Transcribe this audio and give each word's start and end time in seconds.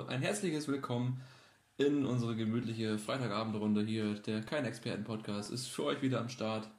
Woche 0.00 0.08
ein 0.08 0.22
herzliches 0.22 0.66
Willkommen 0.68 1.20
in 1.76 2.06
unsere 2.06 2.34
gemütliche 2.34 2.98
Freitagabendrunde 2.98 3.82
hier. 3.82 4.14
Der 4.14 4.40
Kein 4.40 4.64
Experten-Podcast 4.64 5.50
ist 5.50 5.66
für 5.66 5.84
euch 5.84 6.00
wieder 6.00 6.20
am 6.20 6.28
Start. 6.28 6.70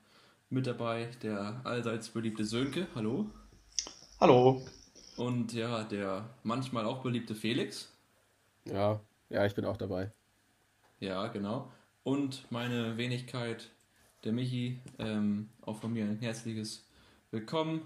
Mit 0.49 0.65
dabei 0.65 1.09
der 1.21 1.61
allseits 1.63 2.09
beliebte 2.09 2.45
Sönke. 2.45 2.87
Hallo. 2.95 3.29
Hallo. 4.19 4.65
Und 5.17 5.53
ja, 5.53 5.83
der 5.83 6.29
manchmal 6.43 6.85
auch 6.85 7.03
beliebte 7.03 7.35
Felix. 7.35 7.91
Ja, 8.65 8.99
ja, 9.29 9.45
ich 9.45 9.53
bin 9.53 9.65
auch 9.65 9.77
dabei. 9.77 10.11
Ja, 10.99 11.27
genau. 11.27 11.71
Und 12.03 12.45
meine 12.49 12.97
Wenigkeit, 12.97 13.69
der 14.23 14.33
Michi, 14.33 14.79
ähm, 14.97 15.49
auch 15.61 15.77
von 15.77 15.93
mir 15.93 16.05
ein 16.05 16.19
herzliches 16.19 16.87
Willkommen. 17.29 17.81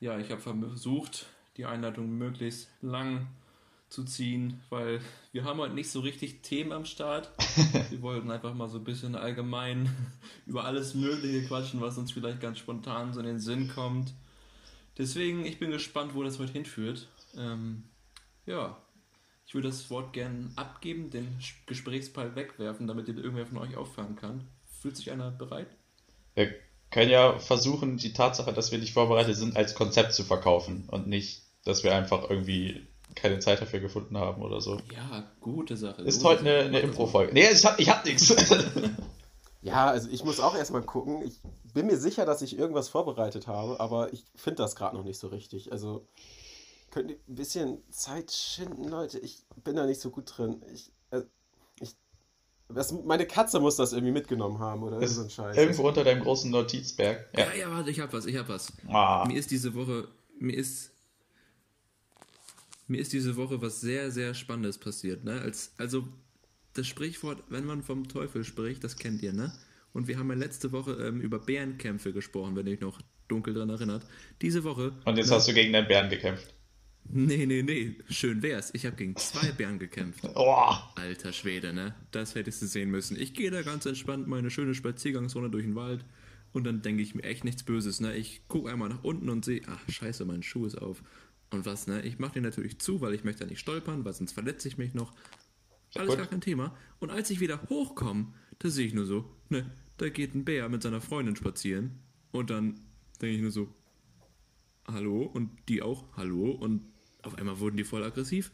Ja, 0.00 0.18
ich 0.18 0.30
habe 0.30 0.40
versucht, 0.40 1.26
die 1.56 1.66
Einleitung 1.66 2.10
möglichst 2.18 2.68
lang 2.80 3.28
zu 3.90 4.04
ziehen, 4.04 4.60
weil 4.70 5.00
wir 5.32 5.44
haben 5.44 5.58
heute 5.58 5.74
nicht 5.74 5.90
so 5.90 6.00
richtig 6.00 6.42
Themen 6.42 6.72
am 6.72 6.84
Start. 6.84 7.30
Wir 7.90 8.00
wollten 8.02 8.30
einfach 8.30 8.54
mal 8.54 8.68
so 8.68 8.78
ein 8.78 8.84
bisschen 8.84 9.16
allgemein 9.16 9.90
über 10.46 10.64
alles 10.64 10.94
Mögliche 10.94 11.46
quatschen, 11.46 11.80
was 11.80 11.98
uns 11.98 12.12
vielleicht 12.12 12.40
ganz 12.40 12.58
spontan 12.58 13.12
so 13.12 13.20
in 13.20 13.26
den 13.26 13.40
Sinn 13.40 13.68
kommt. 13.68 14.14
Deswegen, 14.96 15.44
ich 15.44 15.58
bin 15.58 15.70
gespannt, 15.70 16.14
wo 16.14 16.22
das 16.22 16.38
heute 16.38 16.52
hinführt. 16.52 17.08
Ähm, 17.36 17.84
ja, 18.46 18.80
ich 19.46 19.54
würde 19.54 19.68
das 19.68 19.90
Wort 19.90 20.12
gerne 20.12 20.50
abgeben, 20.54 21.10
den 21.10 21.38
Gesprächsball 21.66 22.36
wegwerfen, 22.36 22.86
damit 22.86 23.08
ihr 23.08 23.16
irgendwer 23.16 23.46
von 23.46 23.58
euch 23.58 23.76
auffangen 23.76 24.14
kann. 24.14 24.46
Fühlt 24.80 24.96
sich 24.96 25.10
einer 25.10 25.32
bereit? 25.32 25.68
Wir 26.34 26.54
können 26.90 27.10
ja 27.10 27.38
versuchen, 27.38 27.96
die 27.96 28.12
Tatsache, 28.12 28.52
dass 28.52 28.70
wir 28.70 28.78
nicht 28.78 28.92
vorbereitet 28.92 29.36
sind, 29.36 29.56
als 29.56 29.74
Konzept 29.74 30.12
zu 30.12 30.22
verkaufen 30.22 30.88
und 30.88 31.08
nicht, 31.08 31.42
dass 31.64 31.82
wir 31.82 31.94
einfach 31.94 32.30
irgendwie 32.30 32.86
keine 33.14 33.38
Zeit 33.38 33.60
dafür 33.60 33.80
gefunden 33.80 34.16
haben 34.16 34.42
oder 34.42 34.60
so. 34.60 34.78
Ja, 34.94 35.30
gute 35.40 35.76
Sache. 35.76 36.02
Ist 36.02 36.24
heute 36.24 36.40
eine, 36.40 36.58
eine 36.60 36.80
Impro-Folge. 36.80 37.32
Nee, 37.32 37.48
ich 37.50 37.64
hab, 37.64 37.78
ich 37.78 37.88
hab 37.88 38.04
nichts. 38.04 38.34
Ja, 39.62 39.88
also 39.88 40.08
ich 40.10 40.24
muss 40.24 40.40
auch 40.40 40.56
erstmal 40.56 40.82
gucken. 40.82 41.22
Ich 41.22 41.40
bin 41.74 41.86
mir 41.86 41.98
sicher, 41.98 42.24
dass 42.24 42.40
ich 42.42 42.58
irgendwas 42.58 42.88
vorbereitet 42.88 43.46
habe, 43.46 43.78
aber 43.78 44.12
ich 44.12 44.24
finde 44.34 44.62
das 44.62 44.74
gerade 44.74 44.96
noch 44.96 45.04
nicht 45.04 45.18
so 45.18 45.28
richtig. 45.28 45.70
Also 45.70 46.06
könnt 46.90 47.10
ihr 47.10 47.18
ein 47.28 47.34
bisschen 47.34 47.82
Zeit 47.90 48.32
schinden, 48.32 48.84
Leute? 48.84 49.18
Ich 49.18 49.42
bin 49.62 49.76
da 49.76 49.86
nicht 49.86 50.00
so 50.00 50.10
gut 50.10 50.32
drin. 50.34 50.62
Ich, 50.72 50.90
äh, 51.10 51.22
ich, 51.80 51.94
das, 52.68 52.92
meine 52.92 53.26
Katze 53.26 53.60
muss 53.60 53.76
das 53.76 53.92
irgendwie 53.92 54.12
mitgenommen 54.12 54.58
haben 54.60 54.82
oder 54.82 54.96
irgend 54.96 55.10
so 55.10 55.22
ein 55.22 55.30
Scheiß. 55.30 55.56
Irgendwo 55.56 55.86
unter 55.86 56.04
deinem 56.04 56.22
großen 56.22 56.50
Notizberg. 56.50 57.28
Ja. 57.36 57.46
Ja, 57.46 57.54
ja, 57.54 57.70
warte, 57.70 57.90
ich 57.90 58.00
hab 58.00 58.12
was, 58.14 58.24
ich 58.24 58.36
hab 58.36 58.48
was. 58.48 58.72
Ah. 58.88 59.26
Mir 59.26 59.38
ist 59.38 59.50
diese 59.50 59.74
Woche, 59.74 60.08
mir 60.38 60.56
ist, 60.56 60.92
mir 62.90 63.00
ist 63.00 63.12
diese 63.12 63.36
Woche 63.36 63.62
was 63.62 63.80
sehr, 63.80 64.10
sehr 64.10 64.34
Spannendes 64.34 64.78
passiert, 64.78 65.24
ne? 65.24 65.40
Als, 65.40 65.72
also, 65.78 66.06
das 66.74 66.86
Sprichwort, 66.86 67.42
wenn 67.48 67.64
man 67.64 67.82
vom 67.82 68.08
Teufel 68.08 68.44
spricht, 68.44 68.84
das 68.84 68.96
kennt 68.96 69.22
ihr, 69.22 69.32
ne? 69.32 69.52
Und 69.92 70.08
wir 70.08 70.18
haben 70.18 70.28
ja 70.28 70.36
letzte 70.36 70.72
Woche 70.72 70.92
ähm, 70.92 71.20
über 71.20 71.38
Bärenkämpfe 71.38 72.12
gesprochen, 72.12 72.54
wenn 72.56 72.66
ihr 72.66 72.74
euch 72.74 72.80
noch 72.80 73.00
dunkel 73.28 73.54
dran 73.54 73.70
erinnert. 73.70 74.04
Diese 74.42 74.62
Woche. 74.64 74.92
Und 75.04 75.16
jetzt 75.16 75.30
ne, 75.30 75.36
hast 75.36 75.48
du 75.48 75.54
gegen 75.54 75.72
den 75.72 75.86
Bären 75.86 76.10
gekämpft. 76.10 76.54
Nee, 77.08 77.46
nee, 77.46 77.62
nee. 77.62 77.96
Schön 78.08 78.42
wär's. 78.42 78.70
Ich 78.72 78.86
habe 78.86 78.94
gegen 78.94 79.16
zwei 79.16 79.50
Bären 79.52 79.78
gekämpft. 79.78 80.24
Oh. 80.34 80.74
Alter 80.94 81.32
Schwede, 81.32 81.72
ne? 81.72 81.94
Das 82.12 82.34
hättest 82.34 82.62
du 82.62 82.66
sehen 82.66 82.90
müssen. 82.90 83.18
Ich 83.18 83.34
gehe 83.34 83.50
da 83.50 83.62
ganz 83.62 83.86
entspannt 83.86 84.28
meine 84.28 84.50
schöne 84.50 84.74
Spaziergangsrunde 84.74 85.50
durch 85.50 85.64
den 85.64 85.74
Wald 85.74 86.04
und 86.52 86.64
dann 86.64 86.82
denke 86.82 87.02
ich 87.02 87.14
mir 87.14 87.24
echt 87.24 87.44
nichts 87.44 87.62
Böses, 87.62 88.00
ne? 88.00 88.14
Ich 88.16 88.46
gucke 88.48 88.70
einmal 88.70 88.88
nach 88.88 89.02
unten 89.02 89.28
und 89.28 89.44
sehe, 89.44 89.62
ach 89.66 89.80
scheiße, 89.88 90.24
mein 90.24 90.42
Schuh 90.42 90.66
ist 90.66 90.76
auf. 90.76 91.02
Und 91.50 91.66
was, 91.66 91.86
ne? 91.86 92.02
Ich 92.02 92.18
mache 92.18 92.34
den 92.34 92.44
natürlich 92.44 92.78
zu, 92.78 93.00
weil 93.00 93.14
ich 93.14 93.24
möchte 93.24 93.44
ja 93.44 93.50
nicht 93.50 93.60
stolpern, 93.60 94.04
weil 94.04 94.12
sonst 94.12 94.32
verletze 94.32 94.68
ich 94.68 94.78
mich 94.78 94.94
noch. 94.94 95.12
Alles 95.94 96.10
gut. 96.10 96.18
gar 96.18 96.26
kein 96.26 96.40
Thema. 96.40 96.76
Und 97.00 97.10
als 97.10 97.30
ich 97.30 97.40
wieder 97.40 97.62
hochkomme, 97.68 98.32
da 98.60 98.70
sehe 98.70 98.86
ich 98.86 98.94
nur 98.94 99.06
so, 99.06 99.24
ne? 99.48 99.70
Da 99.96 100.08
geht 100.08 100.34
ein 100.34 100.44
Bär 100.44 100.68
mit 100.68 100.82
seiner 100.82 101.00
Freundin 101.00 101.36
spazieren 101.36 101.98
und 102.30 102.48
dann 102.48 102.80
denke 103.20 103.36
ich 103.36 103.42
nur 103.42 103.50
so, 103.50 103.68
hallo 104.86 105.22
und 105.22 105.50
die 105.68 105.82
auch, 105.82 106.04
hallo 106.16 106.52
und 106.52 106.82
auf 107.22 107.36
einmal 107.36 107.58
wurden 107.58 107.76
die 107.76 107.84
voll 107.84 108.02
aggressiv. 108.02 108.50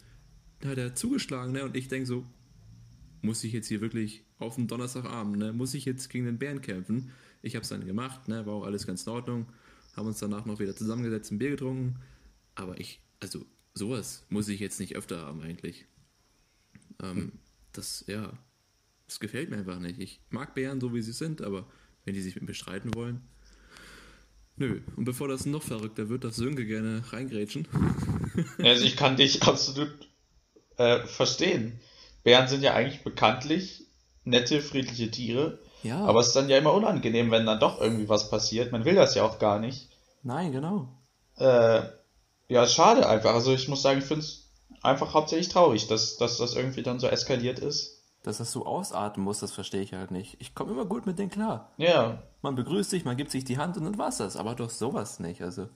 Da 0.61 0.71
hat 0.71 0.79
er 0.79 0.95
zugeschlagen, 0.95 1.53
ne? 1.53 1.65
Und 1.65 1.77
ich 1.77 1.89
denke 1.89 2.07
so, 2.07 2.25
muss 3.23 3.45
ich 3.45 3.53
jetzt 3.53 3.69
hier 3.69 3.81
wirklich 3.81 4.25
auf 4.39 4.57
den 4.57 4.69
Donnerstagabend, 4.69 5.37
ne? 5.37 5.53
Muss 5.53 5.75
ich 5.75 5.85
jetzt 5.85 6.09
gegen 6.09 6.25
den 6.25 6.39
Bären 6.39 6.63
kämpfen? 6.63 7.11
Ich 7.43 7.55
habe 7.55 7.63
es 7.63 7.69
dann 7.69 7.87
gemacht, 7.87 8.29
ne? 8.29 8.47
War 8.47 8.55
auch 8.55 8.65
alles 8.65 8.87
ganz 8.87 9.07
in 9.07 9.13
Ordnung. 9.13 9.47
Haben 9.95 10.09
uns 10.09 10.19
danach 10.19 10.47
noch 10.47 10.59
wieder 10.59 10.75
zusammengesetzt, 10.75 11.31
ein 11.31 11.39
Bier 11.39 11.51
getrunken. 11.51 11.97
Aber 12.57 12.81
ich, 12.81 13.01
also 13.21 13.45
sowas 13.75 14.25
muss 14.29 14.49
ich 14.49 14.59
jetzt 14.59 14.81
nicht 14.81 14.97
öfter 14.97 15.21
haben 15.21 15.41
eigentlich. 15.43 15.87
Ähm, 17.03 17.33
das, 17.73 18.05
ja, 18.09 18.33
das 19.07 19.21
gefällt 19.21 19.51
mir 19.51 19.59
einfach 19.59 19.79
nicht. 19.79 20.01
Ich 20.01 20.21
mag 20.31 20.55
Bären 20.55 20.81
so, 20.81 20.93
wie 20.95 21.03
sie 21.03 21.13
sind, 21.13 21.43
aber 21.43 21.67
wenn 22.05 22.15
die 22.15 22.23
sich 22.23 22.35
mit 22.35 22.45
mir 22.45 22.55
streiten 22.55 22.95
wollen, 22.95 23.21
nö. 24.57 24.81
Und 24.97 25.05
bevor 25.05 25.29
das 25.29 25.47
noch 25.47 25.63
verrückter 25.63 26.09
wird, 26.09 26.25
darf 26.25 26.35
Sönke 26.35 26.67
gerne 26.67 27.05
reingrätschen. 27.13 27.69
Also 28.59 28.85
ich 28.85 28.97
kann 28.99 29.17
dich 29.17 29.45
absolut 29.45 29.91
äh, 30.77 31.07
verstehen. 31.07 31.81
Bären 32.23 32.49
sind 32.49 32.63
ja 32.63 32.75
eigentlich 32.75 33.03
bekanntlich 33.03 33.87
nette, 34.25 34.61
friedliche 34.61 35.11
Tiere. 35.11 35.59
Ja, 35.83 36.05
Aber 36.05 36.21
es 36.21 36.29
ist 36.29 36.37
dann 36.37 36.51
ja 36.51 36.59
immer 36.59 36.75
unangenehm, 36.75 37.31
wenn 37.31 37.47
dann 37.47 37.61
doch 37.61 37.81
irgendwie 37.81 38.11
was 38.11 38.29
passiert. 38.29 38.73
Man 38.73 38.85
will 38.85 38.95
das 38.95 39.15
ja 39.15 39.23
auch 39.23 39.39
gar 39.39 39.59
nicht. 39.59 39.89
nein, 40.23 40.53
genau. 40.53 40.89
Äh, 41.39 41.83
ja, 42.49 42.65
ist 42.65 42.75
schade 42.75 43.09
einfach. 43.09 43.35
Also 43.35 43.53
ich 43.53 43.69
muss 43.69 43.83
sagen, 43.83 43.99
ich 43.99 44.05
finde 44.05 44.25
es 44.25 44.45
einfach 44.83 45.15
hauptsächlich 45.15 45.49
traurig, 45.49 45.87
dass, 45.89 46.17
dass 46.17 46.39
das 46.39 46.55
irgendwie 46.55 46.83
dann 46.83 46.99
so 47.01 47.07
eskaliert 47.09 47.59
ist. 47.59 48.03
Dass 48.23 48.39
das 48.39 48.51
so 48.53 48.67
ausatmen 48.67 49.25
muss, 49.25 49.39
das 49.41 49.53
verstehe 49.53 49.83
ich 49.83 49.93
halt 49.93 50.11
nicht. 50.11 50.37
Ich 50.41 50.55
komme 50.55 50.73
immer 50.73 50.85
gut 50.85 51.07
mit 51.07 51.19
denen 51.19 51.31
klar. 51.31 51.71
Ja, 51.77 52.23
Man 52.43 52.57
begrüßt 52.57 52.91
sich, 52.91 53.05
man 53.05 53.17
gibt 53.17 53.31
sich 53.31 53.45
die 53.45 53.59
Hand 53.59 53.77
und 53.77 53.85
dann 53.85 53.99
war's 53.99 54.19
das. 54.19 54.37
Aber 54.37 54.55
doch 54.55 54.71
sowas 54.71 55.21
nicht. 55.21 55.43
Also, 55.43 55.69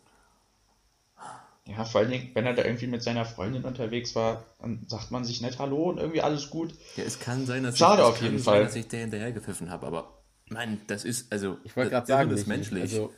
ja, 1.67 1.85
vor 1.85 2.01
allen 2.01 2.11
Dingen, 2.11 2.31
wenn 2.35 2.47
er 2.47 2.55
da 2.55 2.65
irgendwie 2.65 2.87
mit 2.89 3.03
seiner 3.03 3.25
Freundin 3.25 3.65
unterwegs 3.65 4.15
war, 4.17 4.45
dann 4.61 4.85
sagt 4.89 5.11
man 5.13 5.25
sich 5.25 5.41
nicht 5.41 5.59
Hallo 5.59 5.91
und 5.91 5.99
irgendwie 5.99 6.23
alles 6.23 6.51
gut. 6.51 6.75
ja, 6.97 7.05
es 7.05 7.21
kann 7.21 7.47
sein, 7.47 7.63
dass 7.63 7.79
Schade 7.79 8.03
ich, 8.03 8.09
auf 8.09 8.21
jeden 8.21 8.39
sein, 8.39 8.45
Fall. 8.55 8.65
dass 8.65 8.75
ich 8.75 8.89
der 8.89 9.01
hinterher 9.01 9.31
gepfiffen 9.33 9.71
habe. 9.71 9.87
Aber, 9.87 10.23
Mann, 10.49 10.81
das 10.89 11.05
ist, 11.05 11.31
also, 11.33 11.59
Ich 11.63 11.77
wollte 11.77 11.91
das 11.91 12.07
gerade 12.07 12.07
sagen, 12.07 12.31
ist 12.31 12.47
Michi, 12.49 12.75
menschlich. 12.75 12.83
Also, 12.83 13.13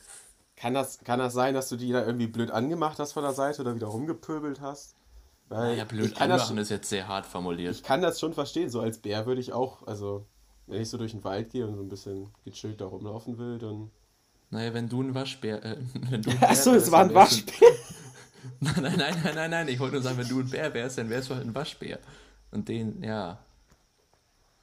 kann, 0.63 0.73
das, 0.73 0.99
kann 0.99 1.19
das 1.19 1.33
sein, 1.33 1.53
dass 1.53 1.67
du 1.67 1.75
die 1.75 1.91
da 1.91 2.05
irgendwie 2.05 2.27
blöd 2.27 2.49
angemacht 2.49 2.97
hast 2.97 3.11
von 3.11 3.23
der 3.23 3.33
Seite 3.33 3.61
oder 3.61 3.75
wieder 3.75 3.87
rumgepöbelt 3.87 4.61
hast? 4.61 4.95
Weil 5.49 5.77
ja, 5.77 5.83
blöd 5.83 6.05
ich 6.05 6.15
kann, 6.15 6.29
das, 6.29 6.43
anmachen 6.43 6.57
ist 6.59 6.69
jetzt 6.69 6.87
sehr 6.87 7.09
hart 7.09 7.25
formuliert. 7.25 7.75
ich 7.75 7.83
kann 7.83 8.01
das 8.01 8.17
schon 8.17 8.33
verstehen. 8.33 8.69
So 8.69 8.79
als 8.79 8.99
Bär 8.99 9.25
würde 9.25 9.41
ich 9.41 9.51
auch, 9.51 9.85
also 9.85 10.25
wenn 10.67 10.81
ich 10.81 10.89
so 10.89 10.97
durch 10.97 11.11
den 11.11 11.21
Wald 11.25 11.49
gehe 11.49 11.67
und 11.67 11.75
so 11.75 11.81
ein 11.81 11.89
bisschen 11.89 12.29
gechillt 12.45 12.79
da 12.79 12.85
rumlaufen 12.85 13.37
will, 13.37 13.57
dann. 13.57 13.91
Naja, 14.51 14.73
wenn 14.73 14.87
du 14.87 15.01
ein 15.01 15.13
Waschbär, 15.13 15.65
äh, 15.65 15.77
wenn 16.09 16.21
du 16.21 16.29
ein 16.29 16.41
Achso, 16.41 16.71
Bär 16.71 16.77
es 16.77 16.83
wärst, 16.83 16.91
war 16.93 17.01
ein 17.01 17.13
Waschbär. 17.13 17.69
Nein, 18.61 18.73
nein, 18.81 18.95
nein, 18.97 19.21
nein, 19.21 19.35
nein, 19.35 19.51
nein. 19.51 19.67
Ich 19.67 19.79
wollte 19.79 19.95
nur 19.95 20.03
sagen, 20.03 20.17
wenn 20.17 20.27
du 20.29 20.39
ein 20.39 20.49
Bär 20.49 20.73
wärst, 20.73 20.97
dann 20.97 21.09
wärst 21.09 21.29
du 21.29 21.35
halt 21.35 21.45
ein 21.45 21.55
Waschbär. 21.55 21.99
Und 22.51 22.69
den, 22.69 23.03
ja. 23.03 23.37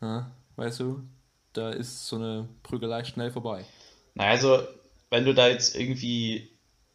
ja. 0.00 0.30
Weißt 0.56 0.80
du, 0.80 1.02
da 1.52 1.70
ist 1.70 2.06
so 2.06 2.16
eine 2.16 2.48
Prügelei 2.62 3.04
schnell 3.04 3.30
vorbei. 3.30 3.66
Na, 4.14 4.24
also, 4.24 4.60
wenn 5.10 5.24
du 5.24 5.34
da 5.34 5.48
jetzt 5.48 5.76
irgendwie 5.76 6.48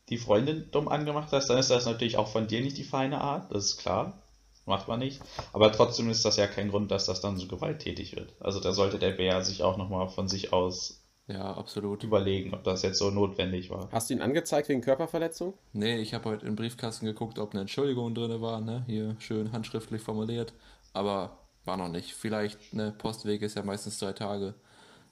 die 0.10 0.18
Freundin 0.18 0.70
dumm 0.72 0.88
angemacht 0.88 1.32
hast, 1.32 1.50
dann 1.50 1.58
ist 1.58 1.70
das 1.72 1.86
natürlich 1.86 2.18
auch 2.18 2.28
von 2.28 2.48
dir 2.48 2.62
nicht 2.62 2.78
die 2.78 2.84
feine 2.84 3.22
Art, 3.22 3.54
das 3.54 3.66
ist 3.66 3.78
klar. 3.78 4.22
Macht 4.68 4.88
man 4.88 4.98
nicht. 5.00 5.22
Aber 5.54 5.72
trotzdem 5.72 6.10
ist 6.10 6.26
das 6.26 6.38
ja 6.38 6.48
kein 6.48 6.70
Grund, 6.72 6.90
dass 6.90 7.06
das 7.06 7.22
dann 7.22 7.38
so 7.38 7.48
gewalttätig 7.48 8.16
wird. 8.16 8.34
Also 8.40 8.60
da 8.60 8.74
sollte 8.74 8.98
der 8.98 9.12
Bär 9.12 9.44
sich 9.44 9.62
auch 9.62 9.78
nochmal 9.78 10.08
von 10.10 10.28
sich 10.28 10.54
aus 10.54 11.04
Ja, 11.28 11.54
absolut. 11.54 12.04
überlegen, 12.04 12.52
ob 12.56 12.64
das 12.64 12.82
jetzt 12.82 12.98
so 12.98 13.12
notwendig 13.12 13.70
war. 13.70 13.90
Hast 13.92 14.10
du 14.10 14.16
ihn 14.16 14.22
angezeigt 14.22 14.68
wegen 14.70 14.82
Körperverletzung? 14.82 15.54
Nee, 15.74 15.98
ich 15.98 16.16
habe 16.16 16.30
heute 16.30 16.48
im 16.48 16.56
Briefkasten 16.56 17.06
geguckt, 17.06 17.38
ob 17.38 17.52
eine 17.52 17.62
Entschuldigung 17.62 18.16
drin 18.16 18.42
war, 18.42 18.60
ne? 18.60 18.84
Hier 18.88 19.16
schön 19.20 19.52
handschriftlich 19.52 20.02
formuliert. 20.02 20.54
Aber 20.94 21.38
war 21.64 21.78
noch 21.78 21.90
nicht. 21.90 22.14
Vielleicht, 22.16 22.74
ne, 22.74 22.92
Postweg 22.98 23.44
ist 23.44 23.56
ja 23.56 23.62
meistens 23.64 24.00
drei 24.00 24.14
Tage. 24.14 24.56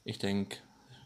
Ich 0.03 0.17
denke, 0.17 0.57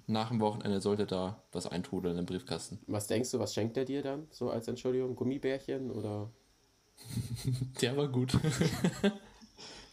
nach 0.07 0.29
dem 0.29 0.39
Wochenende 0.39 0.81
sollte 0.81 1.05
da 1.05 1.41
was 1.51 1.67
eintrudeln 1.67 2.17
im 2.17 2.25
Briefkasten. 2.25 2.79
Was 2.87 3.07
denkst 3.07 3.31
du, 3.31 3.39
was 3.39 3.53
schenkt 3.53 3.77
er 3.77 3.85
dir 3.85 4.01
dann 4.01 4.27
so 4.31 4.49
als 4.49 4.67
Entschuldigung? 4.67 5.15
Gummibärchen 5.15 5.91
oder? 5.91 6.31
Der 7.81 7.95
war 7.95 8.07
gut. 8.07 8.33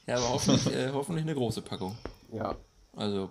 ja, 0.06 0.16
aber 0.16 0.28
hoffentlich, 0.31 0.75
äh, 0.75 0.90
hoffentlich 0.93 1.25
eine 1.25 1.34
große 1.34 1.62
Packung. 1.62 1.96
Ja. 2.32 2.56
Also, 2.94 3.31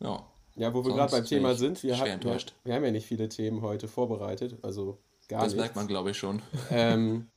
ja. 0.00 0.24
Ja, 0.54 0.74
wo 0.74 0.84
wir 0.84 0.92
gerade 0.92 1.10
beim 1.12 1.24
Thema 1.24 1.54
sind, 1.54 1.82
wir, 1.82 1.98
hatten, 1.98 2.22
wir, 2.24 2.38
wir 2.64 2.74
haben 2.74 2.84
ja 2.84 2.90
nicht 2.90 3.06
viele 3.06 3.28
Themen 3.28 3.62
heute 3.62 3.86
vorbereitet, 3.88 4.58
also 4.62 4.98
gar 5.28 5.40
Das 5.42 5.52
nichts. 5.52 5.60
merkt 5.60 5.76
man, 5.76 5.86
glaube 5.86 6.10
ich, 6.10 6.18
schon. 6.18 6.42
Ähm, 6.70 7.28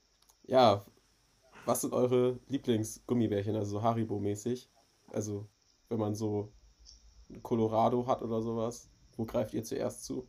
ja, 0.47 0.83
was 1.65 1.81
sind 1.81 1.93
eure 1.93 2.39
Lieblingsgummibärchen, 2.49 3.55
also 3.55 3.79
so 3.79 3.83
Haribo-mäßig? 3.83 4.69
Also, 5.13 5.47
wenn 5.89 5.99
man 5.99 6.15
so 6.15 6.51
Colorado 7.41 8.07
hat 8.07 8.21
oder 8.21 8.41
sowas, 8.41 8.89
wo 9.17 9.25
greift 9.25 9.53
ihr 9.53 9.63
zuerst 9.63 10.05
zu? 10.05 10.27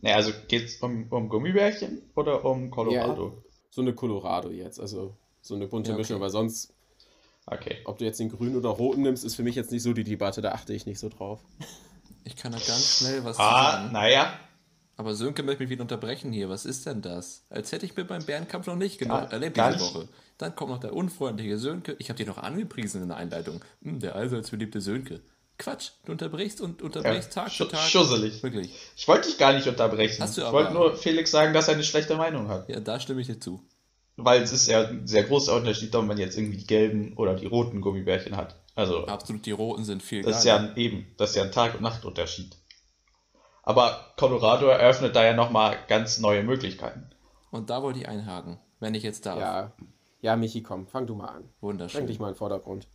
Naja, 0.00 0.16
also 0.16 0.32
geht's 0.48 0.76
um, 0.82 1.06
um 1.10 1.28
Gummibärchen 1.28 2.02
oder 2.14 2.44
um 2.44 2.70
Colorado? 2.70 3.42
So 3.70 3.80
eine 3.82 3.94
Colorado 3.94 4.50
jetzt, 4.50 4.78
also 4.80 5.16
so 5.42 5.54
eine 5.54 5.66
bunte 5.66 5.90
Ja, 5.90 5.94
okay. 5.94 6.02
Mischung, 6.02 6.20
weil 6.20 6.30
sonst 6.30 6.72
Okay. 7.48 7.76
Ob 7.84 7.96
du 7.98 8.04
jetzt 8.04 8.18
den 8.18 8.28
grünen 8.28 8.56
oder 8.56 8.70
roten 8.70 9.02
nimmst, 9.02 9.24
ist 9.24 9.36
für 9.36 9.44
mich 9.44 9.54
jetzt 9.54 9.70
nicht 9.70 9.84
so 9.84 9.92
die 9.92 10.02
Debatte, 10.02 10.40
da 10.40 10.50
achte 10.50 10.74
ich 10.74 10.84
nicht 10.84 10.98
so 10.98 11.08
drauf. 11.08 11.44
Ich 12.24 12.34
kann 12.34 12.50
da 12.50 12.58
ganz 12.58 12.98
schnell 12.98 13.22
was 13.24 13.38
Ah, 13.38 13.82
sagen. 13.82 13.92
naja. 13.92 14.36
Aber 14.96 15.14
Sönke 15.14 15.44
möchte 15.44 15.62
mich 15.62 15.70
wieder 15.70 15.82
unterbrechen 15.82 16.32
hier. 16.32 16.48
Was 16.48 16.64
ist 16.66 16.86
denn 16.86 17.02
das? 17.02 17.44
Als 17.48 17.70
hätte 17.70 17.86
ich 17.86 17.94
mir 17.96 18.04
beim 18.04 18.24
Bärenkampf 18.24 18.66
noch 18.66 18.74
nicht 18.74 18.98
genug 18.98 19.18
Gar- 19.18 19.32
erlebt 19.32 19.56
diese. 19.58 19.78
Woche. 19.78 20.08
Dann 20.38 20.56
kommt 20.56 20.72
noch 20.72 20.80
der 20.80 20.92
unfreundliche 20.92 21.56
Sönke. 21.58 21.94
Ich 22.00 22.08
habe 22.08 22.16
dich 22.16 22.26
noch 22.26 22.38
angepriesen 22.38 23.02
in 23.02 23.08
der 23.08 23.16
Einleitung. 23.18 23.60
Hm, 23.82 24.00
der 24.00 24.16
allseits 24.16 24.50
beliebte 24.50 24.80
Sönke. 24.80 25.20
Quatsch, 25.58 25.90
du 26.04 26.12
unterbrichst 26.12 26.60
und 26.60 26.82
unterbrichst 26.82 27.34
Ja, 27.34 27.44
Tag 27.44 27.52
für 27.52 27.68
Tag. 27.68 27.80
schusselig. 27.88 28.42
Wirklich. 28.42 28.70
Ich 28.96 29.08
wollte 29.08 29.28
dich 29.28 29.38
gar 29.38 29.52
nicht 29.54 29.66
unterbrechen. 29.66 30.22
Hast 30.22 30.36
du 30.36 30.42
ich 30.42 30.46
aber- 30.46 30.58
wollte 30.58 30.72
nur 30.74 30.96
Felix 30.96 31.30
sagen, 31.30 31.54
dass 31.54 31.68
er 31.68 31.74
eine 31.74 31.84
schlechte 31.84 32.16
Meinung 32.16 32.48
hat. 32.48 32.68
Ja, 32.68 32.80
da 32.80 33.00
stimme 33.00 33.20
ich 33.22 33.26
dir 33.26 33.40
zu. 33.40 33.62
Weil 34.16 34.42
es 34.42 34.52
ist 34.52 34.66
ja 34.68 34.86
ein 34.88 35.06
sehr 35.06 35.24
großer 35.24 35.54
Unterschied, 35.54 35.94
ob 35.94 36.04
man 36.06 36.18
jetzt 36.18 36.36
irgendwie 36.38 36.56
die 36.58 36.66
gelben 36.66 37.14
oder 37.16 37.34
die 37.34 37.46
roten 37.46 37.80
Gummibärchen 37.80 38.36
hat. 38.36 38.56
Also, 38.74 39.06
Absolut, 39.06 39.46
die 39.46 39.52
roten 39.52 39.84
sind 39.84 40.02
viel 40.02 40.22
das 40.22 40.38
ist 40.38 40.44
ja 40.44 40.56
ein, 40.56 40.76
eben, 40.76 41.06
das 41.16 41.30
ist 41.30 41.36
ja 41.36 41.42
ein 41.44 41.52
Tag- 41.52 41.74
und 41.74 41.82
Nachtunterschied. 41.82 42.54
Aber 43.62 44.12
Colorado 44.16 44.66
eröffnet 44.66 45.16
da 45.16 45.24
ja 45.24 45.32
nochmal 45.34 45.76
ganz 45.88 46.18
neue 46.18 46.42
Möglichkeiten. 46.42 47.10
Und 47.50 47.70
da 47.70 47.82
wollte 47.82 47.98
ich 48.00 48.08
einhaken, 48.08 48.58
wenn 48.80 48.94
ich 48.94 49.02
jetzt 49.02 49.24
darf. 49.26 49.38
Ja. 49.40 49.72
Ja, 50.20 50.36
Michi, 50.36 50.62
komm, 50.62 50.86
fang 50.86 51.06
du 51.06 51.14
mal 51.14 51.28
an. 51.28 51.42
Bring 51.42 51.50
Wunderschön. 51.60 52.06
dich 52.06 52.18
mal 52.18 52.28
in 52.28 52.34
den 52.34 52.38
Vordergrund. 52.38 52.86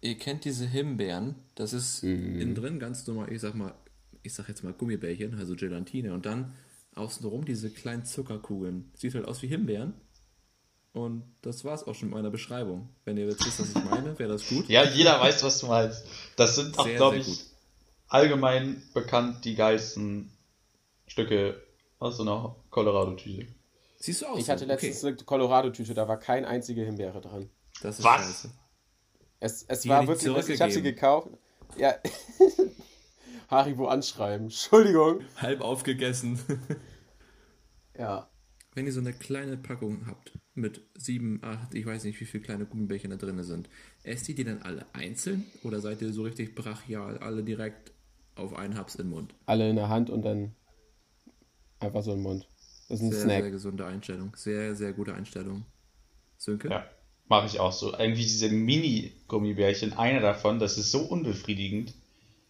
Ihr 0.00 0.16
kennt 0.16 0.44
diese 0.44 0.66
Himbeeren, 0.66 1.34
das 1.54 1.72
ist 1.72 2.04
innen 2.04 2.54
drin 2.54 2.78
ganz 2.78 3.06
normal, 3.06 3.32
ich 3.32 3.40
sag 3.40 3.54
mal, 3.54 3.74
ich 4.22 4.32
sag 4.32 4.48
jetzt 4.48 4.62
mal 4.62 4.72
Gummibärchen, 4.72 5.36
also 5.38 5.56
Gelatine 5.56 6.12
und 6.14 6.24
dann 6.24 6.54
außenrum 6.94 7.44
diese 7.44 7.70
kleinen 7.70 8.04
Zuckerkugeln. 8.04 8.92
Sieht 8.94 9.14
halt 9.14 9.26
aus 9.26 9.42
wie 9.42 9.48
Himbeeren. 9.48 9.94
Und 10.92 11.22
das 11.42 11.64
war's 11.64 11.84
auch 11.86 11.94
schon 11.94 12.08
mit 12.08 12.16
meiner 12.16 12.30
Beschreibung. 12.30 12.88
Wenn 13.04 13.16
ihr 13.16 13.26
jetzt 13.26 13.44
wisst, 13.46 13.60
was 13.60 13.68
ich 13.70 13.84
meine, 13.84 14.18
wäre 14.18 14.32
das 14.32 14.48
gut. 14.48 14.68
Ja, 14.68 14.84
jeder 14.84 15.20
weiß, 15.20 15.42
was 15.42 15.60
du 15.60 15.66
meinst. 15.66 16.04
Das 16.36 16.56
sind 16.56 16.78
auch, 16.78 16.86
glaube 16.86 17.18
ich, 17.18 17.26
gut. 17.26 17.38
allgemein 18.08 18.82
bekannt 18.94 19.44
die 19.44 19.54
geilsten 19.54 20.32
Stücke 21.06 21.62
aus 21.98 22.16
so 22.16 22.22
einer 22.22 22.56
Colorado-Tüte. 22.70 23.46
Siehst 23.98 24.22
du 24.22 24.26
aus? 24.26 24.38
Ich 24.40 24.50
hatte 24.50 24.64
letztens 24.64 25.04
eine 25.04 25.16
Colorado-Tüte, 25.16 25.94
da 25.94 26.08
war 26.08 26.18
kein 26.18 26.44
einzige 26.44 26.84
Himbeere 26.84 27.20
dran. 27.20 27.50
Das 27.82 27.98
ist 27.98 28.04
Was? 28.04 28.26
scheiße. 28.26 28.50
Es, 29.40 29.64
es 29.68 29.80
Die 29.82 29.88
war 29.88 30.06
wirklich, 30.06 30.48
ich 30.48 30.60
habe 30.60 30.72
sie 30.72 30.82
gekauft. 30.82 31.28
Ja. 31.76 31.94
Haribo 33.48 33.86
anschreiben. 33.86 34.46
Entschuldigung. 34.46 35.20
Halb 35.36 35.60
aufgegessen. 35.60 36.38
Ja. 37.98 38.30
Wenn 38.74 38.86
ihr 38.86 38.92
so 38.92 39.00
eine 39.00 39.12
kleine 39.12 39.56
Packung 39.56 40.06
habt 40.06 40.38
mit 40.54 40.82
sieben, 40.96 41.40
acht, 41.42 41.74
ich 41.74 41.84
weiß 41.84 42.04
nicht, 42.04 42.20
wie 42.20 42.26
viele 42.26 42.44
kleine 42.44 42.64
Gummibärchen 42.64 43.10
da 43.10 43.16
drin 43.16 43.42
sind, 43.42 43.68
esst 44.04 44.28
ihr 44.28 44.36
die 44.36 44.44
dann 44.44 44.62
alle 44.62 44.86
einzeln 44.92 45.44
oder 45.64 45.80
seid 45.80 46.00
ihr 46.00 46.12
so 46.12 46.22
richtig 46.22 46.54
brachial, 46.54 47.18
alle 47.18 47.42
direkt 47.42 47.90
auf 48.36 48.54
einen 48.54 48.76
Haps 48.76 48.94
in 48.94 49.06
den 49.06 49.10
Mund? 49.10 49.34
Alle 49.46 49.68
in 49.68 49.74
der 49.74 49.88
Hand 49.88 50.10
und 50.10 50.22
dann 50.22 50.54
einfach 51.80 52.04
so 52.04 52.12
im 52.12 52.22
Mund. 52.22 52.48
Das 52.88 53.00
ist 53.00 53.06
ein 53.06 53.10
Sehr, 53.10 53.22
Snack. 53.22 53.42
sehr 53.42 53.50
gesunde 53.50 53.84
Einstellung. 53.84 54.32
Sehr, 54.36 54.76
sehr 54.76 54.92
gute 54.92 55.12
Einstellung. 55.12 55.64
Sönke? 56.36 56.68
Ja, 56.68 56.88
mache 57.28 57.46
ich 57.46 57.60
auch 57.60 57.72
so. 57.72 57.92
Irgendwie 57.92 58.22
diese 58.22 58.48
Mini-Gummibärchen, 58.48 59.92
einer 59.94 60.20
davon, 60.20 60.58
das 60.58 60.78
ist 60.78 60.90
so 60.90 61.00
unbefriedigend. 61.00 61.94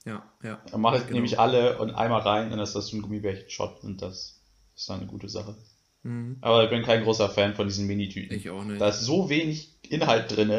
Ja, 0.05 0.25
ja. 0.43 0.61
Dann 0.71 0.81
mache 0.81 0.97
ich 0.99 1.03
Genau. 1.03 1.15
nämlich 1.15 1.39
alle 1.39 1.79
und 1.79 1.91
einmal 1.91 2.21
rein 2.23 2.45
und 2.47 2.51
dann 2.53 2.61
ist 2.61 2.75
das 2.75 2.89
so 2.89 2.97
ein 2.97 3.03
Gummibärchen-Shot 3.03 3.83
und 3.85 4.01
das 4.03 4.41
ist 4.77 4.89
dann 4.89 5.01
eine 5.01 5.09
gute 5.09 5.29
Sache. 5.29 5.55
Aber 6.41 6.65
ich 6.65 6.71
bin 6.71 6.83
kein 6.85 7.03
großer 7.03 7.29
Fan 7.29 7.55
von 7.55 7.67
diesen 7.67 7.87
Mini-Tüten. 7.87 8.33
Mhm. 8.33 8.39
Ich 8.41 8.49
auch 8.49 8.65
nicht. 8.65 8.81
Da 8.81 8.89
ist 8.89 9.01
so 9.01 9.29
wenig 9.29 9.69
Inhalt 9.91 10.35
drin. 10.35 10.51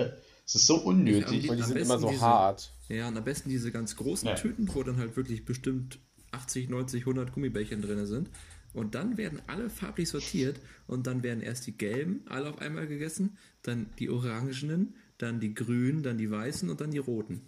Es 0.45 0.53
ist 0.55 0.67
so 0.67 0.75
unnötig. 0.75 1.45
Ich 1.45 1.49
Und 1.49 1.57
die 1.57 1.63
Am 1.63 1.67
sind 1.69 1.77
immer 1.77 1.97
so 1.97 2.09
diese- 2.09 2.21
hart. 2.21 2.71
Ja, 2.87 3.07
und 3.07 3.17
am 3.17 3.23
besten 3.23 3.49
diese 3.49 3.71
ganz 3.71 3.95
großen 3.95 4.27
Ja. 4.27 4.35
Tüten, 4.35 4.69
wo 4.75 4.83
dann 4.83 4.97
halt 4.97 5.15
wirklich 5.15 5.45
bestimmt 5.45 5.97
80, 6.31 6.69
90, 6.69 7.05
100 7.05 7.33
Gummibärchen 7.33 7.81
drin 7.81 8.05
sind. 8.05 8.29
Und 8.73 8.93
dann 8.95 9.17
werden 9.17 9.41
alle 9.47 9.69
farblich 9.69 10.09
sortiert 10.09 10.59
und 10.87 11.07
dann 11.07 11.23
werden 11.23 11.41
erst 11.41 11.65
die 11.67 11.77
gelben 11.77 12.21
alle 12.27 12.49
auf 12.49 12.59
einmal 12.59 12.87
gegessen, 12.87 13.37
dann 13.63 13.87
die 13.97 14.09
orangenen, 14.09 14.93
dann 15.17 15.39
die 15.39 15.53
grünen, 15.53 16.03
dann 16.03 16.17
die 16.17 16.29
weißen 16.29 16.69
und 16.69 16.79
dann 16.79 16.91
die 16.91 16.99
roten. 16.99 17.41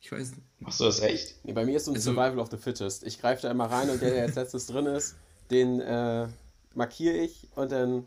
Ich 0.00 0.12
weiß, 0.12 0.34
Machst 0.60 0.80
du 0.80 0.84
das 0.84 1.00
echt? 1.00 1.36
Nee, 1.44 1.52
bei 1.52 1.64
mir 1.64 1.76
ist 1.78 1.86
so 1.86 1.90
ein 1.92 1.96
Also- 1.96 2.10
Survival 2.12 2.38
of 2.38 2.50
the 2.50 2.56
Fittest. 2.58 3.04
Ich 3.06 3.20
greife 3.20 3.42
da 3.42 3.50
immer 3.50 3.64
rein 3.66 3.90
und 3.90 4.00
der, 4.02 4.10
der 4.10 4.22
als 4.24 4.34
letztes 4.36 4.66
drin 4.66 4.86
ist, 4.86 5.16
den 5.50 5.80
äh, 5.80 6.28
markiere 6.74 7.16
ich 7.16 7.48
und 7.56 7.72
dann 7.72 8.04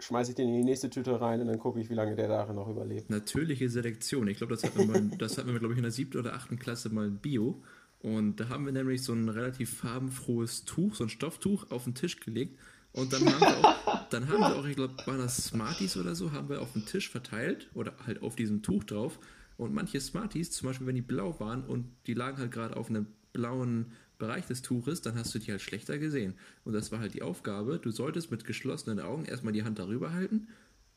schmeiße 0.00 0.32
ich 0.32 0.34
den 0.36 0.48
in 0.48 0.56
die 0.56 0.64
nächste 0.64 0.90
Tüte 0.90 1.20
rein 1.20 1.40
und 1.40 1.46
dann 1.46 1.58
gucke 1.60 1.80
ich, 1.80 1.88
wie 1.88 1.94
lange 1.94 2.16
der 2.16 2.26
darin 2.28 2.56
noch 2.56 2.68
überlebt. 2.68 3.08
natürliche 3.08 3.70
Selektion. 3.70 4.26
Ich 4.28 4.38
glaube, 4.38 4.54
das 4.54 4.64
hatten 4.64 4.78
wir, 4.80 4.86
mal, 4.86 5.16
das 5.18 5.38
hatten 5.38 5.52
wir 5.52 5.58
glaube 5.60 5.74
ich, 5.74 5.78
in 5.78 5.84
der 5.84 5.92
siebten 5.92 6.18
oder 6.18 6.34
achten 6.34 6.58
Klasse 6.58 6.88
mal 6.90 7.06
in 7.06 7.18
Bio. 7.18 7.62
Und 8.04 8.36
da 8.36 8.50
haben 8.50 8.66
wir 8.66 8.72
nämlich 8.74 9.02
so 9.02 9.14
ein 9.14 9.30
relativ 9.30 9.78
farbenfrohes 9.78 10.66
Tuch, 10.66 10.94
so 10.94 11.04
ein 11.04 11.08
Stofftuch 11.08 11.70
auf 11.70 11.84
den 11.84 11.94
Tisch 11.94 12.20
gelegt. 12.20 12.60
Und 12.92 13.14
dann 13.14 13.24
haben 13.24 13.40
wir 13.40 13.64
auch, 13.64 14.08
dann 14.10 14.28
haben 14.28 14.40
wir 14.40 14.56
auch, 14.56 14.66
ich 14.66 14.76
glaube, 14.76 14.94
waren 15.06 15.20
das 15.20 15.42
Smarties 15.42 15.96
oder 15.96 16.14
so, 16.14 16.30
haben 16.32 16.50
wir 16.50 16.60
auf 16.60 16.74
den 16.74 16.84
Tisch 16.84 17.08
verteilt 17.08 17.70
oder 17.72 17.94
halt 18.04 18.22
auf 18.22 18.36
diesem 18.36 18.60
Tuch 18.60 18.84
drauf. 18.84 19.18
Und 19.56 19.72
manche 19.72 20.02
Smarties, 20.02 20.50
zum 20.50 20.68
Beispiel, 20.68 20.86
wenn 20.86 20.96
die 20.96 21.00
blau 21.00 21.40
waren 21.40 21.64
und 21.64 21.86
die 22.06 22.12
lagen 22.12 22.36
halt 22.36 22.52
gerade 22.52 22.76
auf 22.76 22.90
einem 22.90 23.06
blauen 23.32 23.92
Bereich 24.18 24.44
des 24.44 24.60
Tuches, 24.60 25.00
dann 25.00 25.14
hast 25.14 25.34
du 25.34 25.38
die 25.38 25.50
halt 25.50 25.62
schlechter 25.62 25.96
gesehen. 25.96 26.34
Und 26.64 26.74
das 26.74 26.92
war 26.92 26.98
halt 26.98 27.14
die 27.14 27.22
Aufgabe. 27.22 27.78
Du 27.78 27.90
solltest 27.90 28.30
mit 28.30 28.44
geschlossenen 28.44 29.00
Augen 29.00 29.24
erstmal 29.24 29.54
die 29.54 29.64
Hand 29.64 29.78
darüber 29.78 30.12
halten, 30.12 30.48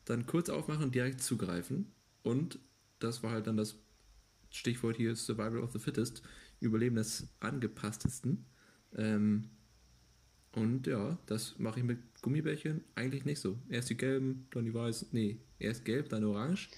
dann 0.04 0.26
kurz 0.26 0.50
aufmachen 0.50 0.84
und 0.84 0.94
direkt 0.94 1.22
zugreifen. 1.22 1.86
Und 2.22 2.58
das 2.98 3.22
war 3.22 3.30
halt 3.30 3.46
dann 3.46 3.56
das 3.56 3.76
Stichwort 4.50 4.96
hier 4.96 5.16
Survival 5.16 5.62
of 5.62 5.72
the 5.72 5.78
Fittest, 5.78 6.22
Überleben 6.60 6.96
des 6.96 7.26
Angepasstesten. 7.40 8.44
Ähm, 8.96 9.50
und 10.52 10.86
ja, 10.86 11.18
das 11.26 11.54
mache 11.58 11.80
ich 11.80 11.84
mit 11.84 11.98
Gummibärchen 12.22 12.82
eigentlich 12.94 13.24
nicht 13.24 13.40
so. 13.40 13.58
Erst 13.68 13.90
die 13.90 13.96
gelben, 13.96 14.46
dann 14.50 14.64
die 14.64 14.74
weißen. 14.74 15.08
Nee, 15.12 15.38
erst 15.58 15.84
gelb, 15.84 16.08
dann 16.08 16.24
orange. 16.24 16.68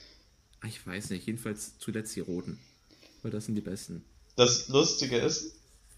Ah, 0.60 0.66
Ich 0.66 0.86
weiß 0.86 1.10
nicht, 1.10 1.26
jedenfalls 1.26 1.78
zuletzt 1.78 2.14
die 2.16 2.20
roten. 2.20 2.58
Weil 3.22 3.30
das 3.30 3.46
sind 3.46 3.54
die 3.54 3.60
besten. 3.60 4.04
Das 4.36 4.68
Lustige 4.68 5.16
ist, 5.18 5.54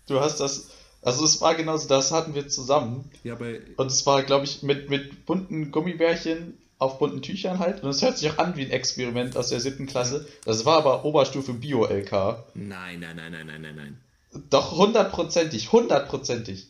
du 0.06 0.20
hast 0.20 0.38
das, 0.40 0.70
also 1.02 1.24
es 1.24 1.40
war 1.40 1.54
genauso, 1.54 1.88
das 1.88 2.10
hatten 2.12 2.34
wir 2.34 2.48
zusammen. 2.48 3.10
Ja, 3.24 3.34
bei. 3.36 3.62
Und 3.76 3.86
es 3.88 4.04
war, 4.06 4.22
glaube 4.22 4.44
ich, 4.44 4.62
mit, 4.62 4.90
mit 4.90 5.24
bunten 5.26 5.70
Gummibärchen 5.70 6.58
auf 6.82 6.98
bunten 6.98 7.22
Tüchern 7.22 7.58
halt. 7.58 7.82
Und 7.82 7.90
es 7.90 8.02
hört 8.02 8.18
sich 8.18 8.30
auch 8.30 8.38
an 8.38 8.56
wie 8.56 8.64
ein 8.64 8.70
Experiment 8.70 9.36
aus 9.36 9.48
der 9.48 9.60
siebten 9.60 9.86
Klasse. 9.86 10.26
Das 10.44 10.64
war 10.64 10.78
aber 10.78 11.04
Oberstufe 11.04 11.54
Bio-LK. 11.54 12.44
Nein, 12.54 13.00
nein, 13.00 13.16
nein, 13.16 13.32
nein, 13.32 13.46
nein, 13.46 13.62
nein, 13.62 13.76
nein. 13.76 14.00
Doch 14.50 14.76
hundertprozentig, 14.76 15.72
hundertprozentig. 15.72 16.68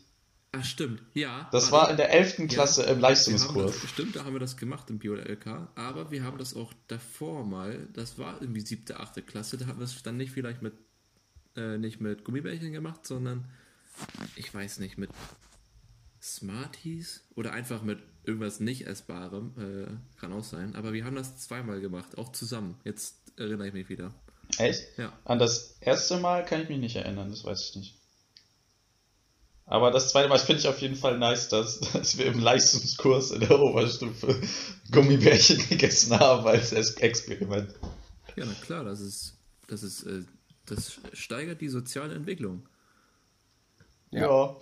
Ach, 0.54 0.64
stimmt, 0.64 1.02
ja. 1.14 1.48
Das 1.50 1.72
war 1.72 1.90
in 1.90 1.96
der 1.96 2.10
elften 2.12 2.46
Klasse 2.46 2.82
im 2.82 2.88
Wir 2.88 2.94
haben 2.94 3.00
Leistungskurs. 3.00 3.80
das, 3.80 3.90
stimmt, 3.90 4.16
da 4.16 4.24
haben 4.24 4.34
wir 4.34 4.40
das 4.40 4.58
gemacht 4.58 4.90
im 4.90 4.98
Bio-LK, 4.98 5.68
aber 5.76 6.10
wir 6.10 6.24
haben 6.24 6.36
das 6.36 6.54
auch 6.54 6.74
davor 6.88 7.46
mal, 7.46 7.88
das 7.94 8.18
war 8.18 8.36
irgendwie 8.42 8.60
siebte, 8.60 9.00
achte 9.00 9.22
Klasse, 9.22 9.56
da 9.56 9.66
haben 9.66 9.78
wir 9.78 9.84
es 9.84 10.02
dann 10.02 10.18
nicht 10.18 10.32
vielleicht 10.32 10.60
mit, 10.60 10.74
äh, 11.56 11.78
nicht 11.78 12.02
mit 12.02 12.24
Gummibärchen 12.24 12.72
gemacht, 12.72 13.06
sondern 13.06 13.46
ich 14.36 14.52
weiß 14.52 14.80
nicht, 14.80 14.98
mit 14.98 15.08
Smarties 16.20 17.24
oder 17.34 17.52
einfach 17.52 17.82
mit 17.82 18.00
irgendwas 18.24 18.60
nicht 18.60 18.86
Essbarem, 18.86 19.52
äh, 19.58 20.18
kann 20.20 20.32
auch 20.32 20.44
sein, 20.44 20.74
aber 20.76 20.92
wir 20.92 21.04
haben 21.04 21.16
das 21.16 21.38
zweimal 21.38 21.80
gemacht, 21.80 22.18
auch 22.18 22.32
zusammen. 22.32 22.76
Jetzt 22.84 23.16
erinnere 23.36 23.68
ich 23.68 23.74
mich 23.74 23.88
wieder. 23.88 24.12
Echt? 24.58 24.82
Ja. 24.98 25.12
An 25.24 25.38
das 25.38 25.76
erste 25.80 26.18
Mal 26.18 26.44
kann 26.44 26.62
ich 26.62 26.68
mich 26.68 26.78
nicht 26.78 26.96
erinnern, 26.96 27.30
das 27.30 27.44
weiß 27.44 27.70
ich 27.70 27.76
nicht. 27.76 27.94
Aber 29.64 29.90
das 29.90 30.10
zweite 30.10 30.28
Mal 30.28 30.38
finde 30.38 30.60
ich 30.60 30.68
auf 30.68 30.80
jeden 30.80 30.96
Fall 30.96 31.18
nice, 31.18 31.48
dass, 31.48 31.80
dass 31.92 32.18
wir 32.18 32.26
im 32.26 32.38
Leistungskurs 32.40 33.30
in 33.30 33.40
der 33.40 33.58
Oberstufe 33.60 34.40
Gummibärchen 34.90 35.58
gegessen 35.68 36.18
haben 36.18 36.46
als 36.46 36.72
Es- 36.72 36.94
Experiment. 36.96 37.72
Ja, 38.36 38.44
na 38.46 38.54
klar, 38.62 38.84
das 38.84 39.00
ist, 39.00 39.34
das 39.68 39.82
ist, 39.82 40.02
äh, 40.04 40.22
das 40.66 41.00
steigert 41.12 41.60
die 41.60 41.68
soziale 41.68 42.14
Entwicklung. 42.14 42.68
Ja. 44.10 44.54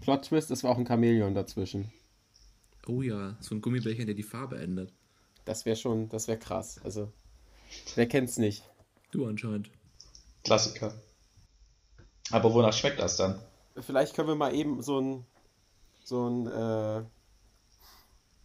Plot-Twist, 0.00 0.50
es 0.50 0.64
war 0.64 0.70
auch 0.72 0.78
ein 0.78 0.86
Chamäleon 0.86 1.34
dazwischen. 1.34 1.92
Oh 2.88 3.02
ja, 3.02 3.36
so 3.40 3.54
ein 3.54 3.60
Gummibärchen, 3.60 4.06
der 4.06 4.14
die 4.14 4.22
Farbe 4.22 4.58
ändert. 4.58 4.92
Das 5.44 5.64
wäre 5.64 5.76
schon, 5.76 6.08
das 6.08 6.28
wäre 6.28 6.38
krass. 6.38 6.80
Also, 6.84 7.12
wer 7.94 8.06
kennt's 8.06 8.38
nicht? 8.38 8.62
Du 9.10 9.26
anscheinend. 9.26 9.70
Klassiker. 10.44 10.94
Aber 12.30 12.52
wonach 12.52 12.72
schmeckt 12.72 12.98
das 12.98 13.16
dann? 13.16 13.40
Vielleicht 13.80 14.14
können 14.14 14.28
wir 14.28 14.34
mal 14.36 14.54
eben 14.54 14.82
so 14.82 15.00
ein, 15.00 15.26
so 16.04 16.28
ein, 16.28 16.46
äh, 16.46 17.04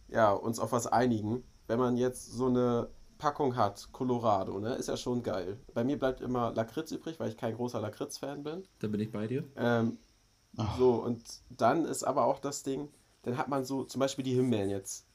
ja, 0.08 0.32
uns 0.32 0.58
auf 0.58 0.72
was 0.72 0.86
einigen. 0.86 1.42
Wenn 1.66 1.78
man 1.78 1.96
jetzt 1.96 2.32
so 2.32 2.46
eine 2.46 2.88
Packung 3.18 3.56
hat, 3.56 3.88
Colorado, 3.92 4.58
ne, 4.58 4.74
ist 4.74 4.88
ja 4.88 4.96
schon 4.96 5.22
geil. 5.22 5.58
Bei 5.74 5.84
mir 5.84 5.98
bleibt 5.98 6.20
immer 6.20 6.52
Lakritz 6.52 6.90
übrig, 6.90 7.18
weil 7.20 7.30
ich 7.30 7.36
kein 7.36 7.54
großer 7.54 7.80
Lakritz-Fan 7.80 8.42
bin. 8.42 8.64
Da 8.80 8.88
bin 8.88 9.00
ich 9.00 9.12
bei 9.12 9.26
dir. 9.26 9.44
Ähm, 9.56 9.98
so, 10.76 10.94
und 10.94 11.22
dann 11.50 11.84
ist 11.84 12.02
aber 12.02 12.26
auch 12.26 12.40
das 12.40 12.62
Ding, 12.62 12.88
dann 13.22 13.36
hat 13.38 13.48
man 13.48 13.64
so 13.64 13.84
zum 13.84 14.00
Beispiel 14.00 14.24
die 14.24 14.34
Himbeeren 14.34 14.70
jetzt. 14.70 15.06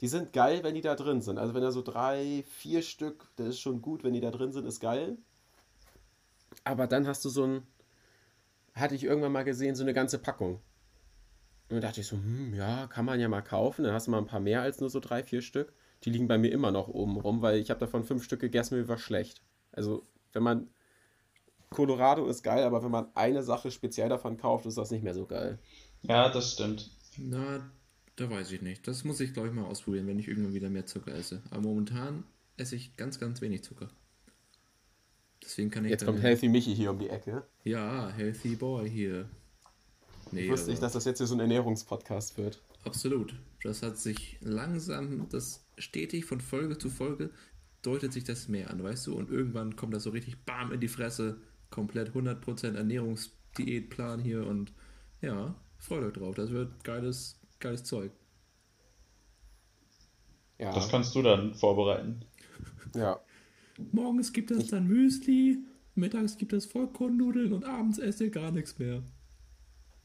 die 0.00 0.08
sind 0.08 0.32
geil, 0.32 0.62
wenn 0.62 0.74
die 0.74 0.82
da 0.82 0.94
drin 0.94 1.22
sind. 1.22 1.38
Also 1.38 1.54
wenn 1.54 1.62
da 1.62 1.70
so 1.70 1.82
drei, 1.82 2.44
vier 2.48 2.82
Stück, 2.82 3.28
das 3.36 3.48
ist 3.48 3.60
schon 3.60 3.80
gut, 3.80 4.04
wenn 4.04 4.12
die 4.12 4.20
da 4.20 4.30
drin 4.30 4.52
sind, 4.52 4.66
ist 4.66 4.80
geil. 4.80 5.16
Aber 6.64 6.86
dann 6.86 7.06
hast 7.06 7.24
du 7.24 7.28
so 7.28 7.44
ein, 7.44 7.62
hatte 8.74 8.94
ich 8.94 9.04
irgendwann 9.04 9.32
mal 9.32 9.44
gesehen, 9.44 9.74
so 9.74 9.82
eine 9.82 9.94
ganze 9.94 10.18
Packung. 10.18 10.54
Und 11.68 11.76
dann 11.76 11.80
dachte 11.80 12.00
ich 12.00 12.06
so, 12.06 12.16
hm, 12.16 12.54
ja, 12.54 12.86
kann 12.88 13.04
man 13.04 13.18
ja 13.18 13.28
mal 13.28 13.42
kaufen. 13.42 13.84
Dann 13.84 13.94
hast 13.94 14.06
du 14.06 14.10
mal 14.10 14.18
ein 14.18 14.26
paar 14.26 14.40
mehr 14.40 14.62
als 14.62 14.80
nur 14.80 14.90
so 14.90 15.00
drei, 15.00 15.22
vier 15.22 15.42
Stück. 15.42 15.72
Die 16.04 16.10
liegen 16.10 16.28
bei 16.28 16.38
mir 16.38 16.52
immer 16.52 16.70
noch 16.70 16.88
oben 16.88 17.18
rum, 17.18 17.40
weil 17.42 17.58
ich 17.58 17.70
habe 17.70 17.80
davon 17.80 18.04
fünf 18.04 18.22
Stück 18.22 18.40
gegessen, 18.40 18.78
mir 18.78 18.88
war 18.88 18.98
schlecht. 18.98 19.40
Also 19.72 20.06
wenn 20.32 20.42
man 20.42 20.68
Colorado 21.70 22.26
ist 22.26 22.42
geil, 22.42 22.64
aber 22.64 22.84
wenn 22.84 22.90
man 22.90 23.08
eine 23.14 23.42
Sache 23.42 23.70
speziell 23.70 24.08
davon 24.08 24.36
kauft, 24.36 24.66
ist 24.66 24.78
das 24.78 24.90
nicht 24.90 25.02
mehr 25.02 25.14
so 25.14 25.26
geil. 25.26 25.58
Ja, 26.02 26.28
das 26.28 26.52
stimmt. 26.52 26.90
Na, 27.18 27.70
da 28.16 28.30
weiß 28.30 28.52
ich 28.52 28.62
nicht. 28.62 28.86
Das 28.86 29.04
muss 29.04 29.20
ich, 29.20 29.32
glaube 29.32 29.48
ich, 29.48 29.54
mal 29.54 29.64
ausprobieren, 29.64 30.06
wenn 30.06 30.18
ich 30.18 30.28
irgendwann 30.28 30.54
wieder 30.54 30.70
mehr 30.70 30.86
Zucker 30.86 31.14
esse. 31.14 31.42
Aber 31.50 31.62
momentan 31.62 32.24
esse 32.56 32.76
ich 32.76 32.96
ganz, 32.96 33.18
ganz 33.20 33.40
wenig 33.40 33.62
Zucker. 33.62 33.88
Deswegen 35.42 35.70
kann 35.70 35.84
ich. 35.84 35.90
Jetzt 35.90 36.04
kommt 36.04 36.22
Healthy 36.22 36.48
Michi 36.48 36.74
hier 36.74 36.90
um 36.90 36.98
die 36.98 37.08
Ecke. 37.08 37.44
Ja, 37.64 38.08
Healthy 38.10 38.56
Boy 38.56 38.88
hier. 38.90 39.28
Nee, 40.32 40.44
Ich 40.44 40.50
wusste 40.50 40.70
nicht, 40.70 40.82
dass 40.82 40.92
das 40.94 41.04
jetzt 41.04 41.18
hier 41.18 41.26
so 41.26 41.34
ein 41.34 41.40
Ernährungspodcast 41.40 42.36
wird. 42.38 42.62
absolut. 42.84 43.34
Das 43.62 43.82
hat 43.82 43.98
sich 43.98 44.38
langsam, 44.40 45.28
das 45.28 45.64
stetig 45.76 46.24
von 46.24 46.40
Folge 46.40 46.78
zu 46.78 46.88
Folge 46.88 47.30
deutet 47.82 48.12
sich 48.12 48.24
das 48.24 48.48
mehr 48.48 48.70
an, 48.70 48.82
weißt 48.82 49.06
du? 49.06 49.14
Und 49.14 49.30
irgendwann 49.30 49.76
kommt 49.76 49.94
das 49.94 50.04
so 50.04 50.10
richtig 50.10 50.44
bam 50.44 50.72
in 50.72 50.80
die 50.80 50.88
Fresse. 50.88 51.40
Komplett 51.70 52.10
100% 52.10 52.74
Ernährungsdiätplan 52.76 54.20
hier 54.20 54.46
und 54.46 54.72
ja, 55.20 55.54
freut 55.78 56.04
euch 56.04 56.12
drauf. 56.14 56.34
Das 56.34 56.50
wird 56.50 56.84
geiles, 56.84 57.38
geiles 57.58 57.84
Zeug. 57.84 58.12
Ja. 60.58 60.72
Das 60.72 60.88
kannst 60.88 61.14
du 61.14 61.22
dann 61.22 61.54
vorbereiten. 61.54 62.24
ja. 62.94 63.20
Morgens 63.92 64.32
gibt 64.32 64.50
es 64.50 64.68
dann 64.68 64.86
Müsli, 64.86 65.58
mittags 65.94 66.38
gibt 66.38 66.54
es 66.54 66.64
Vollkornnudeln 66.64 67.52
und 67.52 67.64
abends 67.64 67.98
esst 67.98 68.22
ihr 68.22 68.30
gar 68.30 68.50
nichts 68.50 68.78
mehr. 68.78 69.02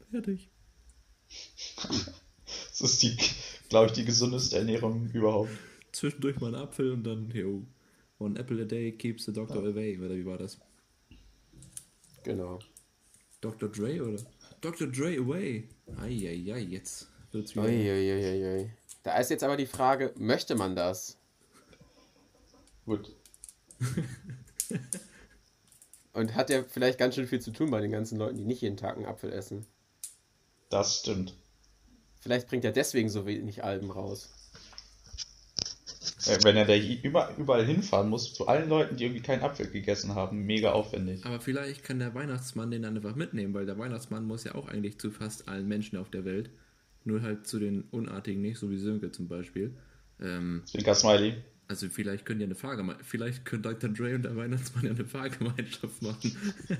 Fertig. 0.10 0.50
Das 2.72 2.82
ist 2.82 3.04
die, 3.04 3.16
glaube 3.70 3.88
ich, 3.88 3.94
die 3.94 4.04
gesundeste 4.04 4.58
Ernährung 4.58 5.10
überhaupt. 5.14 5.52
Zwischendurch 5.94 6.40
mal 6.42 6.48
einen 6.48 6.64
Apfel 6.64 6.92
und 6.92 7.04
dann, 7.04 7.32
yo, 7.32 7.66
one 8.20 8.38
apple 8.38 8.62
a 8.62 8.66
day 8.66 8.92
keeps 8.92 9.26
the 9.26 9.32
doctor 9.32 9.60
away. 9.64 9.98
Oder 9.98 10.16
wie 10.16 10.26
war 10.26 10.38
das? 10.38 10.60
Genau. 12.24 12.60
Dr. 13.40 13.70
Dre 13.70 14.02
oder? 14.02 14.22
Dr. 14.62 14.88
Dre 14.88 15.18
away. 15.18 15.68
Eieiei, 15.98 16.60
jetzt 16.60 17.08
wird's 17.32 17.56
wieder. 17.56 17.66
Da 19.04 19.18
ist 19.18 19.32
jetzt 19.32 19.44
aber 19.44 19.58
die 19.58 19.66
Frage, 19.66 20.14
möchte 20.18 20.56
man 20.56 20.76
das? 20.76 21.18
Gut. 22.86 23.16
Und 26.14 26.36
hat 26.36 26.50
ja 26.50 26.64
vielleicht 26.64 27.00
ganz 27.00 27.16
schön 27.16 27.28
viel 27.28 27.42
zu 27.42 27.52
tun 27.52 27.72
bei 27.72 27.82
den 27.82 27.92
ganzen 27.92 28.18
Leuten, 28.18 28.38
die 28.38 28.46
nicht 28.46 28.62
jeden 28.62 28.78
Tag 28.78 28.98
einen 28.98 29.06
Apfel 29.06 29.32
essen. 29.34 29.66
Das 30.70 30.98
stimmt. 30.98 31.36
Vielleicht 32.20 32.48
bringt 32.48 32.64
er 32.64 32.72
deswegen 32.72 33.10
so 33.10 33.26
wenig 33.26 33.64
Alben 33.64 33.90
raus. 33.90 34.30
Äh, 36.28 36.38
Wenn 36.44 36.56
er 36.58 36.66
da 36.66 36.76
über, 36.76 37.34
überall 37.38 37.66
hinfahren 37.66 38.10
muss, 38.10 38.34
zu 38.34 38.48
allen 38.48 38.70
Leuten, 38.70 38.96
die 38.98 39.06
irgendwie 39.06 39.22
keinen 39.22 39.42
Apfel 39.44 39.68
gegessen 39.70 40.16
haben, 40.16 40.44
mega 40.46 40.72
aufwendig. 40.72 41.26
Aber 41.26 41.40
vielleicht 41.40 41.84
kann 41.84 42.00
der 42.00 42.14
Weihnachtsmann 42.14 42.72
den 42.72 42.84
dann 42.84 42.96
einfach 42.96 43.16
mitnehmen, 43.16 43.54
weil 43.54 43.66
der 43.66 43.78
Weihnachtsmann 43.78 44.26
muss 44.26 44.44
ja 44.44 44.56
auch 44.56 44.68
eigentlich 44.68 45.00
zu 45.00 45.12
fast 45.12 45.48
allen 45.48 45.68
Menschen 45.68 45.98
auf 45.98 46.10
der 46.10 46.26
Welt. 46.26 46.50
Nur 47.04 47.22
halt 47.24 47.48
zu 47.48 47.58
den 47.60 47.84
Unartigen 47.92 48.42
nicht, 48.42 48.60
so 48.60 48.70
wie 48.70 48.78
Sönke 48.78 49.12
zum 49.12 49.28
Beispiel. 49.28 49.74
Ähm, 50.22 50.62
Zwinker 50.66 50.94
Smiley. 50.94 51.34
also 51.68 51.90
vielleicht 51.90 52.26
können 52.26 52.40
die 52.40 52.46
eine 52.46 52.54
Fahrgemeinschaft, 52.56 53.10
vielleicht 53.10 53.44
können 53.46 53.64
Dr. 53.64 53.90
Dre 53.90 54.14
und 54.14 54.22
der 54.24 54.36
Weihnachtsmann 54.36 54.86
ja 54.86 54.92
eine 54.92 55.06
Fahrgemeinschaft 55.06 56.02
machen. 56.02 56.38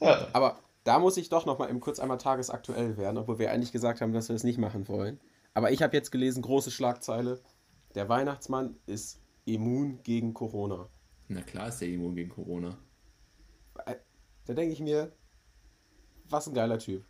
Ja, 0.00 0.28
Aber 0.32 0.58
da 0.84 0.98
muss 0.98 1.16
ich 1.16 1.28
doch 1.28 1.46
noch 1.46 1.58
mal 1.58 1.70
eben 1.70 1.80
kurz 1.80 2.00
einmal 2.00 2.18
tagesaktuell 2.18 2.96
werden, 2.96 3.18
obwohl 3.18 3.38
wir 3.38 3.52
eigentlich 3.52 3.72
gesagt 3.72 4.00
haben, 4.00 4.12
dass 4.12 4.28
wir 4.28 4.34
das 4.34 4.42
nicht 4.44 4.58
machen 4.58 4.88
wollen. 4.88 5.20
Aber 5.54 5.70
ich 5.70 5.82
habe 5.82 5.96
jetzt 5.96 6.10
gelesen, 6.10 6.42
große 6.42 6.70
Schlagzeile, 6.70 7.40
der 7.94 8.08
Weihnachtsmann 8.08 8.76
ist 8.86 9.20
immun 9.44 10.02
gegen 10.02 10.34
Corona. 10.34 10.88
Na 11.28 11.42
klar 11.42 11.68
ist 11.68 11.78
der 11.80 11.88
immun 11.88 12.14
gegen 12.14 12.30
Corona. 12.30 12.78
Äh, 13.86 13.96
Da 14.46 14.54
denke 14.54 14.72
ich 14.72 14.80
mir, 14.80 15.12
was 16.28 16.46
ein 16.48 16.54
geiler 16.54 16.78
Typ. 16.78 17.04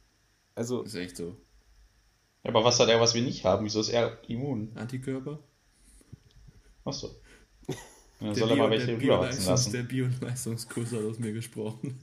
Also, 0.55 0.83
Ist 0.83 0.95
echt 0.95 1.17
so. 1.17 1.37
aber 2.45 2.62
was 2.65 2.79
hat 2.79 2.89
er, 2.89 3.01
was 3.01 3.15
wir 3.15 3.23
nicht 3.23 3.45
haben? 3.45 3.65
Wieso 3.65 3.81
ist 3.81 3.89
er 3.89 4.19
immun? 4.29 4.73
Antikörper? 4.77 5.39
Achso. 6.85 7.09
Dann 7.67 7.77
Der 8.21 8.35
soll 8.35 8.51
er 8.51 8.57
mal 8.57 8.71
welche 8.71 8.87
der 8.87 8.97
rüberwachsen 9.01 9.47
lassen. 9.47 9.73
Der 9.73 9.83
Bio-Leistungskurs 9.85 10.93
hat 10.93 11.05
aus 11.05 11.19
mir 11.19 11.33
gesprochen. 11.33 11.99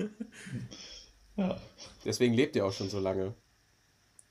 Ja. 1.36 1.58
deswegen 2.04 2.34
lebt 2.34 2.56
er 2.58 2.66
auch 2.66 2.74
schon 2.74 2.90
so 2.90 3.00
lange. 3.00 3.34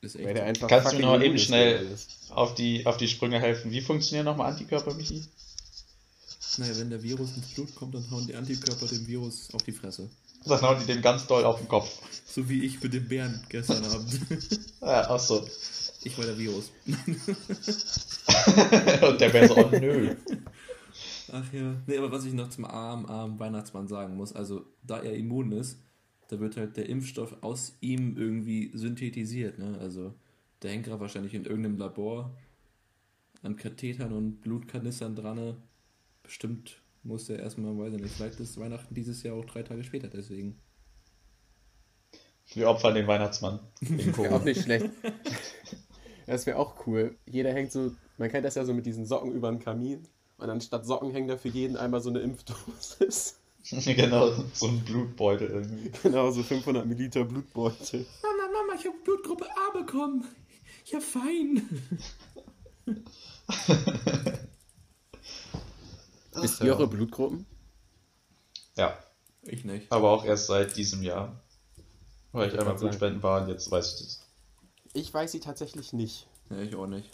Ist 0.01 0.17
Weil 0.17 0.29
echt 0.29 0.37
so. 0.37 0.43
einfach 0.43 0.69
Kannst 0.69 0.87
du 0.87 0.91
fucking 0.91 1.07
noch 1.07 1.21
eben 1.21 1.35
ist 1.35 1.47
schnell-. 1.47 1.97
Auf 2.31 2.55
die, 2.55 2.87
auf 2.87 2.97
die 2.97 3.09
Sprünge 3.09 3.41
helfen. 3.41 3.71
Wie 3.71 3.81
funktionieren 3.81 4.27
nochmal 4.27 4.53
Antikörper, 4.53 4.95
Michi? 4.95 5.25
Naja, 6.59 6.79
wenn 6.79 6.91
der 6.91 7.03
Virus 7.03 7.37
ins 7.37 7.47
Blut 7.49 7.75
kommt, 7.75 7.95
dann 7.95 8.11
hauen 8.11 8.27
die 8.27 8.35
Antikörper 8.35 8.87
dem 8.87 9.07
Virus 9.07 9.49
auf 9.53 9.63
die 9.63 9.73
Fresse. 9.73 10.09
Dann 10.45 10.61
hauen 10.63 10.79
die 10.81 10.87
dem 10.87 11.03
ganz 11.03 11.27
doll 11.27 11.45
auf 11.45 11.59
den 11.59 11.69
Kopf. 11.69 11.91
So 12.27 12.49
wie 12.49 12.65
ich 12.65 12.83
mit 12.83 12.95
dem 12.95 13.09
Bären 13.09 13.45
gestern 13.49 13.85
Abend. 13.85 14.21
Ja, 14.81 15.11
achso. 15.11 15.47
Ich 16.05 16.17
war 16.17 16.25
der 16.25 16.39
Virus. 16.39 16.71
Und 16.87 16.97
der 19.21 19.33
wäre 19.33 19.49
so, 19.49 19.57
oh 19.57 19.69
nö. 19.71 20.15
Ach 21.33 21.53
ja. 21.53 21.75
Nee, 21.87 21.99
aber 21.99 22.13
was 22.13 22.25
ich 22.25 22.33
noch 22.33 22.49
zum 22.51 22.65
armen, 22.65 23.07
armen 23.07 23.39
Weihnachtsmann 23.39 23.89
sagen 23.89 24.17
muss, 24.17 24.33
also 24.33 24.65
da 24.85 25.01
er 25.01 25.15
immun 25.15 25.53
ist, 25.53 25.77
da 26.29 26.41
wird 26.41 26.57
halt 26.57 26.77
der 26.77 26.89
Impfstoff 26.89 27.37
aus 27.43 27.77
ihm 27.81 28.17
irgendwie 28.17 28.71
synthetisiert, 28.75 29.59
ne? 29.59 29.79
Also 29.81 30.15
der 30.63 30.71
hängt 30.71 30.85
gerade 30.85 31.01
wahrscheinlich 31.01 31.35
in 31.35 31.45
irgendeinem 31.45 31.79
Labor 31.79 32.37
an 33.43 33.57
Kathetern 33.57 34.13
und 34.13 34.41
Blutkanistern 34.41 35.17
dran. 35.17 35.57
Bestimmt 36.23 36.83
muss 37.03 37.27
der 37.27 37.39
erstmal, 37.39 37.77
weiß 37.77 37.95
ich 37.95 38.03
nicht, 38.03 38.15
vielleicht 38.15 38.41
ist 38.41 38.59
Weihnachten 38.59 38.95
dieses 38.95 39.23
Jahr 39.23 39.37
auch 39.37 39.45
drei 39.45 39.63
Tage 39.63 39.85
später, 39.85 40.09
deswegen. 40.09 40.59
Wir 42.53 42.69
opfern 42.69 42.95
den 42.95 43.07
Weihnachtsmann. 43.07 43.61
Wäre 43.81 44.35
auch 44.35 44.45
nicht 44.45 44.63
schlecht. 44.63 44.91
Das 46.27 46.45
wäre 46.45 46.59
auch 46.59 46.87
cool. 46.87 47.17
Jeder 47.25 47.55
hängt 47.55 47.73
so, 47.73 47.93
man 48.19 48.29
kennt 48.29 48.45
das 48.45 48.55
ja 48.55 48.63
so 48.67 48.75
mit 48.75 48.85
diesen 48.85 49.07
Socken 49.07 49.33
über 49.33 49.51
den 49.51 49.61
Kamin. 49.61 50.07
Und 50.37 50.51
anstatt 50.51 50.85
Socken 50.85 51.11
hängt 51.11 51.31
da 51.31 51.39
für 51.39 51.49
jeden 51.49 51.75
einmal 51.79 52.03
so 52.03 52.11
eine 52.11 52.19
Impfdosis. 52.19 53.38
genau, 53.85 54.33
so 54.55 54.67
ein 54.69 54.85
Blutbeutel 54.85 55.49
irgendwie. 55.51 55.91
genau, 56.03 56.31
so 56.31 56.43
500 56.43 56.87
Milliliter 56.87 57.25
Blutbeutel. 57.25 58.07
Mama, 58.23 58.53
Mama, 58.53 58.75
ich 58.79 58.87
habe 58.87 58.97
Blutgruppe 59.05 59.47
A 59.47 59.71
bekommen. 59.79 60.25
Ja, 60.87 61.01
fein. 61.01 61.63
Wisst 66.35 66.61
ihr 66.63 66.73
eure 66.73 66.87
Blutgruppen? 66.87 67.45
Ja, 68.77 68.97
Ich 69.43 69.65
nicht. 69.65 69.91
aber 69.91 70.11
auch 70.11 70.25
erst 70.25 70.47
seit 70.47 70.77
diesem 70.77 71.03
Jahr. 71.03 71.43
Weil 72.33 72.49
ich 72.49 72.55
Ich 72.55 72.61
einmal. 72.61 72.77
Blutspenden 72.77 73.23
war 73.23 73.43
und 73.43 73.49
jetzt 73.49 73.71
weiß 73.71 73.95
ich 73.95 74.07
das. 74.07 74.21
Ich 74.95 75.13
weiß 75.13 75.33
sie 75.33 75.41
tatsächlich 75.41 75.93
nicht. 75.93 76.29
Ja, 76.51 76.61
ich 76.61 76.75
auch 76.77 76.87
nicht. 76.87 77.11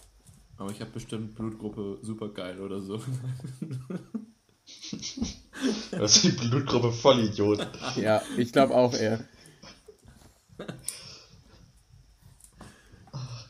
Aber 0.56 0.70
ich 0.70 0.80
habe 0.80 0.90
bestimmt 0.90 1.34
Blutgruppe 1.34 1.99
super 2.02 2.28
geil 2.28 2.61
oder 2.61 2.80
so. 2.80 3.00
Das 5.92 6.16
ist 6.16 6.25
die 6.25 6.30
Blutgruppe 6.30 6.92
Vollidiot. 6.92 7.66
Ja, 7.97 8.23
ich 8.37 8.52
glaube 8.52 8.75
auch 8.75 8.92
eher. 8.92 9.21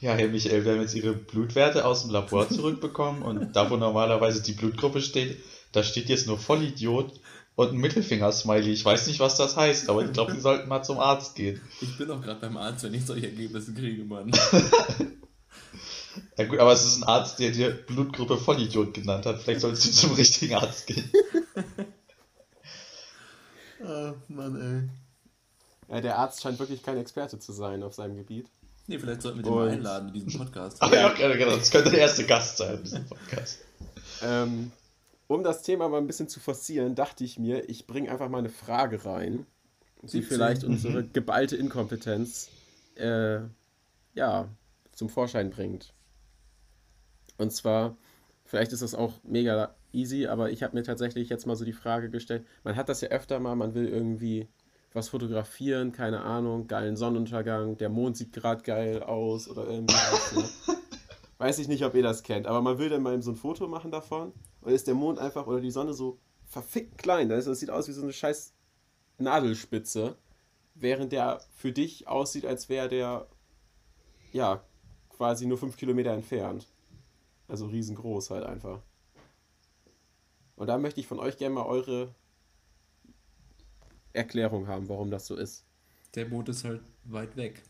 Ja, 0.00 0.12
Herr 0.12 0.28
Michael, 0.28 0.64
wir 0.64 0.73
haben 0.73 0.83
jetzt 0.83 0.94
Ihre 0.94 1.14
Blutwerte 1.14 1.87
aus 1.87 2.02
dem 2.02 2.11
Labor 2.11 2.49
zurückbekommen 2.49 3.23
und 3.23 3.56
da, 3.56 3.71
wo 3.71 3.76
normalerweise 3.76 4.42
die 4.42 4.52
Blutgruppe 4.52 5.00
steht, 5.00 5.42
da 5.73 5.83
steht 5.83 6.11
jetzt 6.11 6.26
nur 6.26 6.38
Vollidiot 6.38 7.18
und 7.56 7.73
ein 7.73 7.78
Mittelfinger-Smiley. 7.78 8.71
Ich 8.71 8.85
weiß 8.85 9.06
nicht, 9.06 9.21
was 9.21 9.38
das 9.38 9.56
heißt, 9.56 9.88
aber 9.88 10.04
ich 10.04 10.12
glaube, 10.12 10.33
Sie 10.33 10.40
sollten 10.40 10.68
mal 10.68 10.83
zum 10.83 10.99
Arzt 10.99 11.37
gehen. 11.37 11.61
Ich 11.80 11.97
bin 11.97 12.11
auch 12.11 12.21
gerade 12.21 12.40
beim 12.40 12.56
Arzt, 12.59 12.85
wenn 12.85 12.92
ich 12.92 13.06
solche 13.06 13.26
Ergebnisse 13.26 13.73
kriege, 13.73 14.04
Mann. 14.04 14.30
Ja 16.37 16.45
gut, 16.47 16.59
aber 16.59 16.73
es 16.73 16.85
ist 16.85 16.97
ein 16.97 17.05
Arzt, 17.05 17.38
der 17.38 17.50
dir 17.53 17.71
Blutgruppe 17.71 18.37
Vollidiot 18.37 18.93
genannt 18.95 19.25
hat. 19.26 19.41
Vielleicht 19.41 19.61
solltest 19.61 19.87
du 19.87 19.91
zum 19.93 20.12
richtigen 20.17 20.55
Arzt 20.55 20.87
gehen. 20.87 21.11
Ah, 23.85 24.14
Mann, 24.29 24.88
ey. 25.88 25.95
Ja, 25.95 26.00
der 26.00 26.19
Arzt 26.19 26.41
scheint 26.43 26.59
wirklich 26.59 26.83
kein 26.83 26.97
Experte 26.97 27.38
zu 27.38 27.53
sein 27.53 27.83
auf 27.83 27.95
seinem 27.95 28.17
Gebiet. 28.17 28.49
Nee, 28.87 28.99
vielleicht 28.99 29.23
sollten 29.23 29.38
wir 29.38 29.43
den 29.45 29.55
mal 29.55 29.67
Und- 29.67 29.73
einladen 29.75 30.09
in 30.09 30.14
diesen 30.14 30.38
Podcast. 30.41 30.81
Aber 30.83 30.95
ja, 30.97 31.12
genau, 31.12 31.35
genau, 31.35 31.57
das 31.57 31.71
könnte 31.71 31.91
der 31.91 32.00
erste 32.00 32.25
Gast 32.25 32.59
sein 32.59 32.76
in 32.79 32.83
diesem 32.85 33.07
Podcast. 33.07 33.59
Ähm, 34.23 34.73
um 35.26 35.43
das 35.43 35.62
Thema 35.62 35.88
mal 35.88 35.99
ein 35.99 36.07
bisschen 36.07 36.29
zu 36.29 36.41
forcieren, 36.41 36.95
dachte 36.95 37.25
ich 37.25 37.38
mir, 37.38 37.69
ich 37.69 37.87
bringe 37.87 38.11
einfach 38.11 38.29
mal 38.29 38.38
eine 38.38 38.50
Frage 38.50 39.05
rein, 39.05 39.47
die 40.03 40.09
17. 40.09 40.23
vielleicht 40.23 40.64
unsere 40.64 41.05
geballte 41.05 41.57
Inkompetenz 41.57 42.50
äh, 42.97 43.41
ja, 44.14 44.49
zum 44.93 45.09
Vorschein 45.09 45.50
bringt. 45.50 45.94
Und 47.38 47.53
zwar, 47.53 47.97
vielleicht 48.45 48.73
ist 48.73 48.83
das 48.83 48.95
auch 48.95 49.14
mega 49.25 49.75
easy, 49.93 50.26
aber 50.26 50.50
ich 50.50 50.62
habe 50.62 50.76
mir 50.76 50.83
tatsächlich 50.83 51.29
jetzt 51.29 51.47
mal 51.47 51.57
so 51.57 51.64
die 51.64 51.73
Frage 51.73 52.11
gestellt, 52.11 52.47
man 52.62 52.76
hat 52.76 52.88
das 52.88 53.00
ja 53.00 53.09
öfter 53.09 53.41
mal, 53.41 53.57
man 53.57 53.75
will 53.75 53.88
irgendwie 53.88 54.49
was 54.93 55.09
fotografieren, 55.09 55.93
keine 55.93 56.23
Ahnung, 56.23 56.69
geilen 56.69 56.97
Sonnenuntergang, 56.97 57.76
der 57.76 57.88
Mond 57.88 58.17
sieht 58.17 58.33
gerade 58.33 58.62
geil 58.62 59.03
aus 59.03 59.49
oder 59.49 59.67
irgendwas. 59.67 60.33
Ne? 60.35 60.45
Weiß 61.38 61.59
ich 61.59 61.67
nicht, 61.67 61.85
ob 61.85 61.95
ihr 61.95 62.03
das 62.03 62.23
kennt, 62.23 62.47
aber 62.47 62.62
man 62.62 62.79
will 62.79 62.88
dann 62.88 63.03
mal 63.03 63.21
so 63.21 63.33
ein 63.33 63.37
Foto 63.37 63.67
machen 63.67 63.91
davon 63.91 64.33
und 64.61 64.73
ist 64.73 64.87
der 64.87 64.95
Mond 64.95 65.19
einfach 65.19 65.49
oder 65.49 65.61
die 65.61 65.73
Sonne 65.73 65.93
so 65.93 66.19
verfickt 66.47 66.99
klein. 66.99 67.29
Das 67.29 67.45
sieht 67.45 67.71
aus 67.71 67.88
wie 67.88 67.93
so 67.93 68.03
eine 68.03 68.12
scheiß 68.12 68.55
Nadelspitze, 69.19 70.17
während 70.75 71.12
der 71.12 71.41
für 71.57 71.73
dich 71.73 72.07
aussieht, 72.07 72.47
als 72.47 72.69
wäre 72.69 72.88
der 72.88 73.26
ja 74.33 74.62
quasi 75.11 75.47
nur 75.47 75.59
fünf 75.59 75.76
Kilometer 75.76 76.12
entfernt. 76.12 76.69
Also 77.49 77.67
riesengroß 77.67 78.31
halt 78.31 78.45
einfach. 78.45 78.81
Und 80.57 80.67
da 80.69 80.79
möchte 80.79 81.01
ich 81.01 81.07
von 81.07 81.19
euch 81.19 81.37
gerne 81.37 81.55
mal 81.57 81.67
eure 81.67 82.15
Erklärung 84.13 84.69
haben, 84.69 84.89
warum 84.89 85.11
das 85.11 85.27
so 85.27 85.37
ist. 85.37 85.65
Der 86.15 86.29
Mond 86.29 86.49
ist 86.49 86.65
halt 86.65 86.81
weit 87.05 87.37
weg. 87.37 87.61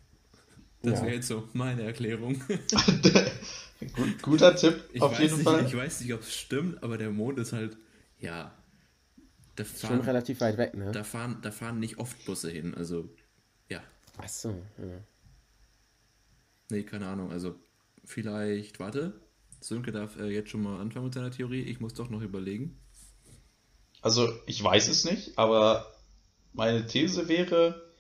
Das 0.83 0.99
Ja. 1.01 1.07
wäre 1.07 1.15
jetzt 1.17 1.29
so 1.29 1.49
meine 1.55 1.83
Erklärung. 1.83 2.41
Gut, 3.95 4.23
guter 4.23 4.55
Tipp, 4.55 4.85
Ich 4.93 5.01
auf 5.03 5.13
weiß 5.13 5.21
jeden 5.21 5.35
nicht, 5.37 5.45
Fall. 5.45 5.67
Ich 5.67 5.77
weiß 5.77 6.01
nicht, 6.03 6.13
ob 6.15 6.21
es 6.21 6.35
stimmt, 6.35 6.83
aber 6.83 6.99
der 6.99 7.11
Mond 7.11 7.39
ist 7.39 7.53
halt, 7.53 7.77
ja. 8.19 8.53
Da 9.57 9.65
Schon 9.65 9.77
fahren, 9.91 10.01
relativ 10.01 10.41
weit 10.41 10.59
weg, 10.59 10.75
ne? 10.75 10.91
da 10.93 11.05
fahren, 11.05 11.39
da 11.43 11.51
fahren 11.51 11.79
nicht 11.81 11.99
oft 11.99 12.25
Busse 12.27 12.51
hin. 12.51 12.75
Also, 12.75 13.09
ja. 13.69 13.83
Achso, 14.19 14.51
ja. 14.79 15.01
Nee, 16.71 16.83
keine 16.83 17.07
Ahnung. 17.07 17.31
Also, 17.31 17.55
vielleicht, 18.05 18.79
warte. 18.81 19.13
Sönke 19.67 19.93
darf 19.93 20.19
äh, 20.19 20.29
jetzt 20.29 20.51
schon 20.51 20.63
mal 20.63 20.81
anfangen 20.81 21.07
mit 21.07 21.15
seiner 21.15 21.31
Theorie. 21.31 21.63
Ich 21.63 21.81
muss 21.81 21.95
doch 21.95 22.11
noch 22.11 22.21
überlegen. 22.21 22.79
Also, 24.03 24.31
ich 24.47 24.63
weiß 24.63 24.89
es 24.89 25.05
nicht, 25.05 25.39
aber 25.39 25.91
meine 26.53 26.87
These 26.87 27.29
wäre, 27.29 27.91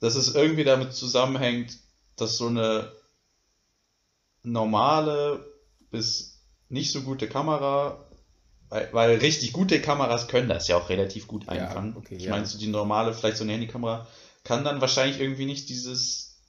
dass 0.00 0.14
es 0.14 0.34
irgendwie 0.34 0.64
damit 0.64 0.94
zusammenhängt, 0.94 1.78
dass 2.16 2.38
so 2.38 2.46
eine 2.46 2.92
normale 4.42 5.44
bis 5.90 6.40
nicht 6.70 6.90
so 6.90 7.02
gute 7.02 7.28
Kamera, 7.28 8.06
weil, 8.70 8.88
weil 8.92 9.18
richtig 9.18 9.52
gute 9.52 9.80
Kameras 9.82 10.26
können 10.28 10.48
das 10.48 10.68
ja 10.68 10.76
auch 10.78 10.88
relativ 10.88 11.26
gut 11.26 11.44
Ja, 11.44 11.50
einfangen. 11.52 11.96
okay, 11.96 12.16
ich 12.16 12.24
ja. 12.24 12.30
meine, 12.30 12.46
so 12.46 12.58
die 12.58 12.68
normale, 12.68 13.12
vielleicht 13.12 13.36
so 13.36 13.44
eine 13.44 13.52
Handykamera, 13.52 14.06
kann 14.42 14.64
dann 14.64 14.80
wahrscheinlich 14.80 15.20
irgendwie 15.20 15.44
nicht 15.44 15.68
dieses, 15.68 16.40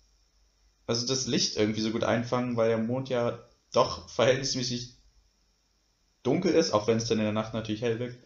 also 0.88 1.06
das 1.06 1.28
Licht 1.28 1.58
irgendwie 1.58 1.82
so 1.82 1.92
gut 1.92 2.06
einfangen, 2.06 2.56
weil 2.56 2.70
der 2.70 2.78
Mond 2.78 3.10
ja 3.10 3.38
doch 3.74 4.10
verhältnismäßig 4.10 4.96
dunkel 6.24 6.54
ist, 6.54 6.72
auch 6.72 6.88
wenn 6.88 6.98
es 6.98 7.06
dann 7.06 7.18
in 7.18 7.26
der 7.26 7.34
Nacht 7.34 7.54
natürlich 7.54 7.82
hell 7.82 8.00
wirkt. 8.00 8.18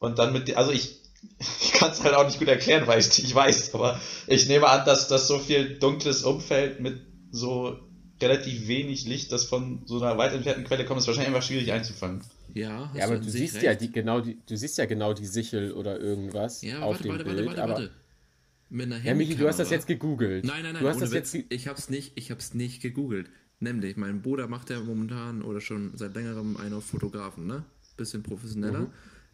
Und 0.00 0.18
dann 0.18 0.32
mit, 0.32 0.56
also 0.56 0.72
ich, 0.72 1.00
ich 1.60 1.72
kann 1.72 1.92
es 1.92 2.02
halt 2.02 2.14
auch 2.14 2.24
nicht 2.26 2.38
gut 2.38 2.48
erklären, 2.48 2.86
weil 2.86 2.98
ich 3.00 3.06
es 3.06 3.18
nicht 3.22 3.34
weiß, 3.34 3.74
aber 3.74 4.00
ich 4.26 4.48
nehme 4.48 4.68
an, 4.68 4.84
dass 4.84 5.08
das 5.08 5.28
so 5.28 5.38
viel 5.38 5.78
dunkles 5.78 6.24
Umfeld 6.24 6.80
mit 6.80 7.00
so 7.30 7.78
relativ 8.20 8.66
wenig 8.66 9.04
Licht, 9.06 9.30
das 9.30 9.44
von 9.44 9.82
so 9.86 10.00
einer 10.02 10.18
weit 10.18 10.32
entfernten 10.32 10.64
Quelle 10.64 10.84
kommt, 10.84 11.00
ist 11.00 11.06
wahrscheinlich 11.06 11.32
einfach 11.34 11.46
schwierig 11.46 11.70
einzufangen. 11.72 12.24
Ja, 12.54 12.90
Ja, 12.94 13.04
aber 13.04 13.18
du 13.18 13.30
siehst 13.30 13.56
recht. 13.56 13.64
ja 13.64 13.74
die, 13.74 13.92
genau 13.92 14.20
die, 14.20 14.38
du 14.44 14.56
siehst 14.56 14.76
ja 14.78 14.86
genau 14.86 15.12
die 15.12 15.26
Sichel 15.26 15.72
oder 15.72 16.00
irgendwas 16.00 16.62
Ja, 16.62 16.80
auf 16.80 16.94
warte, 16.94 17.02
dem 17.04 17.12
warte, 17.12 17.24
Bild. 17.24 17.36
warte, 17.36 17.46
warte, 17.48 17.62
aber 17.62 17.72
warte. 17.74 17.90
Mit 18.70 18.86
einer 18.86 19.02
ja, 19.02 19.14
Michi, 19.14 19.36
du 19.36 19.46
hast 19.46 19.58
das 19.58 19.70
jetzt 19.70 19.86
gegoogelt. 19.86 20.44
Nein, 20.44 20.62
nein, 20.62 20.72
nein, 20.74 20.82
du 20.82 20.88
hast 20.88 21.00
das 21.00 21.12
Witz. 21.12 21.32
jetzt 21.32 21.46
ich 21.52 21.68
hab's 21.68 21.88
nicht, 21.88 22.12
ich 22.16 22.30
hab's 22.30 22.54
nicht 22.54 22.82
gegoogelt. 22.82 23.28
Nämlich, 23.60 23.96
mein 23.96 24.22
Bruder 24.22 24.46
macht 24.46 24.70
ja 24.70 24.80
momentan 24.80 25.42
oder 25.42 25.60
schon 25.60 25.96
seit 25.96 26.14
längerem 26.14 26.56
einen 26.56 26.74
auf 26.74 26.84
Fotografen, 26.86 27.46
ne? 27.46 27.64
Bisschen 27.96 28.22
professioneller. 28.22 28.80
Mhm. 28.80 28.92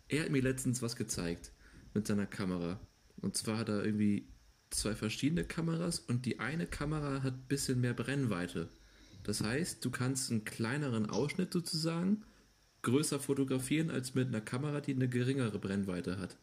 Er 0.09 0.25
hat 0.25 0.31
mir 0.31 0.43
letztens 0.43 0.81
was 0.81 0.97
gezeigt 0.97 1.52
mit 1.93 2.07
seiner 2.07 2.26
Kamera. 2.26 2.80
Und 3.21 3.37
zwar 3.37 3.58
hat 3.58 3.69
er 3.69 3.84
irgendwie 3.84 4.28
zwei 4.71 4.95
verschiedene 4.95 5.45
Kameras 5.45 5.99
und 5.99 6.26
die 6.26 6.41
eine 6.41 6.67
Kamera 6.67 7.23
hat 7.23 7.34
ein 7.34 7.47
bisschen 7.49 7.80
mehr 7.80 7.95
Brennweite. 7.95 8.69
Das 9.23 9.43
heißt, 9.43 9.84
du 9.84 9.91
kannst 9.91 10.30
einen 10.30 10.45
kleineren 10.45 11.08
Ausschnitt 11.08 11.52
sozusagen 11.52 12.25
größer 12.82 13.19
fotografieren 13.19 13.91
als 13.91 14.15
mit 14.15 14.28
einer 14.28 14.41
Kamera, 14.41 14.80
die 14.80 14.95
eine 14.95 15.08
geringere 15.08 15.58
Brennweite 15.58 16.19
hat. 16.19 16.37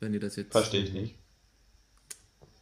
Wenn 0.00 0.14
ihr 0.14 0.20
das 0.20 0.36
jetzt. 0.36 0.52
Verstehe 0.52 0.84
ich 0.84 0.92
nicht. 0.92 1.16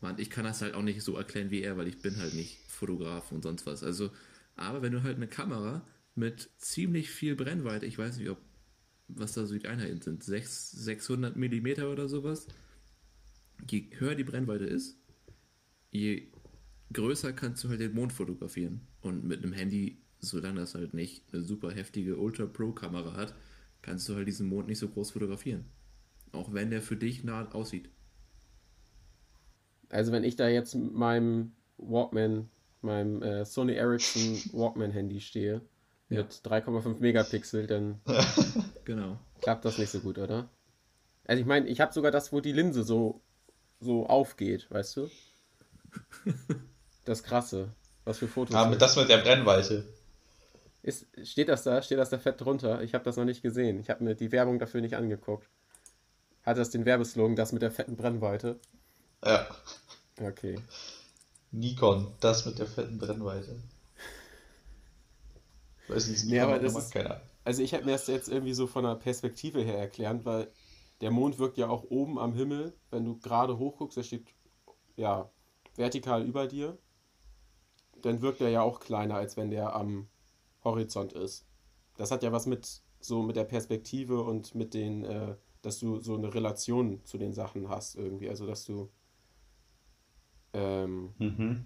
Mann, 0.00 0.18
ich 0.18 0.30
kann 0.30 0.44
das 0.44 0.62
halt 0.62 0.74
auch 0.74 0.82
nicht 0.82 1.02
so 1.02 1.16
erklären 1.16 1.50
wie 1.50 1.62
er, 1.62 1.76
weil 1.76 1.88
ich 1.88 1.98
bin 1.98 2.16
halt 2.18 2.34
nicht 2.34 2.58
Fotograf 2.68 3.32
und 3.32 3.42
sonst 3.42 3.66
was. 3.66 3.82
Also, 3.82 4.10
aber 4.54 4.82
wenn 4.82 4.92
du 4.92 5.02
halt 5.02 5.16
eine 5.16 5.28
Kamera 5.28 5.86
mit 6.14 6.50
ziemlich 6.58 7.10
viel 7.10 7.36
Brennweite, 7.36 7.86
ich 7.86 7.98
weiß 7.98 8.18
nicht, 8.18 8.28
ob 8.30 8.38
was 9.08 9.32
da 9.32 9.46
so 9.46 9.56
die 9.56 9.68
Einheiten 9.68 10.00
sind, 10.00 10.24
6, 10.24 10.72
600 10.72 11.36
Millimeter 11.36 11.90
oder 11.90 12.08
sowas, 12.08 12.48
je 13.70 13.88
höher 13.98 14.14
die 14.14 14.24
Brennweite 14.24 14.64
ist, 14.64 14.98
je 15.90 16.28
größer 16.92 17.32
kannst 17.32 17.62
du 17.64 17.68
halt 17.68 17.80
den 17.80 17.94
Mond 17.94 18.12
fotografieren. 18.12 18.80
Und 19.00 19.24
mit 19.24 19.42
einem 19.42 19.52
Handy, 19.52 20.02
solange 20.18 20.60
das 20.60 20.74
halt 20.74 20.94
nicht 20.94 21.22
eine 21.32 21.42
super 21.42 21.70
heftige 21.70 22.16
Ultra 22.16 22.46
Pro 22.46 22.72
Kamera 22.72 23.14
hat, 23.14 23.34
kannst 23.82 24.08
du 24.08 24.14
halt 24.14 24.26
diesen 24.26 24.48
Mond 24.48 24.68
nicht 24.68 24.78
so 24.78 24.88
groß 24.88 25.12
fotografieren. 25.12 25.64
Auch 26.32 26.52
wenn 26.52 26.70
der 26.70 26.82
für 26.82 26.96
dich 26.96 27.24
nah 27.24 27.48
aussieht. 27.52 27.88
Also 29.90 30.12
wenn 30.12 30.24
ich 30.24 30.36
da 30.36 30.48
jetzt 30.48 30.74
mit 30.74 30.92
meinem 30.94 31.52
Walkman, 31.78 32.48
meinem 32.82 33.22
äh, 33.22 33.44
Sony 33.44 33.74
Ericsson 33.74 34.38
Walkman 34.52 34.90
Handy 34.90 35.20
stehe, 35.20 35.60
Ja. 36.08 36.18
mit 36.22 36.32
3,5 36.44 37.00
Megapixel, 37.00 37.66
dann 37.66 38.00
Genau. 38.84 39.18
klappt 39.40 39.64
das 39.64 39.78
nicht 39.78 39.90
so 39.90 40.00
gut, 40.00 40.18
oder? 40.18 40.48
Also 41.26 41.40
ich 41.40 41.46
meine, 41.46 41.66
ich 41.68 41.80
habe 41.80 41.92
sogar 41.92 42.10
das, 42.10 42.32
wo 42.32 42.40
die 42.40 42.52
Linse 42.52 42.82
so, 42.84 43.20
so 43.80 44.06
aufgeht, 44.06 44.70
weißt 44.70 44.96
du? 44.98 45.10
Das 47.04 47.22
krasse. 47.22 47.72
Was 48.04 48.18
für 48.18 48.28
Fotos. 48.28 48.54
Aber 48.54 48.76
das 48.76 48.96
mit 48.96 49.08
der 49.08 49.18
Brennweite. 49.18 49.84
Ist, 50.82 51.06
steht 51.26 51.48
das 51.48 51.64
da? 51.64 51.82
Steht 51.82 51.98
das 51.98 52.10
da 52.10 52.18
fett 52.18 52.40
drunter? 52.40 52.82
Ich 52.82 52.94
habe 52.94 53.02
das 53.04 53.16
noch 53.16 53.24
nicht 53.24 53.42
gesehen. 53.42 53.80
Ich 53.80 53.90
habe 53.90 54.04
mir 54.04 54.14
die 54.14 54.30
Werbung 54.30 54.58
dafür 54.60 54.80
nicht 54.80 54.94
angeguckt. 54.94 55.48
Hat 56.44 56.58
das 56.58 56.70
den 56.70 56.84
Werbeslogan, 56.84 57.34
das 57.34 57.50
mit 57.52 57.62
der 57.62 57.72
fetten 57.72 57.96
Brennweite? 57.96 58.60
Ja. 59.24 59.46
Okay. 60.20 60.58
Nikon, 61.52 62.12
das 62.20 62.44
mit 62.46 62.58
der 62.58 62.66
fetten 62.66 62.98
Brennweite. 62.98 63.56
Weiß 65.88 66.08
nicht, 66.08 66.16
ist 66.18 66.24
Nee, 66.26 66.38
Nikon 66.40 66.48
aber 66.54 66.58
das 66.62 66.76
ist- 66.76 66.92
keine 66.92 67.10
Ahnung. 67.12 67.22
Also 67.44 67.62
ich 67.62 67.72
hätte 67.72 67.84
mir 67.84 67.92
das 67.92 68.08
jetzt 68.08 68.28
irgendwie 68.28 68.54
so 68.54 68.66
von 68.66 68.84
der 68.84 68.96
Perspektive 68.96 69.62
her 69.62 69.78
erklärt, 69.78 70.24
weil 70.24 70.50
der 71.00 71.12
Mond 71.12 71.38
wirkt 71.38 71.58
ja 71.58 71.68
auch 71.68 71.84
oben 71.90 72.18
am 72.18 72.34
Himmel, 72.34 72.74
wenn 72.90 73.04
du 73.04 73.18
gerade 73.18 73.56
hochguckst, 73.58 73.96
der 73.96 74.02
steht 74.02 74.26
ja 74.96 75.30
vertikal 75.76 76.24
über 76.24 76.48
dir, 76.48 76.76
dann 78.02 78.20
wirkt 78.20 78.40
er 78.40 78.48
ja 78.48 78.62
auch 78.62 78.80
kleiner, 78.80 79.14
als 79.14 79.36
wenn 79.36 79.50
der 79.50 79.76
am 79.76 80.08
Horizont 80.64 81.12
ist. 81.12 81.46
Das 81.96 82.10
hat 82.10 82.22
ja 82.24 82.32
was 82.32 82.46
mit 82.46 82.80
so 83.00 83.22
mit 83.22 83.36
der 83.36 83.44
Perspektive 83.44 84.22
und 84.22 84.54
mit 84.56 84.74
den, 84.74 85.04
äh, 85.04 85.36
dass 85.62 85.78
du 85.78 86.00
so 86.00 86.16
eine 86.16 86.34
Relation 86.34 87.04
zu 87.04 87.16
den 87.18 87.32
Sachen 87.32 87.68
hast 87.68 87.94
irgendwie, 87.94 88.28
also 88.28 88.44
dass 88.46 88.64
du 88.64 88.90
ähm, 90.56 91.14
Mhm. 91.18 91.64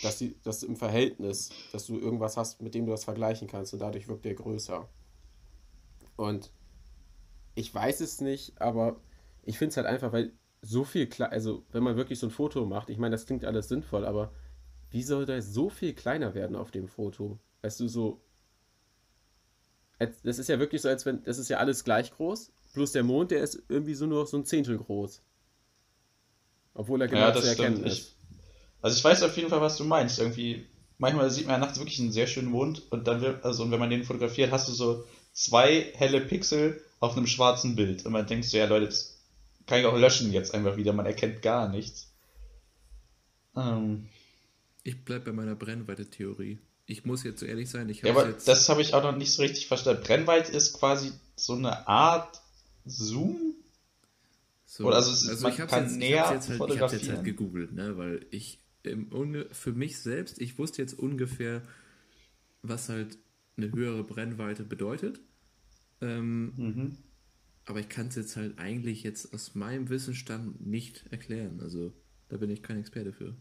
dass, 0.00 0.16
die, 0.18 0.40
dass 0.42 0.62
im 0.62 0.76
Verhältnis, 0.76 1.56
dass 1.72 1.86
du 1.86 1.98
irgendwas 1.98 2.36
hast, 2.38 2.62
mit 2.62 2.74
dem 2.74 2.86
du 2.86 2.92
das 2.92 3.04
vergleichen 3.04 3.46
kannst 3.48 3.72
und 3.74 3.80
dadurch 3.80 4.08
wirkt 4.08 4.24
der 4.24 4.34
größer. 4.34 4.88
Und 6.16 6.50
ich 7.54 7.74
weiß 7.74 8.00
es 8.00 8.20
nicht, 8.20 8.60
aber 8.60 9.00
ich 9.42 9.58
finde 9.58 9.70
es 9.70 9.76
halt 9.76 9.86
einfach, 9.86 10.12
weil 10.12 10.32
so 10.62 10.84
viel 10.84 11.06
klar, 11.08 11.30
also 11.32 11.64
wenn 11.72 11.82
man 11.82 11.96
wirklich 11.96 12.18
so 12.18 12.26
ein 12.26 12.30
Foto 12.30 12.66
macht, 12.66 12.90
ich 12.90 12.98
meine, 12.98 13.14
das 13.14 13.26
klingt 13.26 13.44
alles 13.44 13.68
sinnvoll, 13.68 14.04
aber 14.04 14.32
wie 14.90 15.02
soll 15.02 15.26
das 15.26 15.52
so 15.54 15.68
viel 15.70 15.94
kleiner 15.94 16.34
werden 16.34 16.56
auf 16.56 16.70
dem 16.70 16.88
Foto? 16.88 17.38
Weißt 17.62 17.80
du, 17.80 17.88
so. 17.88 18.20
Das 20.22 20.38
ist 20.38 20.48
ja 20.48 20.58
wirklich 20.58 20.80
so, 20.82 20.88
als 20.88 21.04
wenn, 21.06 21.22
das 21.24 21.36
ist 21.38 21.48
ja 21.50 21.58
alles 21.58 21.84
gleich 21.84 22.10
groß, 22.12 22.50
plus 22.72 22.92
der 22.92 23.02
Mond, 23.02 23.30
der 23.30 23.42
ist 23.42 23.62
irgendwie 23.68 23.94
so 23.94 24.06
nur 24.06 24.26
so 24.26 24.36
ein 24.38 24.44
Zehntel 24.46 24.78
groß. 24.78 25.22
Obwohl 26.74 27.00
er 27.02 27.08
genau 27.08 27.26
Ja, 27.28 27.34
zu 27.34 27.46
erkennen 27.48 27.82
stimmt. 27.82 27.86
ist. 27.92 28.15
Also 28.82 28.96
ich 28.96 29.04
weiß 29.04 29.22
auf 29.22 29.36
jeden 29.36 29.48
Fall, 29.50 29.60
was 29.60 29.76
du 29.76 29.84
meinst. 29.84 30.18
Irgendwie, 30.18 30.66
manchmal 30.98 31.30
sieht 31.30 31.46
man 31.46 31.54
ja 31.60 31.66
nachts 31.66 31.78
wirklich 31.78 31.98
einen 32.00 32.12
sehr 32.12 32.26
schönen 32.26 32.48
Mond 32.48 32.82
und 32.90 33.06
dann 33.08 33.20
wird, 33.20 33.44
also 33.44 33.62
und 33.64 33.70
wenn 33.70 33.80
man 33.80 33.90
den 33.90 34.04
fotografiert, 34.04 34.52
hast 34.52 34.68
du 34.68 34.72
so 34.72 35.04
zwei 35.32 35.92
helle 35.94 36.20
Pixel 36.20 36.80
auf 37.00 37.16
einem 37.16 37.26
schwarzen 37.26 37.76
Bild. 37.76 38.06
Und 38.06 38.12
man 38.12 38.26
denkt 38.26 38.44
so, 38.46 38.56
ja 38.56 38.66
Leute, 38.66 38.86
das 38.86 39.16
kann 39.66 39.80
ich 39.80 39.86
auch 39.86 39.96
löschen 39.98 40.32
jetzt 40.32 40.54
einfach 40.54 40.76
wieder, 40.76 40.92
man 40.92 41.06
erkennt 41.06 41.42
gar 41.42 41.68
nichts. 41.68 42.08
Ähm, 43.56 44.06
Ich 44.84 45.04
bleib 45.04 45.24
bei 45.24 45.32
meiner 45.32 45.54
Brennweite-Theorie. 45.54 46.58
Ich 46.86 47.04
muss 47.04 47.24
jetzt 47.24 47.40
so 47.40 47.46
ehrlich 47.46 47.68
sein, 47.68 47.88
ich 47.88 48.02
ja, 48.02 48.10
habe 48.10 48.20
aber 48.20 48.28
jetzt. 48.30 48.46
das 48.46 48.68
habe 48.68 48.80
ich 48.80 48.94
auch 48.94 49.02
noch 49.02 49.16
nicht 49.16 49.32
so 49.32 49.42
richtig 49.42 49.66
verstanden. 49.66 50.02
Brennweite 50.04 50.52
ist 50.52 50.74
quasi 50.74 51.10
so 51.34 51.54
eine 51.54 51.88
Art 51.88 52.40
Zoom? 52.84 53.54
so, 54.66 54.84
oder 54.84 54.96
also 54.96 55.10
es 55.10 55.22
ist- 55.24 55.40
man 55.42 55.52
ich 55.52 55.60
hab's 55.60 55.70
kann 55.72 56.00
jetzt, 56.00 56.26
halt, 56.28 56.46
jetzt 56.48 56.56
fotografieren. 56.56 57.16
halt 57.16 57.24
gegoogelt, 57.24 57.72
ne, 57.72 57.96
weil 57.96 58.24
ich 58.30 58.58
für 59.52 59.72
mich 59.72 59.98
selbst, 59.98 60.40
ich 60.40 60.58
wusste 60.58 60.82
jetzt 60.82 60.98
ungefähr, 60.98 61.62
was 62.62 62.88
halt 62.88 63.18
eine 63.56 63.72
höhere 63.72 64.04
Brennweite 64.04 64.64
bedeutet. 64.64 65.20
Ähm, 66.00 66.52
Mhm. 66.56 66.96
aber 67.64 67.80
ich 67.80 67.88
kann 67.88 68.08
es 68.08 68.16
jetzt 68.16 68.36
halt 68.36 68.58
eigentlich 68.58 69.02
jetzt 69.02 69.32
aus 69.32 69.54
meinem 69.54 69.88
Wissensstand 69.88 70.64
nicht 70.66 71.04
erklären. 71.10 71.60
Also 71.60 71.92
da 72.28 72.36
bin 72.36 72.50
ich 72.50 72.62
kein 72.62 72.78
Experte 72.78 73.12
für. 73.12 73.34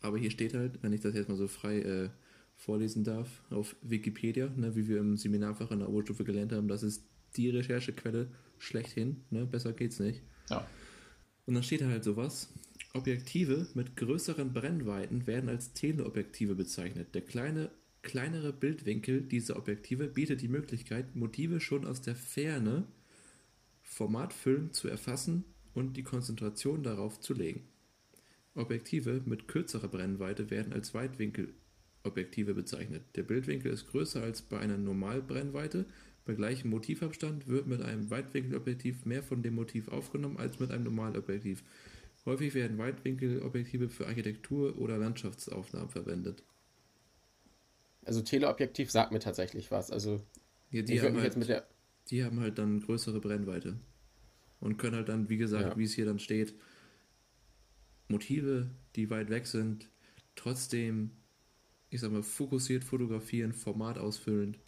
Aber 0.00 0.18
hier 0.18 0.30
steht 0.30 0.54
halt, 0.54 0.82
wenn 0.82 0.92
ich 0.92 1.00
das 1.00 1.14
jetzt 1.14 1.28
mal 1.28 1.36
so 1.36 1.46
frei 1.46 1.80
äh, 1.80 2.10
vorlesen 2.56 3.04
darf, 3.04 3.28
auf 3.50 3.76
Wikipedia, 3.82 4.48
ne, 4.56 4.74
wie 4.74 4.88
wir 4.88 4.98
im 4.98 5.16
Seminarfach 5.16 5.70
in 5.70 5.78
der 5.80 5.88
Oberstufe 5.88 6.24
gelernt 6.24 6.52
haben, 6.52 6.68
das 6.68 6.82
ist 6.82 7.04
die 7.36 7.50
Recherchequelle 7.50 8.28
schlechthin. 8.58 9.22
Ne, 9.30 9.46
besser 9.46 9.72
geht's 9.72 10.00
nicht. 10.00 10.22
Ja. 10.50 10.66
Und 11.46 11.54
dann 11.54 11.62
steht 11.62 11.80
da 11.82 11.86
halt 11.88 12.04
sowas. 12.04 12.52
Objektive 12.94 13.66
mit 13.74 13.96
größeren 13.96 14.52
Brennweiten 14.52 15.26
werden 15.26 15.48
als 15.48 15.72
Teleobjektive 15.72 16.54
bezeichnet. 16.54 17.14
Der 17.14 17.22
kleine, 17.22 17.70
kleinere 18.02 18.52
Bildwinkel 18.52 19.22
dieser 19.22 19.56
Objektive 19.56 20.08
bietet 20.08 20.42
die 20.42 20.48
Möglichkeit, 20.48 21.16
Motive 21.16 21.60
schon 21.60 21.86
aus 21.86 22.02
der 22.02 22.14
Ferne 22.14 22.86
formatfüllend 23.82 24.74
zu 24.74 24.88
erfassen 24.88 25.44
und 25.72 25.96
die 25.96 26.02
Konzentration 26.02 26.82
darauf 26.82 27.18
zu 27.20 27.32
legen. 27.32 27.62
Objektive 28.54 29.22
mit 29.24 29.48
kürzerer 29.48 29.88
Brennweite 29.88 30.50
werden 30.50 30.74
als 30.74 30.92
Weitwinkelobjektive 30.92 32.52
bezeichnet. 32.52 33.02
Der 33.16 33.22
Bildwinkel 33.22 33.72
ist 33.72 33.88
größer 33.88 34.22
als 34.22 34.42
bei 34.42 34.58
einer 34.58 34.76
Normalbrennweite. 34.76 35.86
Bei 36.26 36.34
gleichem 36.34 36.70
Motivabstand 36.70 37.48
wird 37.48 37.66
mit 37.66 37.80
einem 37.80 38.10
Weitwinkelobjektiv 38.10 39.06
mehr 39.06 39.22
von 39.22 39.42
dem 39.42 39.54
Motiv 39.54 39.88
aufgenommen 39.88 40.36
als 40.36 40.60
mit 40.60 40.70
einem 40.70 40.84
Normalobjektiv. 40.84 41.62
Häufig 42.24 42.54
werden 42.54 42.78
Weitwinkelobjektive 42.78 43.88
für 43.88 44.06
Architektur- 44.06 44.78
oder 44.78 44.96
Landschaftsaufnahmen 44.96 45.88
verwendet. 45.88 46.42
Also 48.04 48.22
Teleobjektiv 48.22 48.90
sagt 48.90 49.12
mir 49.12 49.18
tatsächlich 49.18 49.70
was. 49.70 49.90
Also 49.90 50.22
Ja, 50.70 50.82
die, 50.82 51.00
haben 51.00 51.14
halt, 51.14 51.24
jetzt 51.24 51.36
mit 51.36 51.48
der. 51.48 51.66
die 52.10 52.24
haben 52.24 52.40
halt 52.40 52.58
dann 52.58 52.80
größere 52.80 53.20
Brennweite. 53.20 53.76
Und 54.60 54.76
können 54.76 54.94
halt 54.94 55.08
dann, 55.08 55.28
wie 55.28 55.36
gesagt, 55.36 55.70
Ja. 55.70 55.76
wie 55.76 55.84
es 55.84 55.94
hier 55.94 56.04
dann 56.06 56.20
steht, 56.20 56.54
Motive, 58.08 58.70
die 58.94 59.10
weit 59.10 59.28
weg 59.30 59.46
sind, 59.46 59.88
trotzdem, 60.36 61.10
ich 61.90 62.00
sag 62.00 62.12
mal, 62.12 62.22
fokussiert 62.22 62.84
fotografieren, 62.84 63.52
Format 63.52 63.98
ausfüllend. 63.98 64.58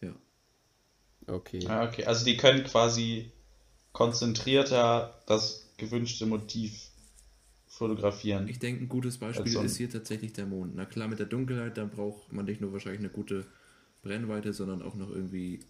Ja. 0.00 0.14
Okay. 1.26 1.66
Ah, 1.66 1.86
okay. 1.86 2.04
Also 2.04 2.24
die 2.24 2.36
können 2.36 2.64
quasi 2.64 3.30
konzentrierter 3.92 5.22
das 5.26 5.71
gewünschte 5.86 6.26
Motiv 6.26 6.88
fotografieren. 7.66 8.48
Ich 8.48 8.58
denke, 8.58 8.84
ein 8.84 8.88
gutes 8.88 9.18
Beispiel 9.18 9.46
Also- 9.46 9.62
ist 9.62 9.76
hier 9.76 9.90
tatsächlich 9.90 10.32
der 10.32 10.46
Mond. 10.46 10.74
Na 10.74 10.84
klar, 10.84 11.08
mit 11.08 11.18
der 11.18 11.26
Dunkelheit, 11.26 11.76
dann 11.76 11.90
braucht 11.90 12.32
man 12.32 12.44
nicht 12.44 12.60
nur 12.60 12.72
wahrscheinlich 12.72 13.00
eine 13.00 13.08
gute 13.08 13.46
Brennweite, 14.02 14.52
sondern 14.52 14.82
auch 14.82 14.94
noch 14.94 15.10
irgendwie 15.10 15.60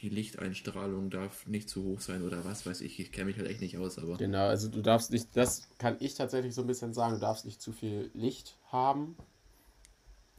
die 0.00 0.08
Lichteinstrahlung 0.08 1.10
darf 1.10 1.46
nicht 1.46 1.68
zu 1.68 1.84
hoch 1.84 2.00
sein 2.00 2.22
oder 2.22 2.44
was 2.44 2.64
weiß 2.64 2.80
ich. 2.80 2.98
Ich 3.00 3.12
kenne 3.12 3.26
mich 3.26 3.36
halt 3.36 3.48
echt 3.48 3.60
nicht 3.60 3.76
aus, 3.78 3.98
aber 3.98 4.16
Genau, 4.16 4.46
also 4.46 4.68
du 4.68 4.80
darfst 4.80 5.10
nicht, 5.10 5.28
das 5.34 5.68
kann 5.78 5.96
ich 6.00 6.14
tatsächlich 6.14 6.54
so 6.54 6.62
ein 6.62 6.66
bisschen 6.66 6.94
sagen, 6.94 7.14
du 7.14 7.20
darfst 7.20 7.44
nicht 7.44 7.60
zu 7.60 7.72
viel 7.72 8.10
Licht 8.14 8.56
haben 8.72 9.16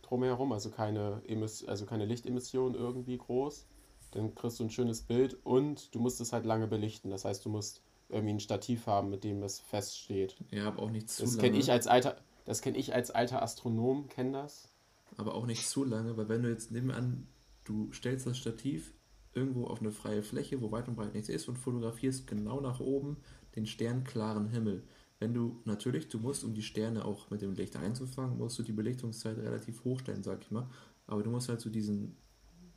drumherum, 0.02 0.52
also 0.52 0.70
keine, 0.72 1.22
Emiss 1.28 1.64
also 1.66 1.86
keine 1.86 2.06
Lichtemission 2.06 2.74
irgendwie 2.74 3.18
groß. 3.18 3.66
Dann 4.12 4.34
kriegst 4.34 4.60
du 4.60 4.64
ein 4.64 4.72
schönes 4.72 5.04
Bild 5.04 5.38
und 5.44 5.94
du 5.94 6.00
musst 6.00 6.20
es 6.20 6.34
halt 6.34 6.46
lange 6.46 6.66
belichten. 6.68 7.12
Das 7.12 7.26
heißt, 7.26 7.46
du 7.46 7.50
musst 7.50 7.82
irgendwie 8.10 8.34
ein 8.34 8.40
Stativ 8.40 8.88
haben, 8.88 9.10
mit 9.10 9.24
dem 9.24 9.44
es 9.44 9.60
feststeht. 9.60 10.36
ja, 10.52 10.68
aber 10.68 10.82
auch 10.82 10.92
nicht 10.92 11.10
zu 11.10 11.24
Das 11.24 11.36
lange. 11.38 11.58
ich 11.58 11.72
als 11.72 11.88
alter, 11.88 12.18
das 12.46 12.62
kenne 12.62 12.78
ich 12.78 12.94
als 12.94 13.12
alter 13.12 13.42
Astronom, 13.42 14.08
kenne 14.10 14.32
das. 14.34 14.70
aber 15.18 15.36
auch 15.36 15.46
nicht 15.46 15.68
zu 15.68 15.84
lange, 15.84 16.18
weil 16.18 16.30
wenn 16.30 16.44
du 16.44 16.50
jetzt, 16.50 16.72
nehmen 16.72 16.88
wir 16.88 16.96
an, 16.98 17.28
du 17.66 17.92
stellst 17.94 18.26
das 18.26 18.38
Stativ 18.38 18.94
irgendwo 19.34 19.66
auf 19.68 19.80
eine 19.80 19.92
freie 19.92 20.24
Fläche, 20.24 20.60
wo 20.62 20.72
weit 20.72 20.88
und 20.88 20.96
breit 20.96 21.14
nichts 21.14 21.30
ist 21.30 21.48
und 21.48 21.58
fotografierst 21.58 22.26
genau 22.28 22.62
nach 22.62 22.80
oben 22.80 23.18
den 23.56 23.66
sternklaren 23.68 24.48
Himmel. 24.50 24.84
Wenn 25.20 25.34
du, 25.34 25.62
natürlich, 25.66 26.08
du 26.08 26.18
musst, 26.18 26.44
um 26.44 26.54
die 26.54 26.64
Sterne 26.64 27.06
auch 27.06 27.30
mit 27.30 27.42
dem 27.42 27.54
Licht 27.54 27.76
einzufangen, 27.76 28.38
musst 28.38 28.58
du 28.58 28.64
die 28.64 28.72
Belichtungszeit 28.72 29.38
relativ 29.38 29.84
hoch 29.84 30.00
stellen, 30.00 30.24
sag 30.24 30.42
ich 30.42 30.50
mal. 30.52 30.68
Aber 31.08 31.22
du 31.24 31.30
musst 31.30 31.50
halt 31.50 31.60
so 31.62 31.70
diesen 31.70 32.16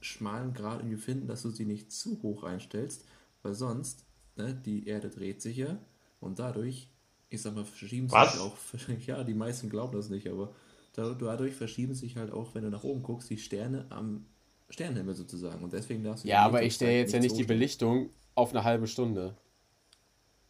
schmalen 0.01 0.53
Grad 0.53 0.81
irgendwie 0.81 0.97
finden, 0.97 1.29
dass 1.29 1.43
du 1.43 1.51
sie 1.51 1.65
nicht 1.65 1.93
zu 1.93 2.21
hoch 2.23 2.43
einstellst, 2.43 3.07
weil 3.43 3.55
sonst, 3.55 4.05
ne, 4.37 4.55
die 4.55 4.87
Erde 4.87 5.11
dreht 5.11 5.43
sich 5.43 5.57
ja 5.59 5.79
und 6.21 6.39
dadurch, 6.39 6.89
ich 7.31 7.43
sag 7.43 7.55
mal, 7.55 7.65
verschieben 7.65 8.09
Was? 8.09 8.33
sich 8.33 8.39
auch, 8.39 8.57
ja, 9.07 9.25
die 9.25 9.35
meisten 9.35 9.71
glauben 9.71 9.95
das 9.97 10.11
nicht, 10.11 10.29
aber 10.29 10.55
da- 10.95 11.15
dadurch 11.15 11.55
verschieben 11.55 11.95
sich 11.95 12.17
halt 12.17 12.33
auch, 12.33 12.55
wenn 12.55 12.65
du 12.65 12.71
nach 12.71 12.85
oben 12.85 13.03
guckst, 13.03 13.31
die 13.31 13.39
Sterne 13.39 13.87
am 13.91 14.27
Sternenhimmel 14.71 15.15
sozusagen 15.15 15.63
und 15.65 15.73
deswegen 15.73 16.05
darfst 16.05 16.25
du 16.25 16.29
Ja, 16.29 16.45
aber 16.45 16.63
ich 16.65 16.75
stelle 16.75 16.97
jetzt 16.99 17.13
ja 17.13 17.21
nicht 17.21 17.39
die 17.39 17.45
Belichtung 17.45 18.11
auf 18.35 18.51
eine 18.51 18.65
halbe 18.65 18.87
Stunde. 18.89 19.37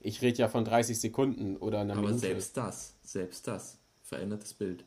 Ich 0.01 0.21
rede 0.21 0.37
ja 0.40 0.49
von 0.51 0.66
30 0.66 1.01
Sekunden 1.01 1.57
oder 1.57 1.81
einer. 1.81 1.95
Aber 1.95 2.12
Minute. 2.12 2.18
selbst 2.18 2.55
das, 2.59 2.97
selbst 3.03 3.47
das 3.47 3.79
verändert 4.03 4.42
das 4.42 4.53
Bild. 4.53 4.85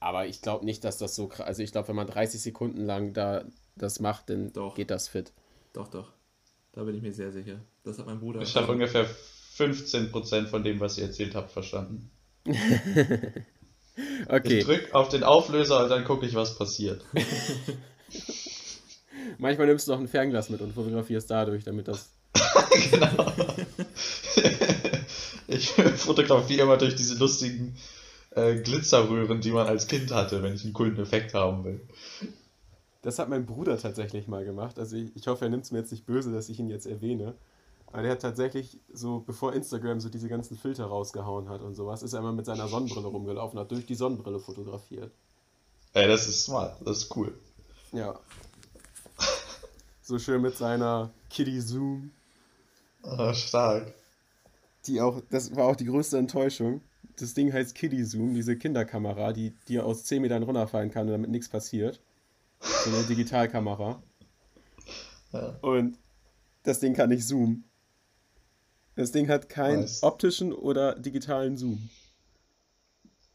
Aber 0.00 0.26
ich 0.26 0.42
glaube 0.42 0.64
nicht, 0.64 0.84
dass 0.84 0.98
das 0.98 1.14
so 1.14 1.28
krass. 1.28 1.46
Also 1.46 1.62
ich 1.62 1.72
glaube, 1.72 1.88
wenn 1.88 1.96
man 1.96 2.06
30 2.06 2.40
Sekunden 2.42 2.84
lang 2.84 3.12
da 3.12 3.44
das 3.76 4.00
macht, 4.00 4.28
dann 4.30 4.52
Doch. 4.52 4.74
geht 4.74 4.90
das 4.90 5.08
fit. 5.08 5.32
Doch, 5.72 5.88
doch. 5.88 6.12
Da 6.72 6.84
bin 6.84 6.94
ich 6.94 7.02
mir 7.02 7.12
sehr 7.12 7.32
sicher. 7.32 7.60
Das 7.84 7.98
hat 7.98 8.06
mein 8.06 8.20
Bruder. 8.20 8.40
Ich 8.40 8.56
habe 8.56 8.72
ungefähr 8.72 9.06
15% 9.56 10.46
von 10.46 10.62
dem, 10.62 10.80
was 10.80 10.98
ihr 10.98 11.04
erzählt 11.04 11.34
habt, 11.34 11.50
verstanden. 11.50 12.10
Okay. 14.28 14.58
Ich 14.58 14.64
drück 14.64 14.94
auf 14.94 15.08
den 15.08 15.22
Auflöser 15.22 15.82
und 15.82 15.90
dann 15.90 16.04
gucke 16.04 16.26
ich, 16.26 16.34
was 16.34 16.56
passiert. 16.56 17.04
Manchmal 19.38 19.66
nimmst 19.66 19.88
du 19.88 19.92
noch 19.92 20.00
ein 20.00 20.08
Fernglas 20.08 20.50
mit 20.50 20.60
und 20.60 20.74
fotografierst 20.74 21.30
dadurch, 21.30 21.64
damit 21.64 21.88
das. 21.88 22.12
genau. 22.90 23.32
ich 25.48 25.70
fotografiere 25.70 26.62
immer 26.62 26.76
durch 26.76 26.94
diese 26.94 27.18
lustigen 27.18 27.76
äh, 28.30 28.56
Glitzerröhren, 28.56 29.40
die 29.40 29.50
man 29.50 29.66
als 29.66 29.86
Kind 29.86 30.12
hatte, 30.12 30.42
wenn 30.42 30.54
ich 30.54 30.64
einen 30.64 30.72
coolen 30.72 30.98
Effekt 30.98 31.34
haben 31.34 31.64
will. 31.64 31.80
Das 33.02 33.18
hat 33.18 33.28
mein 33.28 33.46
Bruder 33.46 33.78
tatsächlich 33.78 34.28
mal 34.28 34.44
gemacht. 34.44 34.78
Also 34.78 34.96
ich, 34.96 35.14
ich 35.16 35.26
hoffe, 35.26 35.46
er 35.46 35.50
nimmt 35.50 35.64
es 35.64 35.70
mir 35.70 35.78
jetzt 35.78 35.90
nicht 35.90 36.06
böse, 36.06 36.32
dass 36.32 36.48
ich 36.48 36.58
ihn 36.58 36.68
jetzt 36.68 36.86
erwähne. 36.86 37.34
Aber 37.86 38.02
der 38.02 38.12
hat 38.12 38.22
tatsächlich 38.22 38.78
so, 38.92 39.20
bevor 39.20 39.52
Instagram 39.52 40.00
so 40.00 40.08
diese 40.08 40.28
ganzen 40.28 40.56
Filter 40.56 40.84
rausgehauen 40.84 41.48
hat 41.48 41.60
und 41.60 41.74
sowas, 41.74 42.02
ist 42.02 42.12
er 42.12 42.20
immer 42.20 42.32
mit 42.32 42.46
seiner 42.46 42.68
Sonnenbrille 42.68 43.08
rumgelaufen, 43.08 43.58
hat 43.58 43.70
durch 43.70 43.86
die 43.86 43.96
Sonnenbrille 43.96 44.38
fotografiert. 44.38 45.12
Ey, 45.92 46.06
das 46.06 46.28
ist 46.28 46.44
smart, 46.44 46.76
das 46.84 46.98
ist 46.98 47.16
cool. 47.16 47.34
Ja. 47.92 48.18
So 50.02 50.18
schön 50.18 50.42
mit 50.42 50.56
seiner 50.56 51.10
Kitty 51.30 51.60
Zoom. 51.60 52.12
Ah, 53.02 53.34
stark. 53.34 53.92
Die 54.86 55.00
auch, 55.00 55.20
das 55.30 55.54
war 55.56 55.66
auch 55.66 55.76
die 55.76 55.86
größte 55.86 56.18
Enttäuschung. 56.18 56.82
Das 57.18 57.34
Ding 57.34 57.52
heißt 57.52 57.74
Kitty 57.74 58.04
Zoom, 58.04 58.34
diese 58.34 58.56
Kinderkamera, 58.56 59.32
die 59.32 59.50
dir 59.68 59.84
aus 59.84 60.04
10 60.04 60.22
Metern 60.22 60.42
runterfallen 60.42 60.90
kann 60.90 61.06
und 61.06 61.12
damit 61.12 61.30
nichts 61.30 61.48
passiert. 61.48 62.00
So 62.60 62.90
eine 62.90 63.02
Digitalkamera. 63.04 64.02
Ja. 65.32 65.56
Und 65.62 65.98
das 66.62 66.80
Ding 66.80 66.94
kann 66.94 67.08
nicht 67.08 67.26
zoomen. 67.26 67.64
Das 68.96 69.12
Ding 69.12 69.28
hat 69.28 69.48
keinen 69.48 69.80
Nice. 69.80 70.02
optischen 70.02 70.52
oder 70.52 70.94
digitalen 70.98 71.56
Zoom. 71.56 71.88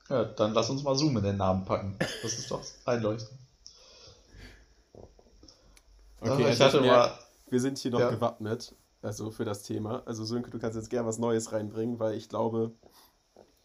ja, 0.10 0.26
dann 0.26 0.54
lass 0.54 0.70
uns 0.70 0.84
mal 0.84 0.96
Zoom 0.96 1.18
in 1.18 1.24
den 1.24 1.38
Namen 1.38 1.66
packen. 1.66 1.96
Das 2.22 2.38
ist 2.38 2.52
doch 2.52 2.62
einleuchtend. 2.86 3.40
Okay, 6.22 6.42
ich 6.42 6.48
also 6.48 6.64
hatte 6.66 6.78
ich 6.78 6.84
merk, 6.84 7.12
mal. 7.12 7.20
wir 7.50 7.60
sind 7.62 7.78
hier 7.78 7.92
noch 7.92 8.00
Ja. 8.00 8.10
gewappnet, 8.10 8.76
also 9.02 9.32
für 9.32 9.46
das 9.46 9.64
Thema. 9.64 10.04
Also 10.06 10.26
Sönke, 10.26 10.50
du 10.50 10.60
kannst 10.60 10.76
jetzt 10.76 10.90
gerne 10.90 11.08
was 11.08 11.18
Neues 11.20 11.52
reinbringen, 11.52 12.00
weil 12.00 12.16
ich 12.16 12.30
glaube, 12.30 12.72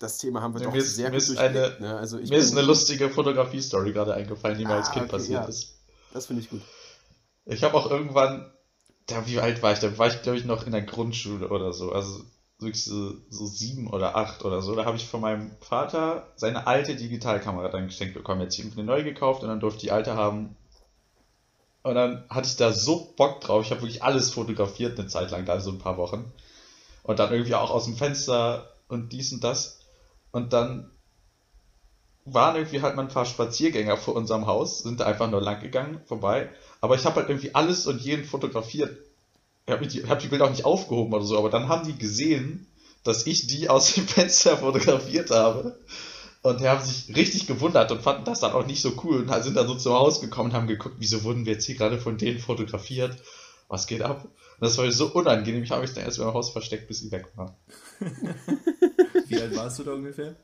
das 0.01 0.19
Thema 0.19 0.43
haben 0.43 0.55
wir 0.55 0.63
doch 0.65 0.73
mir 0.73 0.79
ist- 0.81 0.97
sehr 0.97 1.11
mir 1.11 1.19
gut 1.21 1.39
eine- 1.39 1.77
ne? 1.79 1.97
also 1.97 2.17
Mir 2.17 2.33
ist 2.39 2.51
eine 2.53 2.63
lustige 2.63 3.09
Fotografie-Story 3.11 3.93
gerade 3.93 4.15
eingefallen, 4.15 4.59
die 4.59 4.65
mir 4.65 4.75
als 4.75 4.89
Ah, 4.89 4.93
Kind 4.95 5.05
okay, 5.05 5.13
passiert 5.13 5.43
ja. 5.43 5.49
ist. 5.49 5.75
Das 6.13 6.27
finde 6.27 6.43
ich 6.43 6.51
gut. 6.51 6.63
Ich 7.47 7.63
habe 7.63 7.75
auch 7.77 7.89
irgendwann, 7.91 8.51
da, 9.07 9.27
wie 9.27 9.39
alt 9.39 9.63
war 9.63 9.73
ich? 9.73 9.79
Da 9.79 9.97
war 9.99 10.09
ich, 10.09 10.23
glaube 10.23 10.39
ich, 10.39 10.45
noch 10.45 10.67
in 10.67 10.73
der 10.73 10.83
Grundschule 10.83 11.49
oder 11.49 11.73
so. 11.73 11.93
Also 11.93 12.21
wirklich 12.59 12.85
so, 12.85 13.15
so 13.31 13.47
sieben 13.47 13.89
oder 13.89 14.17
acht 14.17 14.45
oder 14.45 14.61
so. 14.63 14.75
Da 14.75 14.85
habe 14.85 14.97
ich 14.97 15.07
von 15.07 15.21
meinem 15.21 15.51
Vater 15.61 16.27
seine 16.37 16.67
alte 16.67 16.97
Digitalkamera 16.97 17.69
dann 17.69 17.87
geschenkt 17.87 18.15
bekommen. 18.15 18.41
Jetzt 18.43 18.59
irgendwie 18.59 18.81
eine 18.81 18.87
neue 18.87 19.05
gekauft 19.05 19.43
und 19.43 19.49
dann 19.49 19.61
durfte 19.61 19.79
ich 19.79 19.83
die 19.85 19.93
alte 19.93 20.15
haben. 20.15 20.57
Und 21.83 21.95
dann 21.95 22.25
hatte 22.29 22.47
ich 22.49 22.57
da 22.57 22.73
so 22.73 23.13
Bock 23.17 23.41
drauf. 23.41 23.65
Ich 23.65 23.71
habe 23.71 23.81
wirklich 23.83 24.03
alles 24.03 24.31
fotografiert 24.31 24.99
eine 24.99 25.09
Zeit 25.09 25.31
lang, 25.31 25.47
da 25.47 25.61
so 25.61 25.71
ein 25.71 25.79
paar 25.79 25.97
Wochen. 25.97 26.31
Und 27.03 27.19
dann 27.19 27.33
irgendwie 27.33 27.55
auch 27.55 27.71
aus 27.71 27.85
dem 27.87 27.97
Fenster 27.97 28.71
und 28.89 29.13
dies 29.13 29.33
und 29.33 29.43
das. 29.43 29.80
Und 30.33 30.53
dann 30.53 30.91
waren 32.25 32.57
irgendwie 32.57 32.83
halt 32.83 32.97
mal 32.97 33.03
ein 33.03 33.09
paar 33.09 33.27
Spaziergänger 33.27 33.97
vor 33.97 34.15
unserem 34.15 34.47
Haus, 34.47 34.81
sind 34.81 35.01
da 35.01 35.07
einfach 35.07 35.31
nur 35.31 35.41
lang 35.41 35.61
gegangen, 35.61 36.01
vorbei. 36.07 36.51
Aber 36.81 36.95
ich 36.95 37.05
habe 37.05 37.17
halt 37.17 37.29
irgendwie 37.29 37.55
alles 37.55 37.87
und 37.87 38.01
jeden 38.01 38.25
fotografiert. 38.25 38.97
Ich 39.67 39.73
habe 39.73 39.87
die, 39.87 40.05
hab 40.07 40.19
die 40.19 40.29
Bilder 40.29 40.47
auch 40.47 40.51
nicht 40.51 40.65
aufgehoben 40.65 41.13
oder 41.13 41.25
so, 41.25 41.39
aber 41.39 41.51
dann 41.51 41.69
haben 41.69 41.87
die 41.87 41.99
gesehen, 41.99 42.67
dass 43.05 43.27
ich 43.27 43.47
die 43.47 43.69
aus 43.69 43.95
dem 43.95 44.07
Fenster 44.09 44.57
fotografiert 44.59 45.31
habe. 45.31 45.79
Und 46.43 46.61
die 46.61 46.69
haben 46.69 46.83
sich 46.83 47.15
richtig 47.15 47.47
gewundert 47.47 47.93
und 47.93 48.03
fanden 48.03 48.25
das 48.25 48.41
dann 48.41 48.53
auch 48.53 48.67
nicht 48.67 48.81
so 48.81 48.93
cool 49.05 49.21
und 49.21 49.43
sind 49.43 49.57
dann 49.57 49.67
so 49.67 49.75
zum 49.75 49.93
Haus 49.93 50.23
gekommen 50.23 50.51
und 50.51 50.57
haben 50.57 50.67
geguckt, 50.67 50.97
wieso 50.99 51.23
wurden 51.23 51.45
wir 51.45 51.53
jetzt 51.53 51.67
hier 51.67 51.77
gerade 51.77 51.99
von 51.99 52.17
denen 52.17 52.39
fotografiert? 52.39 53.15
Was 53.69 53.87
geht 53.87 54.01
ab? 54.03 54.25
Und 54.25 54.33
das 54.61 54.79
war 54.79 54.91
so 54.91 55.13
unangenehm. 55.13 55.63
Ich 55.63 55.71
habe 55.71 55.83
mich 55.83 55.93
dann 55.93 56.05
erst 56.05 56.19
mal 56.19 56.29
im 56.29 56.35
Haus 56.35 56.51
versteckt, 56.51 56.89
bis 56.89 57.01
sie 57.01 57.13
weg 57.13 57.27
war. 57.37 57.57
Wie 59.31 59.41
alt 59.41 59.55
warst 59.57 59.79
du 59.79 59.85
da 59.85 59.93
ungefähr? 59.93 60.35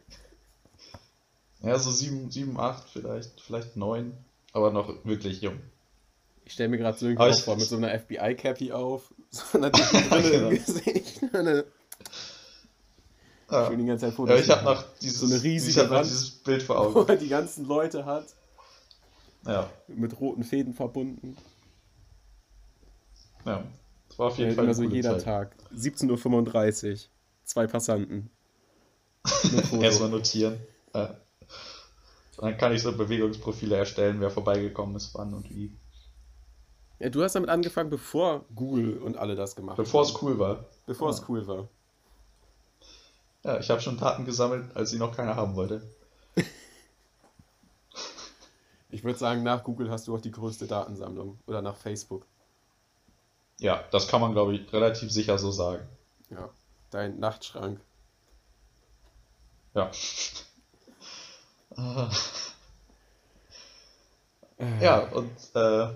Ja, 1.60 1.76
so 1.78 1.90
sieben, 1.90 2.30
sieben, 2.30 2.58
acht, 2.60 2.88
vielleicht, 2.88 3.40
vielleicht 3.40 3.76
neun, 3.76 4.16
aber 4.52 4.70
noch 4.70 5.04
wirklich 5.04 5.40
jung. 5.42 5.58
Ich 6.44 6.52
stelle 6.52 6.68
mir 6.68 6.78
gerade 6.78 6.96
so 6.96 7.06
irgendwie 7.06 7.28
ich- 7.30 7.42
vor, 7.42 7.56
mit 7.56 7.66
so 7.66 7.76
einer 7.76 7.90
FBI-Cappy 7.98 8.70
auf, 8.70 9.12
so 9.30 9.58
einer 9.58 9.70
dicken 9.72 10.08
Brille 10.08 10.30
Genau. 10.30 10.48
im 10.50 10.54
Gesicht. 10.64 11.20
Eine, 11.34 11.64
Ja, 13.50 13.66
schön 13.66 13.78
die 13.80 13.86
ganze 13.86 14.06
Zeit 14.06 14.14
Fotos 14.14 14.36
ja 14.38 14.44
ich 14.44 14.50
habe 14.50 14.64
noch 14.64 14.84
dieses, 15.00 15.18
So 15.20 15.26
eine 15.26 15.42
riesige 15.42 15.70
ich 15.72 15.78
hab 15.78 15.86
noch 15.90 15.96
Wand. 15.96 16.06
dieses 16.06 16.30
Bild 16.30 16.62
vor 16.62 16.94
Wo 16.94 17.00
Augen. 17.00 17.08
er 17.08 17.16
die 17.16 17.28
ganzen 17.28 17.64
Leute 17.66 18.04
hat, 18.04 18.26
Ja, 19.44 19.68
mit 19.88 20.20
roten 20.20 20.44
Fäden 20.44 20.74
verbunden. 20.74 21.36
ja. 23.44 23.64
Das 24.08 24.18
war 24.20 24.26
auf 24.28 24.38
Ja, 24.38 24.44
jeden 24.44 24.54
Fall 24.54 24.64
immer 24.66 24.74
eine 24.78 24.88
so 24.88 24.94
jeder 24.94 25.18
Zeit. 25.18 25.24
Tag. 25.24 25.56
17.35 25.74 26.92
Uhr. 26.92 26.98
Zwei 27.44 27.66
Passanten. 27.66 28.30
Erstmal 29.80 30.10
notieren. 30.10 30.60
Ja. 30.94 31.16
Dann 32.38 32.58
kann 32.58 32.72
ich 32.72 32.82
so 32.82 32.96
Bewegungsprofile 32.96 33.76
erstellen, 33.76 34.20
wer 34.20 34.30
vorbeigekommen 34.30 34.96
ist, 34.96 35.14
wann 35.14 35.32
und 35.34 35.48
wie. 35.50 35.72
Ja, 36.98 37.08
du 37.10 37.22
hast 37.22 37.34
damit 37.34 37.50
angefangen, 37.50 37.90
bevor 37.90 38.44
Google 38.54 38.98
und 38.98 39.16
alle 39.16 39.34
das 39.34 39.54
gemacht 39.56 39.76
Bevor 39.76 40.04
haben. 40.04 40.10
es 40.14 40.22
cool 40.22 40.38
war. 40.38 40.64
Bevor 40.86 41.08
Ja. 41.10 41.14
es 41.14 41.28
cool 41.28 41.46
war. 41.46 41.68
Ja, 43.44 43.58
ich 43.60 43.70
habe 43.70 43.80
schon 43.80 43.96
Daten 43.98 44.24
gesammelt, 44.24 44.74
als 44.74 44.90
sie 44.90 44.98
noch 44.98 45.14
keiner 45.16 45.36
haben 45.36 45.54
wollte. 45.56 45.82
Ich 48.88 49.04
würde 49.04 49.18
sagen, 49.18 49.42
nach 49.42 49.62
Google 49.64 49.90
hast 49.90 50.06
du 50.08 50.14
auch 50.16 50.20
die 50.20 50.30
größte 50.30 50.66
Datensammlung. 50.66 51.38
Oder 51.46 51.60
nach 51.60 51.76
Facebook. 51.76 52.24
Ja, 53.58 53.84
das 53.90 54.08
kann 54.08 54.20
man, 54.20 54.32
glaube 54.32 54.54
ich, 54.54 54.72
relativ 54.72 55.10
sicher 55.10 55.38
so 55.38 55.50
sagen. 55.50 55.86
Ja. 56.30 56.48
Dein 56.90 57.18
Nachtschrank. 57.18 57.80
Ja. 59.76 59.90
Äh, 64.58 64.82
ja, 64.82 64.98
und 65.00 65.30
äh, 65.54 65.88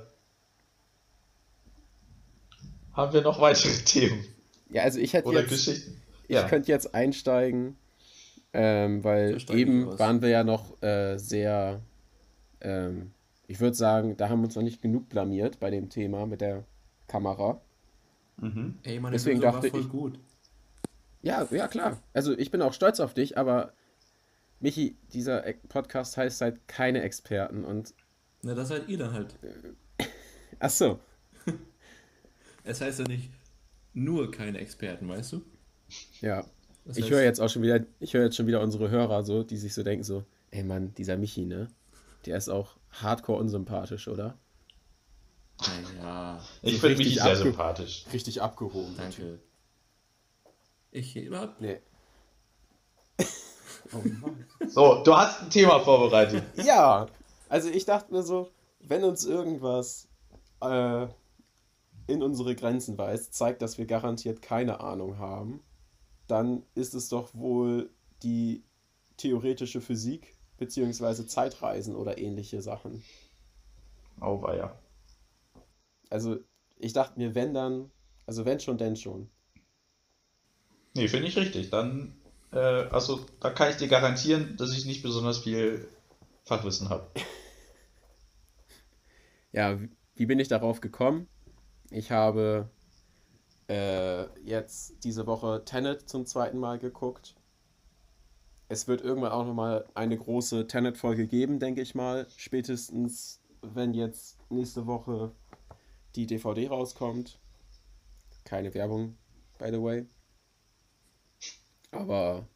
haben 2.92 3.12
wir 3.12 3.22
noch 3.22 3.40
weitere 3.40 3.72
Themen 3.84 4.24
Ja, 4.70 4.82
also 4.82 4.98
ich 4.98 5.14
hätte 5.14 5.28
oder 5.28 5.40
jetzt. 5.40 5.50
Geschichten? 5.50 6.00
Ich 6.28 6.34
Ja. 6.36 6.46
könnte 6.48 6.70
jetzt 6.70 6.94
einsteigen, 6.94 7.76
ähm, 8.52 9.02
weil 9.02 9.38
eben 9.50 9.98
waren 9.98 10.20
wir 10.22 10.28
ja 10.28 10.44
noch 10.44 10.80
äh, 10.82 11.16
sehr, 11.18 11.80
ähm, 12.60 13.12
ich 13.48 13.58
würde 13.60 13.74
sagen, 13.76 14.16
da 14.16 14.28
haben 14.28 14.40
wir 14.40 14.44
uns 14.46 14.54
noch 14.56 14.62
nicht 14.62 14.82
genug 14.82 15.08
blamiert 15.08 15.58
bei 15.58 15.70
dem 15.70 15.88
Thema 15.88 16.26
mit 16.26 16.40
der 16.40 16.64
Kamera. 17.08 17.60
Mhm. 18.36 18.78
Ey, 18.84 19.00
meine 19.00 19.14
Deswegen 19.14 19.40
Lösung 19.40 19.52
dachte 19.52 19.64
war 19.64 19.70
voll 19.70 19.80
ich- 19.80 19.88
gut. 19.88 20.18
Ja, 21.22 21.46
ja, 21.50 21.68
klar. 21.68 22.02
Also 22.14 22.36
ich 22.36 22.50
bin 22.50 22.62
auch 22.62 22.72
stolz 22.72 23.00
auf 23.00 23.14
dich, 23.14 23.36
aber 23.36 23.72
Michi, 24.60 24.96
dieser 25.12 25.42
Podcast 25.68 26.16
heißt 26.16 26.40
halt 26.40 26.66
keine 26.68 27.02
Experten 27.02 27.64
und 27.64 27.94
Na, 28.42 28.54
das 28.54 28.68
seid 28.68 28.88
ihr 28.88 28.98
dann 28.98 29.12
halt. 29.12 29.34
ach 30.58 30.70
so, 30.70 31.00
Es 32.64 32.80
heißt 32.80 33.00
ja 33.00 33.04
nicht 33.06 33.30
nur 33.94 34.30
keine 34.30 34.58
Experten, 34.58 35.08
weißt 35.08 35.32
du? 35.32 35.42
ja. 36.20 36.44
Das 36.84 36.96
Ich 36.96 37.10
höre 37.10 37.22
jetzt 37.22 37.40
auch 37.40 37.48
schon 37.48 37.62
wieder, 37.62 37.84
ich 38.00 38.14
höre 38.14 38.24
jetzt 38.24 38.36
schon 38.36 38.46
wieder 38.46 38.62
unsere 38.62 38.88
Hörer 38.90 39.22
so, 39.22 39.42
die 39.42 39.58
sich 39.58 39.74
so 39.74 39.82
denken 39.82 40.02
so, 40.02 40.24
ey 40.50 40.62
Mann, 40.62 40.94
dieser 40.94 41.16
Michi, 41.16 41.44
ne? 41.44 41.68
Der 42.26 42.36
ist 42.36 42.48
auch 42.48 42.76
hardcore 42.90 43.38
unsympathisch, 43.38 44.08
oder? 44.08 44.38
Naja, 45.98 46.42
Ich 46.62 46.74
So 46.74 46.80
finde 46.80 46.96
mich 46.96 47.06
richtig 47.08 47.22
sehr 47.22 47.36
sympathisch. 47.36 48.06
Richtig 48.12 48.40
abgehoben. 48.40 48.94
danke. 48.96 49.38
Ich 50.90 51.16
überhaupt. 51.16 51.60
Nee. 51.60 51.80
Oh 53.92 54.02
Mann. 54.20 54.46
So, 54.68 55.02
du 55.02 55.16
hast 55.16 55.42
ein 55.42 55.50
Thema 55.50 55.80
vorbereitet. 55.80 56.44
Ja, 56.64 57.06
also 57.48 57.68
ich 57.68 57.86
dachte 57.86 58.12
mir 58.12 58.22
so, 58.22 58.50
wenn 58.78 59.02
uns 59.02 59.24
irgendwas 59.24 60.08
äh, 60.60 61.08
in 62.06 62.22
unsere 62.22 62.54
Grenzen 62.54 62.96
weist, 62.98 63.34
zeigt, 63.34 63.62
dass 63.62 63.78
wir 63.78 63.86
garantiert 63.86 64.42
keine 64.42 64.78
Ahnung 64.80 65.18
haben, 65.18 65.60
dann 66.28 66.62
ist 66.74 66.94
es 66.94 67.08
doch 67.08 67.34
wohl 67.34 67.90
die 68.22 68.62
theoretische 69.16 69.80
Physik 69.80 70.36
beziehungsweise 70.56 71.26
Zeitreisen 71.26 71.96
oder 71.96 72.18
ähnliche 72.18 72.62
Sachen. 72.62 73.02
War 74.18 74.56
ja. 74.56 74.78
Also 76.10 76.36
ich 76.76 76.92
dachte 76.92 77.18
mir, 77.18 77.34
wenn 77.34 77.54
dann, 77.54 77.90
also 78.26 78.44
wenn 78.44 78.60
schon, 78.60 78.78
denn 78.78 78.96
schon. 78.96 79.30
Nee, 80.94 81.08
finde 81.08 81.28
ich 81.28 81.36
richtig. 81.36 81.70
Dann, 81.70 82.14
äh, 82.52 82.58
also, 82.58 83.26
da 83.40 83.50
kann 83.50 83.70
ich 83.70 83.76
dir 83.76 83.88
garantieren, 83.88 84.56
dass 84.56 84.76
ich 84.76 84.86
nicht 84.86 85.02
besonders 85.02 85.38
viel 85.40 85.88
Fachwissen 86.44 86.88
habe. 86.88 87.10
Ja, 89.52 89.78
wie- 90.14 90.26
bin 90.26 90.38
ich 90.38 90.48
darauf 90.48 90.80
gekommen? 90.80 91.28
Ich 91.90 92.10
habe 92.10 92.70
äh, 93.68 94.24
jetzt 94.44 95.04
diese 95.04 95.26
Woche 95.26 95.64
Tenet 95.64 96.08
zum 96.08 96.26
zweiten 96.26 96.58
Mal 96.58 96.78
geguckt. 96.78 97.34
Es 98.68 98.86
wird 98.88 99.00
irgendwann 99.02 99.32
auch 99.32 99.44
nochmal 99.44 99.84
eine 99.94 100.16
große 100.16 100.66
Tenet-Folge 100.66 101.26
geben, 101.26 101.58
denke 101.58 101.82
ich 101.82 101.94
mal. 101.94 102.26
Spätestens, 102.36 103.40
wenn 103.62 103.92
jetzt 103.94 104.38
nächste 104.50 104.86
Woche 104.86 105.32
die 106.16 106.26
DVD 106.26 106.68
rauskommt. 106.68 107.38
Keine 108.44 108.72
Werbung, 108.74 109.16
by 109.58 109.70
the 109.70 109.80
way. 109.82 110.06
Aber 111.92 112.46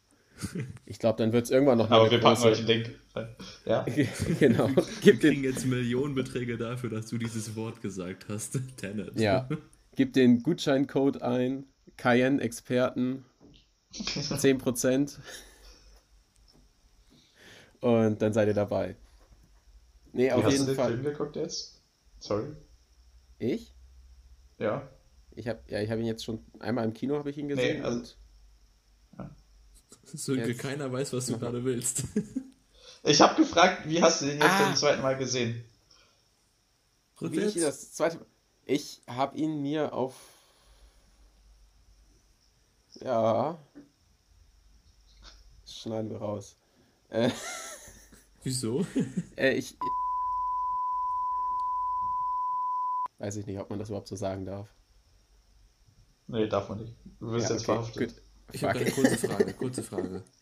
ich 0.85 0.99
glaube, 0.99 1.17
dann 1.17 1.31
wird 1.33 1.45
es 1.45 1.51
irgendwann 1.51 1.77
noch 1.77 1.89
mal 1.89 1.97
Aber 2.01 2.11
wir 2.11 2.19
packen 2.19 2.41
große... 2.41 2.47
euch 2.51 2.57
einen 2.59 2.67
Link. 2.67 2.99
rein. 3.13 3.35
Ja? 3.65 3.85
genau. 4.39 4.69
Wir 4.69 4.83
Gib 5.01 5.21
den, 5.21 5.31
kriegen 5.31 5.43
jetzt 5.43 5.65
Millionenbeträge 5.65 6.57
dafür, 6.57 6.89
dass 6.89 7.07
du 7.07 7.17
dieses 7.17 7.55
Wort 7.55 7.81
gesagt 7.81 8.27
hast. 8.29 8.59
Tenet. 8.77 9.17
Ja, 9.19 9.47
gib 9.95 10.13
den 10.13 10.43
Gutscheincode 10.43 11.21
ein, 11.21 11.65
Cayenne-Experten, 11.97 13.25
10%. 13.93 15.17
Und 17.81 18.21
dann 18.21 18.33
seid 18.33 18.47
ihr 18.47 18.53
dabei. 18.53 18.95
Nee, 20.11 20.27
Wie 20.27 20.31
auf 20.31 20.43
hast 20.43 20.53
du 20.53 20.55
jeden 20.57 20.65
den 20.67 20.75
Fall. 20.75 20.91
Film 20.91 21.03
geguckt 21.03 21.35
jetzt? 21.35 21.81
Sorry. 22.19 22.47
Ich? 23.37 23.73
Ja. 24.57 24.89
Ich 25.35 25.47
habe 25.47 25.59
ja, 25.67 25.81
ich 25.81 25.91
habe 25.91 25.99
ihn 26.01 26.07
jetzt 26.07 26.23
schon 26.23 26.39
einmal 26.59 26.85
im 26.85 26.93
Kino 26.93 27.17
habe 27.17 27.29
ich 27.29 27.37
ihn 27.37 27.49
gesehen 27.49 27.79
Nee, 27.79 27.83
also- 27.83 27.99
und 27.99 28.17
Sönke, 30.13 30.49
Jetzt. 30.49 30.59
keiner 30.61 30.91
weiß, 30.91 31.13
was 31.13 31.25
du 31.27 31.37
gerade 31.39 31.63
willst. 31.63 32.03
Ich 33.07 33.21
habe 33.21 33.35
gefragt, 33.39 33.87
wie 33.87 34.01
hast 34.01 34.21
du 34.21 34.25
den 34.25 34.39
jetzt 34.41 34.49
Ah. 34.49 34.65
zum 34.65 34.75
zweiten 34.75 35.03
Mal 35.03 35.15
gesehen? 35.15 35.63
wie 37.19 37.25
ich 37.27 37.37
Rückwärts? 37.37 37.53
das 37.81 37.93
zweite 37.93 38.25
ich 38.65 38.99
habe 39.07 39.37
ihn 39.37 39.61
mir 39.61 39.93
auf 39.93 40.15
ja 42.95 43.59
das 45.61 45.75
schneiden 45.75 46.09
wir 46.09 46.17
raus. 46.17 46.55
Äh, 47.09 47.29
Wieso? 48.43 48.87
Äh, 49.37 49.51
ich. 49.53 49.77
Weiß 53.19 53.35
ich 53.37 53.45
nicht, 53.45 53.59
ob 53.59 53.69
man 53.69 53.77
das 53.79 53.89
überhaupt 53.89 54.07
so 54.07 54.15
sagen 54.15 54.45
darf. 54.45 54.67
Nee, 56.25 56.47
darf 56.47 56.69
man 56.69 56.79
nicht. 56.79 56.95
Du 57.19 57.31
wirst 57.31 57.49
Ja, 57.49 57.55
jetzt 57.55 57.69
okay, 57.69 57.77
verhaftet. 57.77 58.15
gut. 58.15 58.21
Ich 58.51 58.63
habe 58.63 58.79
eine 58.79 58.91
kurze 58.91 59.17
Frage, 59.17 59.53
kurze 59.53 59.83
Frage. 59.83 60.23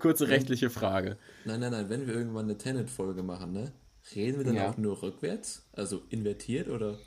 Kurze 0.00 0.28
rechtliche 0.28 0.70
Frage. 0.70 1.18
Nein, 1.44 1.60
nein, 1.60 1.70
nein, 1.70 1.88
wenn 1.88 2.06
wir 2.06 2.14
irgendwann 2.14 2.46
eine 2.46 2.58
Tenet-Folge 2.58 3.22
machen, 3.22 3.52
ne? 3.52 3.70
Reden 4.14 4.38
wir 4.38 4.44
dann 4.44 4.56
Ja. 4.56 4.70
auch 4.70 4.76
nur 4.76 5.00
rückwärts? 5.02 5.66
Also 5.72 6.02
invertiert 6.08 6.68
oder? 6.68 6.98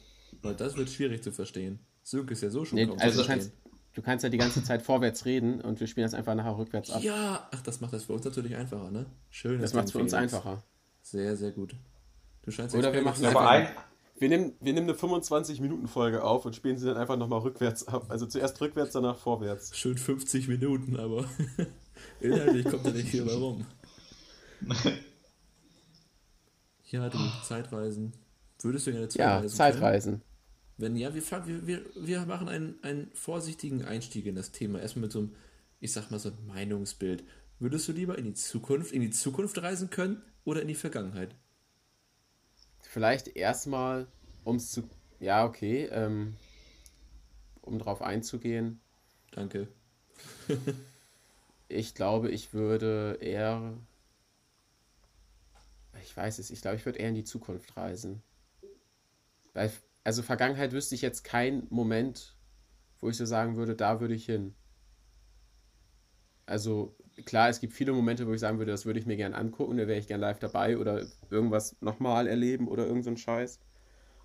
Weil 0.41 0.55
das 0.55 0.77
wird 0.77 0.89
schwierig 0.89 1.21
zu 1.21 1.31
verstehen. 1.31 1.79
Sönke 2.03 2.33
ist 2.33 2.41
ja 2.43 2.49
so 2.49 2.63
schon 2.65 2.77
Nee, 2.77 2.87
kaum 2.87 2.97
also 2.99 3.17
zu 3.17 3.23
du 3.23 3.27
kannst, 3.27 3.49
verstehen. 3.51 3.71
du 3.93 4.01
kannst 4.01 4.23
ja 4.23 4.29
die 4.29 4.37
ganze 4.37 4.63
Zeit 4.63 4.81
vorwärts 4.83 5.25
reden 5.25 5.59
und 5.59 5.79
wir 5.79 5.87
spielen 5.87 6.05
das 6.05 6.13
einfach 6.13 6.33
nachher 6.35 6.57
rückwärts 6.57 6.91
ab. 6.91 7.03
Ja, 7.03 7.47
ach, 7.51 7.61
das 7.61 7.81
macht 7.81 7.93
das 7.93 8.05
für 8.05 8.13
uns 8.13 8.23
natürlich 8.23 8.55
einfacher, 8.55 8.89
ne? 8.89 9.05
Schön. 9.31 9.59
das 9.59 9.73
macht 9.73 9.85
es 9.87 9.91
für 9.91 9.99
uns 9.99 10.13
einfacher. 10.13 10.63
Sehr, 11.01 11.35
sehr 11.35 11.51
gut. 11.51 11.75
Du 12.43 12.51
scheinst 12.51 12.73
Oder 12.75 12.93
wir 12.93 13.01
machen 13.01 13.25
Aber 13.25 13.49
ein, 13.49 13.67
Wir 14.19 14.29
nehmen, 14.29 14.53
wir 14.59 14.73
nehmen 14.73 14.89
eine 14.89 14.97
25-Minuten-Folge 14.97 16.23
auf 16.23 16.45
und 16.45 16.55
spielen 16.55 16.77
sie 16.77 16.87
dann 16.87 16.97
einfach 16.97 17.17
nochmal 17.17 17.39
rückwärts 17.39 17.87
ab. 17.87 18.07
Also 18.09 18.25
zuerst 18.25 18.59
rückwärts, 18.61 18.93
danach 18.93 19.17
vorwärts. 19.17 19.77
Schön 19.77 19.97
50 19.97 20.47
Minuten, 20.47 20.97
aber 20.97 21.29
inhaltlich 22.19 22.65
kommt 22.65 22.85
da 22.85 22.91
nicht 22.91 23.09
viel 23.09 23.25
bei 23.25 23.33
rum. 23.33 23.65
Ja, 26.89 27.09
du, 27.09 27.17
Zeitreisen. 27.43 28.13
Würdest 28.61 28.87
du 28.87 28.91
gerne 28.91 29.07
Ja, 29.07 29.09
Zeitreisen? 29.09 29.41
können? 29.41 29.49
Zeitreisen. 29.49 30.21
Wenn 30.77 30.95
ja, 30.95 31.13
wir, 31.13 31.67
wir, 31.67 31.81
wir 31.95 32.25
machen 32.25 32.47
einen, 32.47 32.81
einen 32.81 33.11
vorsichtigen 33.13 33.83
Einstieg 33.83 34.25
in 34.25 34.35
das 34.35 34.53
Thema. 34.53 34.79
Erstmal 34.79 35.01
mit 35.03 35.11
so 35.11 35.19
einem, 35.19 35.35
ich 35.81 35.91
sag 35.91 36.11
mal, 36.11 36.19
so 36.19 36.29
einem 36.29 36.47
Meinungsbild. 36.47 37.25
Würdest 37.59 37.87
du 37.89 37.91
lieber 37.91 38.17
in 38.17 38.23
die 38.23 38.35
Zukunft, 38.35 38.93
in 38.93 39.01
die 39.01 39.09
Zukunft 39.09 39.61
reisen 39.61 39.89
können 39.89 40.21
oder 40.45 40.61
in 40.61 40.69
die 40.69 40.75
Vergangenheit? 40.75 41.35
Vielleicht 42.97 43.27
erstmal, 43.35 44.07
um 44.43 44.55
es 44.55 44.71
zu. 44.71 44.89
Ja, 45.19 45.45
okay. 45.45 45.87
Ähm, 45.91 46.35
um 47.61 47.77
drauf 47.77 48.01
einzugehen. 48.01 48.81
Danke. 49.31 49.67
Ich 51.69 51.93
glaube, 51.93 52.31
ich 52.31 52.53
würde 52.53 53.17
eher. 53.19 53.77
Ich 56.01 56.15
weiß 56.15 56.39
es, 56.39 56.49
ich 56.49 56.61
glaube, 56.61 56.77
ich 56.77 56.85
würde 56.85 56.97
eher 56.97 57.09
in 57.09 57.15
die 57.15 57.25
Zukunft 57.25 57.75
reisen. 57.75 58.23
Weil, 59.53 59.69
also 60.05 60.23
Vergangenheit 60.23 60.71
wüsste 60.71 60.95
ich 60.95 61.01
jetzt 61.01 61.25
keinen 61.25 61.67
Moment, 61.69 62.37
wo 63.01 63.09
ich 63.09 63.17
so 63.17 63.25
sagen 63.25 63.57
würde, 63.57 63.75
da 63.75 63.99
würde 63.99 64.15
ich 64.15 64.25
hin. 64.25 64.55
Also 66.45 66.95
klar, 67.25 67.49
es 67.49 67.59
gibt 67.59 67.73
viele 67.73 67.93
Momente, 67.93 68.27
wo 68.27 68.33
ich 68.33 68.39
sagen 68.39 68.57
würde, 68.59 68.71
das 68.71 68.85
würde 68.85 68.99
ich 68.99 69.05
mir 69.05 69.17
gern 69.17 69.33
angucken, 69.33 69.77
da 69.77 69.87
wäre 69.87 69.99
ich 69.99 70.07
gern 70.07 70.19
live 70.21 70.39
dabei 70.39 70.77
oder 70.77 71.05
irgendwas 71.29 71.75
nochmal 71.81 72.27
erleben 72.27 72.67
oder 72.67 72.85
irgend 72.85 73.03
so 73.03 73.11
ein 73.11 73.17
Scheiß. 73.17 73.59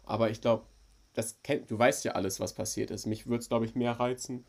Aber 0.05 0.31
ich 0.31 0.40
glaube, 0.40 0.66
das 1.14 1.42
kennt, 1.42 1.70
du 1.70 1.78
weißt 1.78 2.05
ja 2.05 2.12
alles, 2.12 2.40
was 2.40 2.55
passiert 2.55 2.90
ist. 2.90 3.07
Mich 3.07 3.26
würde 3.26 3.40
es, 3.40 3.48
glaube 3.48 3.66
ich, 3.66 3.74
mehr 3.74 3.92
reizen, 3.92 4.44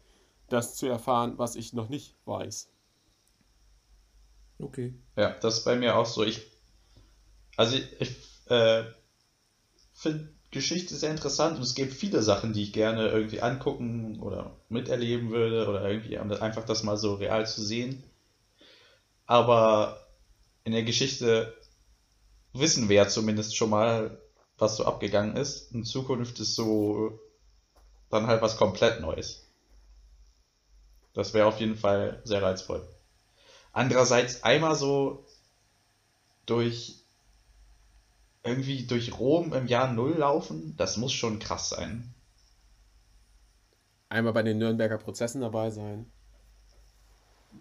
das 0.49 0.75
zu 0.75 0.87
erfahren, 0.87 1.37
was 1.37 1.55
ich 1.55 1.73
noch 1.73 1.89
nicht 1.89 2.15
weiß. 2.25 2.69
Okay. 4.59 4.93
Ja, 5.15 5.31
das 5.41 5.59
ist 5.59 5.65
bei 5.65 5.75
mir 5.75 5.95
auch 5.95 6.05
so. 6.05 6.23
Ich, 6.23 6.41
also 7.57 7.75
ich, 7.75 8.01
ich 8.01 8.17
äh, 8.47 8.83
finde 9.93 10.29
Geschichte 10.51 10.95
sehr 10.95 11.11
interessant 11.11 11.57
und 11.57 11.63
es 11.63 11.75
gibt 11.75 11.93
viele 11.93 12.21
Sachen, 12.21 12.53
die 12.53 12.63
ich 12.63 12.73
gerne 12.73 13.09
irgendwie 13.09 13.41
angucken 13.41 14.19
oder 14.21 14.55
miterleben 14.69 15.31
würde 15.31 15.67
oder 15.67 15.89
irgendwie 15.89 16.17
einfach 16.17 16.65
das 16.65 16.83
mal 16.83 16.97
so 16.97 17.15
real 17.15 17.47
zu 17.47 17.63
sehen. 17.63 18.03
Aber 19.25 20.05
in 20.63 20.71
der 20.73 20.83
Geschichte 20.83 21.55
wissen 22.53 22.89
wir 22.89 22.97
ja 22.97 23.07
zumindest 23.07 23.55
schon 23.55 23.69
mal, 23.69 24.21
was 24.57 24.77
so 24.77 24.85
abgegangen 24.85 25.35
ist. 25.35 25.71
In 25.71 25.83
Zukunft 25.83 26.39
ist 26.39 26.55
so 26.55 27.19
dann 28.09 28.27
halt 28.27 28.41
was 28.41 28.57
komplett 28.57 29.01
Neues. 29.01 29.47
Das 31.13 31.33
wäre 31.33 31.47
auf 31.47 31.59
jeden 31.59 31.75
Fall 31.75 32.21
sehr 32.23 32.41
reizvoll. 32.41 32.87
Andererseits 33.71 34.43
einmal 34.43 34.75
so 34.75 35.25
durch 36.45 37.03
irgendwie 38.43 38.85
durch 38.85 39.17
Rom 39.17 39.53
im 39.53 39.67
Jahr 39.67 39.91
Null 39.91 40.15
laufen, 40.17 40.75
das 40.77 40.97
muss 40.97 41.13
schon 41.13 41.39
krass 41.39 41.69
sein. 41.69 42.13
Einmal 44.09 44.33
bei 44.33 44.43
den 44.43 44.57
Nürnberger 44.57 44.97
Prozessen 44.97 45.41
dabei 45.41 45.71
sein. 45.71 46.11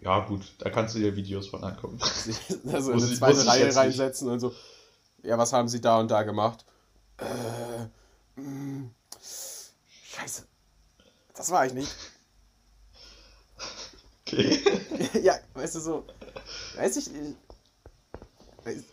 Ja, 0.01 0.19
gut, 0.25 0.41
da 0.59 0.69
kannst 0.69 0.95
du 0.95 0.99
dir 0.99 1.15
Videos 1.15 1.47
von 1.47 1.63
angucken. 1.63 1.99
Also 2.71 2.91
in 2.91 3.01
eine 3.01 3.13
zweite 3.13 3.45
Reihe 3.47 3.75
reinsetzen 3.75 4.29
und 4.29 4.39
so. 4.39 4.53
Ja, 5.21 5.37
was 5.37 5.53
haben 5.53 5.69
sie 5.69 5.79
da 5.79 5.99
und 5.99 6.11
da 6.11 6.23
gemacht? 6.23 6.65
Äh, 7.17 8.39
mh, 8.39 8.41
mm, 8.41 8.91
scheiße. 10.03 10.43
Das 11.35 11.51
war 11.51 11.65
ich 11.65 11.73
nicht. 11.73 11.91
Okay. 14.21 14.59
ja, 15.21 15.35
weißt 15.53 15.75
du 15.75 15.79
so. 15.79 16.05
Weiß 16.75 16.97
ich. 16.97 17.09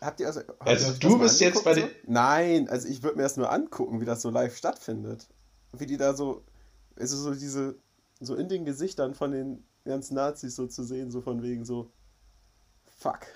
Habt 0.00 0.20
ihr 0.20 0.26
also. 0.26 0.40
Also, 0.58 0.92
du 0.98 1.18
bist 1.18 1.40
jetzt 1.40 1.64
bei 1.64 1.74
den. 1.74 1.88
So? 1.88 1.94
Nein, 2.06 2.68
also 2.68 2.88
ich 2.88 3.02
würde 3.02 3.16
mir 3.16 3.22
das 3.22 3.36
nur 3.36 3.50
angucken, 3.50 4.00
wie 4.00 4.04
das 4.04 4.22
so 4.22 4.30
live 4.30 4.56
stattfindet. 4.56 5.28
Wie 5.72 5.86
die 5.86 5.96
da 5.96 6.14
so. 6.14 6.42
Also 6.96 7.16
so 7.16 7.34
diese. 7.34 7.76
So 8.20 8.34
in 8.34 8.48
den 8.48 8.64
Gesichtern 8.64 9.14
von 9.14 9.30
den 9.32 9.64
ganzen 9.84 10.14
Nazis 10.14 10.56
so 10.56 10.66
zu 10.66 10.82
sehen, 10.84 11.10
so 11.10 11.20
von 11.20 11.42
wegen 11.42 11.64
so. 11.64 11.90
Fuck. 12.98 13.26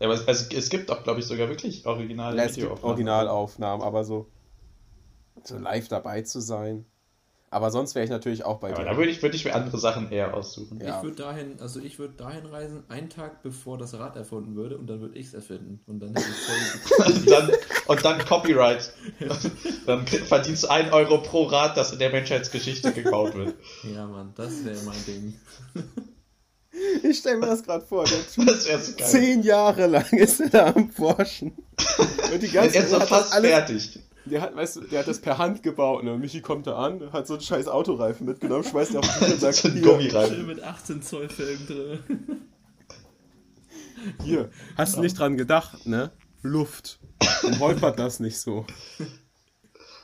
Ja, 0.00 0.08
aber 0.08 0.14
es, 0.28 0.48
es 0.52 0.68
gibt 0.68 0.90
auch, 0.90 1.02
glaube 1.02 1.20
ich, 1.20 1.26
sogar 1.26 1.48
wirklich 1.48 1.86
originale 1.86 2.36
ja, 2.36 2.44
es 2.44 2.56
gibt 2.56 2.82
Originalaufnahmen, 2.82 3.84
aber 3.84 4.04
so, 4.04 4.30
so 5.44 5.56
live 5.56 5.88
dabei 5.88 6.22
zu 6.22 6.40
sein. 6.40 6.84
Aber 7.54 7.70
sonst 7.70 7.94
wäre 7.94 8.04
ich 8.04 8.10
natürlich 8.10 8.44
auch 8.44 8.58
bei 8.58 8.70
ja, 8.70 8.74
dir. 8.74 8.84
Da 8.84 8.96
würde 8.96 9.12
ich, 9.12 9.22
würd 9.22 9.32
ich 9.32 9.44
mir 9.44 9.54
andere 9.54 9.78
Sachen 9.78 10.10
eher 10.10 10.34
aussuchen. 10.34 10.80
Ja. 10.80 10.96
Ich 10.96 11.04
würde 11.04 11.14
dahin, 11.14 11.60
also 11.60 11.78
ich 11.78 12.00
würde 12.00 12.14
dahin 12.14 12.46
reisen, 12.46 12.82
einen 12.88 13.08
Tag 13.08 13.44
bevor 13.44 13.78
das 13.78 13.96
Rad 13.96 14.16
erfunden 14.16 14.56
würde 14.56 14.76
und 14.76 14.88
dann 14.88 15.00
würde 15.00 15.16
ich 15.16 15.28
es 15.28 15.34
erfinden. 15.34 15.78
Und 15.86 16.00
dann 16.00 16.16
hätte 16.16 16.26
ich 16.28 16.96
voll 16.96 17.06
und, 17.06 17.30
dann, 17.30 17.50
und 17.86 18.04
dann 18.04 18.18
Copyright. 18.26 18.92
dann 19.86 20.04
verdienst 20.04 20.64
du 20.64 20.68
1 20.68 20.92
Euro 20.92 21.18
pro 21.18 21.44
Rad, 21.44 21.76
das 21.76 21.92
in 21.92 22.00
der 22.00 22.10
Menschheitsgeschichte 22.10 22.90
gebaut 22.92 23.36
wird. 23.36 23.54
Ja, 23.84 24.04
Mann, 24.08 24.32
das 24.34 24.64
wäre 24.64 24.82
mein 24.84 25.04
Ding. 25.06 25.34
Ich 27.04 27.18
stelle 27.18 27.36
mir 27.36 27.46
das 27.46 27.62
gerade 27.62 27.86
vor. 27.86 28.02
Der 28.02 28.18
typ, 28.26 28.50
so 28.50 28.92
zehn 28.96 29.44
Jahre 29.44 29.86
lang 29.86 30.10
ist 30.10 30.40
er 30.40 30.48
da 30.48 30.72
am 30.74 30.90
Forschen. 30.90 31.52
Und 32.32 32.42
die 32.42 32.50
ganze 32.50 32.72
Zeit. 32.72 32.90
Er 32.90 32.98
ist 32.98 33.08
fast 33.08 33.32
alles, 33.32 33.48
fertig. 33.48 34.00
Der 34.26 34.40
hat, 34.40 34.56
weißt 34.56 34.76
du, 34.76 34.80
der 34.82 35.00
hat 35.00 35.08
das 35.08 35.20
per 35.20 35.36
Hand 35.38 35.62
gebaut, 35.62 36.02
ne? 36.02 36.16
Michi 36.16 36.40
kommt 36.40 36.66
da 36.66 36.76
an, 36.76 37.12
hat 37.12 37.26
so 37.26 37.34
einen 37.34 37.42
scheiß 37.42 37.68
Autoreifen 37.68 38.26
mitgenommen, 38.26 38.64
schmeißt 38.64 38.92
ihn 38.92 38.96
auf 38.98 39.06
den 39.06 39.18
Tisch 39.24 39.32
und 39.34 39.40
sagt, 39.40 39.56
so 39.56 39.68
ein 39.68 39.82
Gummireifen. 39.82 40.46
mit 40.46 40.62
18 40.62 41.02
Zoll 41.02 41.28
Felgen 41.28 41.66
drin. 41.66 41.98
Hier, 44.22 44.50
hast 44.76 44.96
du 44.96 45.00
nicht 45.00 45.18
dran 45.18 45.36
gedacht, 45.36 45.86
ne? 45.86 46.10
Luft. 46.42 46.98
Und 47.42 47.58
holpert 47.58 47.98
das 47.98 48.20
nicht 48.20 48.38
so. 48.38 48.66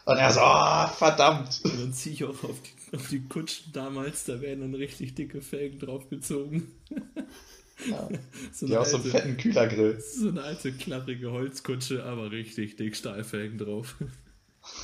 Und 0.04 0.16
er 0.16 0.33
so, 0.33 0.40
oh, 0.42 0.87
verdammt. 0.96 1.61
Und 1.64 1.80
dann 1.80 1.92
ziehe 1.92 2.14
ich 2.14 2.24
auch 2.24 2.44
auf 2.44 2.61
die, 2.62 2.96
auf 2.96 3.09
die 3.09 3.26
Kutschen 3.28 3.72
damals, 3.72 4.24
da 4.24 4.40
werden 4.40 4.61
dann 4.61 4.74
richtig 4.74 5.14
dicke 5.14 5.40
Felgen 5.40 5.78
draufgezogen. 5.78 6.68
Ja. 7.88 8.09
so 8.53 8.66
die 8.66 8.77
auch 8.77 8.85
so 8.85 8.97
einen 8.97 9.07
fetten 9.07 9.37
Kühlergrill. 9.37 10.01
So 10.01 10.29
eine 10.29 10.43
alte, 10.43 10.73
klapprige 10.73 11.31
Holzkutsche, 11.31 12.05
aber 12.05 12.31
richtig 12.31 12.77
dick 12.77 12.97
Stahlfelgen 12.97 13.59
drauf. 13.59 13.97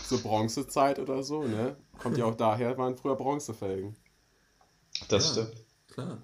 So 0.04 0.18
Bronzezeit 0.18 0.98
oder 0.98 1.22
so, 1.22 1.42
ne? 1.42 1.76
Kommt 1.98 2.16
ja 2.16 2.24
auch 2.24 2.34
daher, 2.34 2.78
waren 2.78 2.96
früher 2.96 3.16
Bronzefelgen. 3.16 3.94
Das 5.08 5.36
ja, 5.36 5.44
stimmt. 5.44 5.64
Klar. 5.92 6.22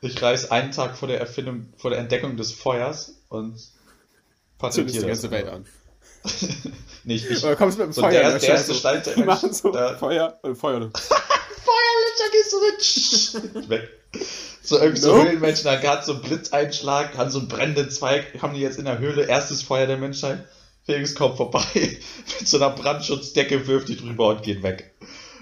Ich 0.00 0.20
reise 0.20 0.50
einen 0.52 0.70
Tag 0.72 0.98
vor 0.98 1.08
der 1.08 1.20
Erfindung, 1.20 1.72
vor 1.76 1.90
der 1.90 2.00
Entdeckung 2.00 2.36
des 2.36 2.52
Feuers 2.52 3.22
und 3.28 3.58
patentiere 4.58 5.00
die 5.00 5.06
ganze 5.06 5.30
Welt 5.30 5.48
an. 5.48 5.64
Nicht 7.04 7.30
ich. 7.30 7.44
Oder 7.44 7.56
kommst 7.56 7.78
du 7.78 7.82
mit 7.82 7.88
dem 7.88 7.92
so 7.92 8.02
Feuer 8.02 8.10
der, 8.10 8.38
der 8.38 8.48
erste 8.48 8.74
Stein, 8.74 9.02
der 9.02 9.24
machen 9.24 9.52
so 9.52 9.70
da, 9.72 9.96
Feuer, 9.96 10.38
äh, 10.42 10.54
Feuer. 10.54 10.90
Du 12.50 13.50
mit. 13.50 13.68
Weg. 13.68 13.88
So 14.62 14.78
irgendwie 14.78 15.02
nope. 15.02 15.18
so 15.18 15.24
Höhlenmenschen, 15.24 15.64
da 15.64 15.82
hat 15.82 16.04
so 16.04 16.12
einen 16.12 16.22
Blitzeinschlag, 16.22 17.16
haben 17.18 17.30
so 17.30 17.38
einen 17.38 17.48
brennenden 17.48 17.90
Zweig, 17.90 18.40
haben 18.40 18.54
die 18.54 18.60
jetzt 18.60 18.78
in 18.78 18.86
der 18.86 18.98
Höhle, 18.98 19.26
erstes 19.26 19.62
Feuer 19.62 19.86
der 19.86 19.98
Menschheit. 19.98 20.46
Felix 20.84 21.14
kommt 21.14 21.36
vorbei, 21.36 21.64
mit 21.74 22.48
so 22.48 22.56
einer 22.58 22.70
Brandschutzdecke 22.70 23.66
wirft 23.66 23.88
die 23.88 23.96
drüber 23.96 24.28
und 24.28 24.42
geht 24.42 24.62
weg. 24.62 24.94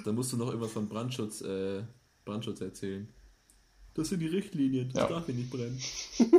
Da 0.05 0.13
musst 0.13 0.33
du 0.33 0.37
noch 0.37 0.47
irgendwas 0.47 0.73
von 0.73 0.89
Brandschutz, 0.89 1.41
äh, 1.43 1.83
Brandschutz 2.25 2.61
erzählen. 2.61 3.09
Das 3.95 4.09
sind 4.09 4.21
die 4.21 4.29
Richtlinien, 4.29 4.91
das 4.93 5.03
ja. 5.03 5.09
darf 5.09 5.27
hier 5.27 5.35
nicht 5.35 5.51
brennen. 5.51 5.81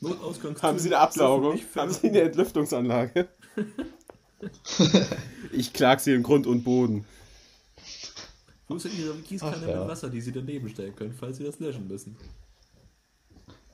Notausgangstür. 0.00 0.68
Haben 0.68 0.78
Sie 0.78 0.88
eine 0.88 0.98
Absaugung? 0.98 1.60
Haben 1.76 1.92
Sie 1.92 2.08
eine 2.08 2.22
Entlüftungsanlage? 2.22 3.28
ich 5.52 5.72
klag 5.72 6.00
Sie 6.00 6.12
in 6.12 6.22
Grund 6.22 6.46
und 6.46 6.64
Boden. 6.64 7.06
Wo 8.66 8.76
ist 8.76 8.84
denn 8.86 8.98
Ihre 8.98 9.14
Gießkanne 9.16 9.56
Ach, 9.56 9.68
ja. 9.68 9.80
mit 9.80 9.88
Wasser, 9.88 10.08
die 10.08 10.20
Sie 10.20 10.32
daneben 10.32 10.68
stellen 10.68 10.96
können, 10.96 11.12
falls 11.12 11.36
Sie 11.36 11.44
das 11.44 11.58
löschen 11.58 11.86
müssen? 11.86 12.16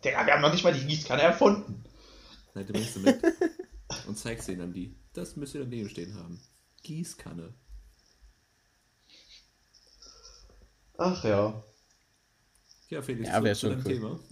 Digga, 0.04 0.26
wir 0.26 0.34
haben 0.34 0.42
noch 0.42 0.52
nicht 0.52 0.64
mal 0.64 0.74
die 0.74 0.86
Gießkanne 0.86 1.22
erfunden. 1.22 1.84
Nein, 2.54 2.66
du 2.66 2.72
bringst 2.72 2.96
du 2.96 3.00
mit 3.00 3.20
und 4.08 4.18
zeigst 4.18 4.48
ihnen 4.48 4.58
dann 4.58 4.72
die. 4.72 4.96
Das 5.12 5.36
müsst 5.36 5.54
ihr 5.54 5.60
daneben 5.60 5.88
stehen 5.88 6.14
haben. 6.14 6.40
Gießkanne. 6.82 7.54
Ach 10.98 11.24
ja. 11.24 11.62
Ja, 12.88 13.02
Felix, 13.02 13.28
ja, 13.28 13.42
wäre 13.42 13.54
schon 13.54 13.76
cool. 13.76 13.84
Thema. 13.84 14.20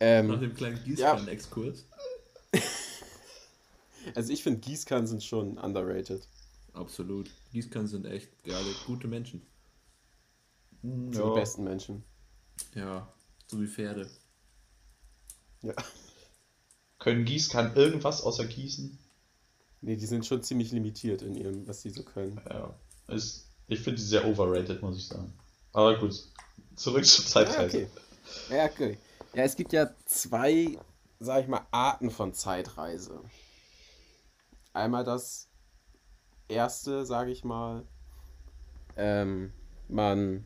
Ähm, 0.00 0.28
Nach 0.28 0.38
dem 0.38 0.54
kleinen 0.54 0.82
Gießkannen-Exkurs. 0.84 1.86
Ja. 2.54 2.60
Also 4.14 4.32
ich 4.32 4.42
finde 4.42 4.60
Gießkannen 4.60 5.06
sind 5.06 5.22
schon 5.22 5.58
underrated. 5.58 6.22
Absolut. 6.72 7.30
Gießkannen 7.52 7.88
sind 7.88 8.06
echt 8.06 8.42
geile, 8.44 8.72
gute 8.86 9.08
Menschen. 9.08 9.46
Mhm, 10.82 11.12
ja. 11.12 11.22
Die 11.22 11.40
besten 11.40 11.64
Menschen. 11.64 12.04
Ja, 12.74 13.12
so 13.46 13.60
wie 13.60 13.66
Pferde. 13.66 14.10
Ja. 15.62 15.74
Können 16.98 17.24
Gießkannen 17.24 17.76
irgendwas 17.76 18.22
außer 18.22 18.46
Gießen? 18.46 18.98
Nee, 19.80 19.96
die 19.96 20.06
sind 20.06 20.26
schon 20.26 20.42
ziemlich 20.42 20.72
limitiert 20.72 21.22
in 21.22 21.34
ihrem, 21.34 21.66
was 21.66 21.82
sie 21.82 21.90
so 21.90 22.02
können. 22.02 22.40
Ja. 22.48 22.74
Ist, 23.08 23.48
ich 23.68 23.80
finde 23.80 24.00
die 24.00 24.06
sehr 24.06 24.26
overrated, 24.26 24.82
muss 24.82 24.98
ich 24.98 25.06
sagen. 25.06 25.32
Aber 25.72 25.98
gut, 25.98 26.14
zurück 26.74 27.06
zur 27.06 27.24
Zeitreise. 27.24 27.78
Ja, 27.78 27.84
okay. 27.84 27.88
Ja, 28.50 28.64
okay. 28.64 28.98
Ja, 29.34 29.42
es 29.44 29.56
gibt 29.56 29.72
ja 29.72 29.90
zwei, 30.06 30.78
sag 31.20 31.42
ich 31.42 31.48
mal, 31.48 31.66
Arten 31.70 32.10
von 32.10 32.34
Zeitreise. 32.34 33.22
Einmal 34.72 35.04
das 35.04 35.47
erste, 36.48 37.06
sage 37.06 37.30
ich 37.30 37.44
mal, 37.44 37.86
ähm, 38.96 39.52
man 39.88 40.44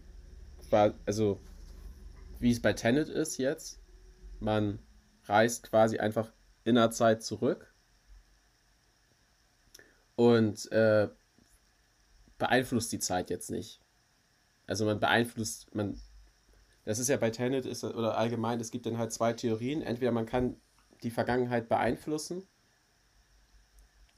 war, 0.70 0.94
also 1.06 1.40
wie 2.38 2.50
es 2.50 2.60
bei 2.60 2.72
Tenet 2.72 3.08
ist 3.08 3.38
jetzt, 3.38 3.80
man 4.40 4.78
reist 5.24 5.62
quasi 5.64 5.98
einfach 5.98 6.32
in 6.64 6.74
der 6.74 6.90
Zeit 6.90 7.22
zurück 7.22 7.72
und 10.16 10.70
äh, 10.72 11.08
beeinflusst 12.38 12.92
die 12.92 12.98
Zeit 12.98 13.30
jetzt 13.30 13.50
nicht. 13.50 13.80
Also 14.66 14.84
man 14.84 15.00
beeinflusst, 15.00 15.74
man, 15.74 16.00
das 16.84 16.98
ist 16.98 17.08
ja 17.08 17.16
bei 17.16 17.30
Tenet 17.30 17.66
ist, 17.66 17.84
oder 17.84 18.16
allgemein, 18.16 18.60
es 18.60 18.70
gibt 18.70 18.86
dann 18.86 18.98
halt 18.98 19.12
zwei 19.12 19.32
Theorien. 19.32 19.82
Entweder 19.82 20.12
man 20.12 20.26
kann 20.26 20.56
die 21.02 21.10
Vergangenheit 21.10 21.68
beeinflussen, 21.68 22.46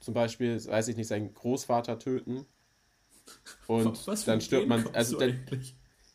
zum 0.05 0.13
Beispiel, 0.13 0.63
weiß 0.63 0.87
ich 0.87 0.97
nicht, 0.97 1.07
seinen 1.07 1.33
Großvater 1.33 1.97
töten 1.97 2.45
und 3.65 4.07
Was 4.07 4.23
für 4.23 4.31
dann 4.31 4.39
stirbt 4.39 4.67
man, 4.67 4.87
also 4.93 5.17
dann, 5.17 5.43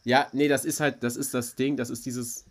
ja, 0.05 0.29
nee, 0.33 0.47
das 0.47 0.65
ist 0.65 0.79
halt, 0.79 1.03
das 1.03 1.17
ist 1.17 1.35
das 1.35 1.57
Ding, 1.57 1.77
das 1.77 1.91
ist 1.91 2.07
dieses 2.07 2.47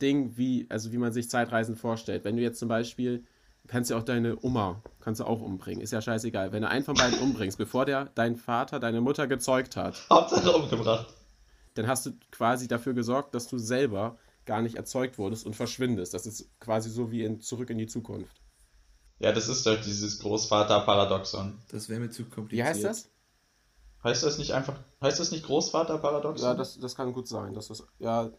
Ding, 0.00 0.36
wie, 0.36 0.66
also 0.68 0.92
wie 0.92 0.98
man 0.98 1.14
sich 1.14 1.30
Zeitreisen 1.30 1.74
vorstellt. 1.74 2.24
Wenn 2.24 2.36
du 2.36 2.42
jetzt 2.42 2.58
zum 2.58 2.68
Beispiel, 2.68 3.24
kannst 3.66 3.90
ja 3.90 3.96
auch 3.96 4.02
deine 4.02 4.36
Oma, 4.44 4.82
kannst 5.00 5.20
du 5.20 5.24
auch 5.24 5.40
umbringen, 5.40 5.80
ist 5.80 5.92
ja 5.92 6.02
scheißegal. 6.02 6.52
Wenn 6.52 6.60
du 6.60 6.68
einen 6.68 6.84
von 6.84 6.94
beiden 6.94 7.18
umbringst, 7.18 7.56
bevor 7.56 7.86
der 7.86 8.04
deinen 8.14 8.36
Vater, 8.36 8.78
deine 8.78 9.00
Mutter 9.00 9.26
gezeugt 9.26 9.74
hat, 9.74 10.06
Hauptsache 10.10 10.52
umgebracht. 10.52 11.14
dann 11.74 11.86
hast 11.86 12.04
du 12.04 12.10
quasi 12.30 12.68
dafür 12.68 12.92
gesorgt, 12.92 13.34
dass 13.34 13.48
du 13.48 13.56
selber 13.56 14.18
gar 14.44 14.60
nicht 14.60 14.76
erzeugt 14.76 15.16
wurdest 15.16 15.46
und 15.46 15.56
verschwindest. 15.56 16.12
Das 16.12 16.26
ist 16.26 16.50
quasi 16.60 16.90
so 16.90 17.10
wie 17.10 17.24
in 17.24 17.40
Zurück 17.40 17.70
in 17.70 17.78
die 17.78 17.86
Zukunft. 17.86 18.42
Ja, 19.18 19.32
das 19.32 19.48
ist 19.48 19.66
doch 19.66 19.80
dieses 19.80 20.18
Großvater-Paradoxon. 20.20 21.58
Das 21.70 21.88
wäre 21.88 22.00
mir 22.00 22.10
zu 22.10 22.24
kompliziert. 22.24 22.66
Wie 22.66 22.68
heißt 22.68 22.84
das? 22.84 23.08
Heißt 24.04 24.22
das 24.22 24.38
nicht 24.38 24.52
einfach, 24.52 24.78
heißt 25.00 25.18
das 25.18 25.30
nicht 25.30 25.44
Großvater-Paradoxon? 25.46 26.46
Ja, 26.46 26.54
das, 26.54 26.78
das 26.78 26.94
kann 26.94 27.12
gut 27.12 27.26
sein. 27.26 27.54
Das 27.54 27.70
ist, 27.70 27.84
ja, 27.98 28.30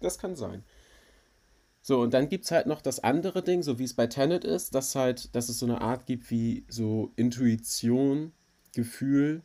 das 0.00 0.18
kann 0.18 0.36
sein. 0.36 0.64
So, 1.80 2.00
und 2.00 2.14
dann 2.14 2.28
gibt 2.28 2.44
es 2.44 2.50
halt 2.50 2.66
noch 2.66 2.80
das 2.80 3.00
andere 3.00 3.42
Ding, 3.42 3.62
so 3.62 3.78
wie 3.78 3.84
es 3.84 3.94
bei 3.94 4.06
Tenet 4.06 4.44
ist, 4.44 4.74
dass 4.74 4.94
halt, 4.94 5.34
dass 5.34 5.48
es 5.48 5.58
so 5.58 5.66
eine 5.66 5.80
Art 5.80 6.06
gibt 6.06 6.30
wie 6.30 6.64
so 6.68 7.12
Intuition, 7.16 8.32
Gefühl, 8.74 9.42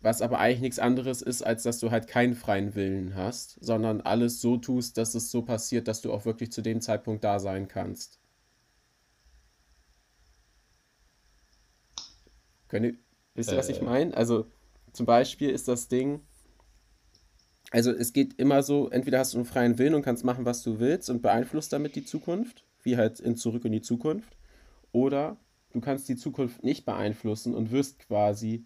was 0.00 0.22
aber 0.22 0.38
eigentlich 0.38 0.60
nichts 0.60 0.78
anderes 0.78 1.22
ist, 1.22 1.42
als 1.42 1.62
dass 1.62 1.78
du 1.78 1.90
halt 1.90 2.08
keinen 2.08 2.34
freien 2.34 2.74
Willen 2.74 3.14
hast, 3.14 3.58
sondern 3.60 4.00
alles 4.00 4.40
so 4.40 4.56
tust, 4.56 4.96
dass 4.96 5.14
es 5.14 5.30
so 5.30 5.42
passiert, 5.42 5.88
dass 5.88 6.02
du 6.02 6.12
auch 6.12 6.24
wirklich 6.24 6.52
zu 6.52 6.62
dem 6.62 6.80
Zeitpunkt 6.80 7.24
da 7.24 7.38
sein 7.38 7.68
kannst. 7.68 8.20
Könnt 12.68 12.98
wisst 13.34 13.50
ihr, 13.50 13.58
was 13.58 13.68
ich 13.68 13.80
Äh. 13.80 13.84
meine? 13.84 14.16
Also 14.16 14.46
zum 14.92 15.06
Beispiel 15.06 15.50
ist 15.50 15.68
das 15.68 15.88
Ding, 15.88 16.20
also 17.70 17.90
es 17.90 18.12
geht 18.12 18.38
immer 18.38 18.62
so, 18.62 18.88
entweder 18.90 19.18
hast 19.18 19.34
du 19.34 19.38
einen 19.38 19.46
freien 19.46 19.78
Willen 19.78 19.94
und 19.94 20.02
kannst 20.02 20.24
machen, 20.24 20.44
was 20.44 20.62
du 20.62 20.78
willst 20.78 21.10
und 21.10 21.22
beeinflusst 21.22 21.72
damit 21.72 21.96
die 21.96 22.04
Zukunft, 22.04 22.64
wie 22.82 22.96
halt 22.96 23.20
in 23.20 23.36
Zurück 23.36 23.64
in 23.64 23.72
die 23.72 23.80
Zukunft, 23.80 24.36
oder 24.92 25.36
du 25.72 25.80
kannst 25.80 26.08
die 26.08 26.16
Zukunft 26.16 26.62
nicht 26.62 26.84
beeinflussen 26.84 27.54
und 27.54 27.72
wirst 27.72 27.98
quasi, 27.98 28.64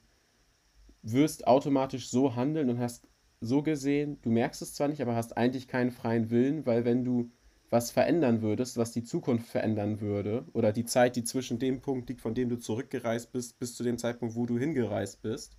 wirst 1.03 1.47
automatisch 1.47 2.11
so 2.11 2.37
handeln 2.37 2.69
und 2.69 2.79
hast 2.79 3.07
so 3.41 3.63
gesehen, 3.63 4.19
du 4.23 4.31
merkst 4.31 4.61
es 4.63 4.75
zwar 4.75 4.89
nicht, 4.89 5.01
aber 5.01 5.15
hast 5.15 5.37
eigentlich 5.37 5.69
keinen 5.69 5.93
freien 5.93 6.29
Willen, 6.31 6.67
weil 6.67 6.85
wenn 6.85 7.05
du 7.05 7.31
was 7.71 7.91
verändern 7.91 8.43
würdest, 8.43 8.77
was 8.77 8.93
die 8.93 9.05
Zukunft 9.05 9.49
verändern 9.49 10.01
würde, 10.01 10.47
oder 10.53 10.73
die 10.73 10.87
Zeit, 10.87 11.17
die 11.17 11.25
zwischen 11.25 11.59
dem 11.59 11.81
Punkt 11.81 12.09
liegt, 12.09 12.21
von 12.21 12.35
dem 12.35 12.49
du 12.49 12.57
zurückgereist 12.57 13.33
bist, 13.33 13.59
bis 13.59 13.75
zu 13.75 13.83
dem 13.83 13.99
Zeitpunkt, 13.99 14.35
wo 14.35 14.47
du 14.47 14.59
hingereist 14.59 15.21
bist, 15.21 15.57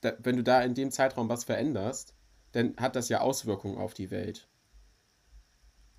da, 0.00 0.12
wenn 0.20 0.36
du 0.36 0.42
da 0.42 0.62
in 0.62 0.74
dem 0.74 0.90
Zeitraum 0.90 1.28
was 1.28 1.44
veränderst, 1.44 2.14
dann 2.52 2.76
hat 2.76 2.96
das 2.96 3.08
ja 3.08 3.20
Auswirkungen 3.20 3.78
auf 3.78 3.94
die 3.94 4.10
Welt. 4.10 4.48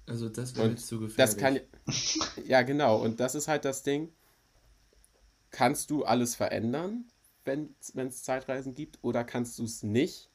Also 0.05 0.29
das 0.29 0.55
wäre 0.55 0.75
zu 0.75 0.99
gefährlich. 0.99 1.15
Das 1.17 1.37
kann. 1.37 1.59
Ja, 2.45 2.61
genau. 2.61 3.01
Und 3.01 3.19
das 3.19 3.35
ist 3.35 3.47
halt 3.47 3.65
das 3.65 3.83
Ding. 3.83 4.13
Kannst 5.49 5.89
du 5.89 6.03
alles 6.03 6.35
verändern, 6.35 7.05
wenn 7.45 7.75
es 7.79 8.23
Zeitreisen 8.23 8.75
gibt, 8.75 8.99
oder 9.01 9.23
kannst 9.23 9.59
du 9.59 9.63
es 9.63 9.83
nicht 9.83 10.29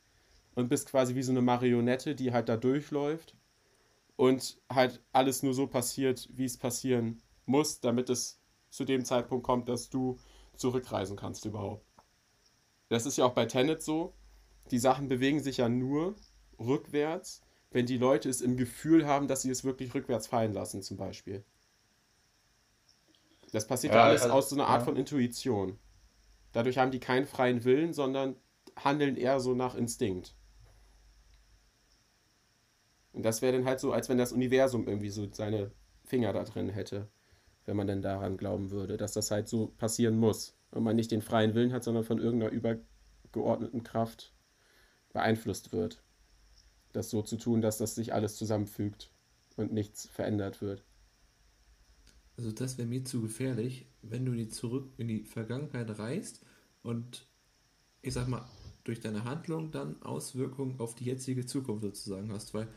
und 0.55 0.69
bist 0.69 0.89
quasi 0.89 1.15
wie 1.15 1.23
so 1.23 1.33
eine 1.33 1.43
Marionette, 1.43 2.15
die 2.15 2.33
halt 2.33 2.49
da 2.49 2.57
durchläuft 2.57 3.38
und 4.19 4.61
halt 4.69 5.01
alles 5.13 5.45
nur 5.45 5.55
so 5.55 5.69
passiert, 5.69 6.29
wie 6.33 6.45
es 6.45 6.59
passieren 6.59 7.23
muss, 7.47 7.79
damit 7.79 8.11
es 8.11 8.41
zu 8.69 8.85
dem 8.85 9.05
Zeitpunkt 9.05 9.47
kommt, 9.47 9.69
dass 9.69 9.91
du 9.91 10.19
zurückreisen 10.57 11.17
kannst 11.17 11.45
überhaupt. 11.45 11.87
Das 12.89 13.07
ist 13.07 13.17
ja 13.17 13.25
auch 13.25 13.33
bei 13.33 13.47
Tenet 13.47 13.81
so. 13.81 14.15
Die 14.73 14.81
Sachen 14.81 15.09
bewegen 15.09 15.39
sich 15.39 15.59
ja 15.59 15.69
nur 15.69 16.17
rückwärts, 16.59 17.43
wenn 17.71 17.87
die 17.87 17.97
Leute 17.97 18.29
es 18.29 18.41
im 18.41 18.57
Gefühl 18.57 19.07
haben, 19.07 19.29
dass 19.29 19.43
sie 19.43 19.51
es 19.51 19.63
wirklich 19.63 19.95
rückwärts 19.95 20.27
fallen 20.27 20.53
lassen, 20.53 20.83
zum 20.83 20.97
Beispiel. 20.97 21.45
Das 23.53 23.69
passiert 23.69 23.95
ja, 23.95 24.03
alles 24.03 24.23
also- 24.23 24.35
aus 24.35 24.51
so 24.51 24.57
einer 24.57 24.67
Art 24.67 24.81
ja. 24.81 24.85
von 24.87 24.97
Intuition. 24.97 25.79
Dadurch 26.51 26.79
haben 26.79 26.91
die 26.91 26.99
keinen 27.01 27.27
freien 27.27 27.63
Willen, 27.63 27.93
sondern 27.93 28.35
handeln 28.75 29.15
eher 29.15 29.39
so 29.39 29.55
nach 29.55 29.77
Instinkt. 29.77 30.35
Und 33.19 33.25
das 33.25 33.43
wäre 33.43 33.53
dann 33.53 33.65
halt 33.65 33.81
so, 33.81 33.91
als 33.91 34.09
wenn 34.09 34.17
das 34.17 34.31
Universum 34.31 34.87
irgendwie 34.87 35.11
so 35.11 35.27
seine 35.33 35.73
Finger 36.05 36.33
da 36.33 36.45
drin 36.45 36.69
hätte, 36.69 37.09
wenn 37.65 37.77
man 37.77 37.89
denn 37.89 38.01
daran 38.01 38.37
glauben 38.37 38.71
würde, 38.71 38.97
dass 38.97 39.13
das 39.13 39.33
halt 39.33 39.49
so 39.49 39.73
passieren 39.77 40.17
muss. 40.17 40.57
Und 40.71 40.85
man 40.85 40.95
nicht 40.95 41.11
den 41.11 41.21
freien 41.21 41.53
Willen 41.57 41.73
hat, 41.73 41.83
sondern 41.83 42.05
von 42.05 42.21
irgendeiner 42.21 42.53
übergeordneten 42.53 43.83
Kraft 43.83 44.33
beeinflusst 45.13 45.73
wird. 45.73 46.01
Das 46.93 47.11
so 47.11 47.23
zu 47.23 47.37
tun, 47.39 47.61
dass 47.61 47.79
das 47.79 47.97
sich 47.97 48.15
alles 48.15 48.37
zusammenfügt 48.37 49.11
und 49.57 49.73
nichts 49.73 50.07
verändert 50.07 50.63
wird. 50.63 50.85
Also 52.37 52.53
das 52.53 52.79
wäre 52.79 52.87
mir 52.87 53.05
zu 53.05 53.21
gefährlich, 53.21 53.89
wenn 54.01 54.27
du 54.27 54.33
die 54.33 54.49
zurück 54.49 54.93
in 54.97 55.09
die 55.09 55.25
Vergangenheit 55.25 55.99
reist 55.99 56.47
und 56.85 57.27
ich 58.01 58.15
sag 58.15 58.29
mal 58.29 58.49
durch 58.85 59.01
deine 59.01 59.25
Handlung 59.25 59.73
dann 59.73 60.01
Auswirkungen 60.03 60.79
auf 60.79 60.95
die 60.95 61.07
jetzige 61.07 61.45
Zukunft 61.47 61.83
sozusagen 61.83 62.31
hast, 62.31 62.55
weil 62.55 62.69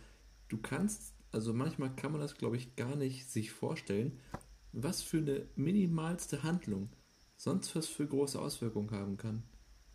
du 0.52 0.58
kannst, 0.58 1.14
also 1.32 1.54
manchmal 1.54 1.96
kann 1.96 2.12
man 2.12 2.22
das 2.22 2.38
glaube 2.38 2.58
ich 2.58 2.76
gar 2.76 2.96
nicht 2.96 3.30
sich 3.30 3.52
vorstellen, 3.52 4.20
was 4.74 5.02
für 5.02 5.18
eine 5.18 5.48
minimalste 5.56 6.44
Handlung 6.44 6.90
sonst 7.42 7.76
was 7.76 7.88
für 7.88 8.06
große 8.06 8.40
Auswirkungen 8.40 8.92
haben 8.92 9.18
kann. 9.18 9.42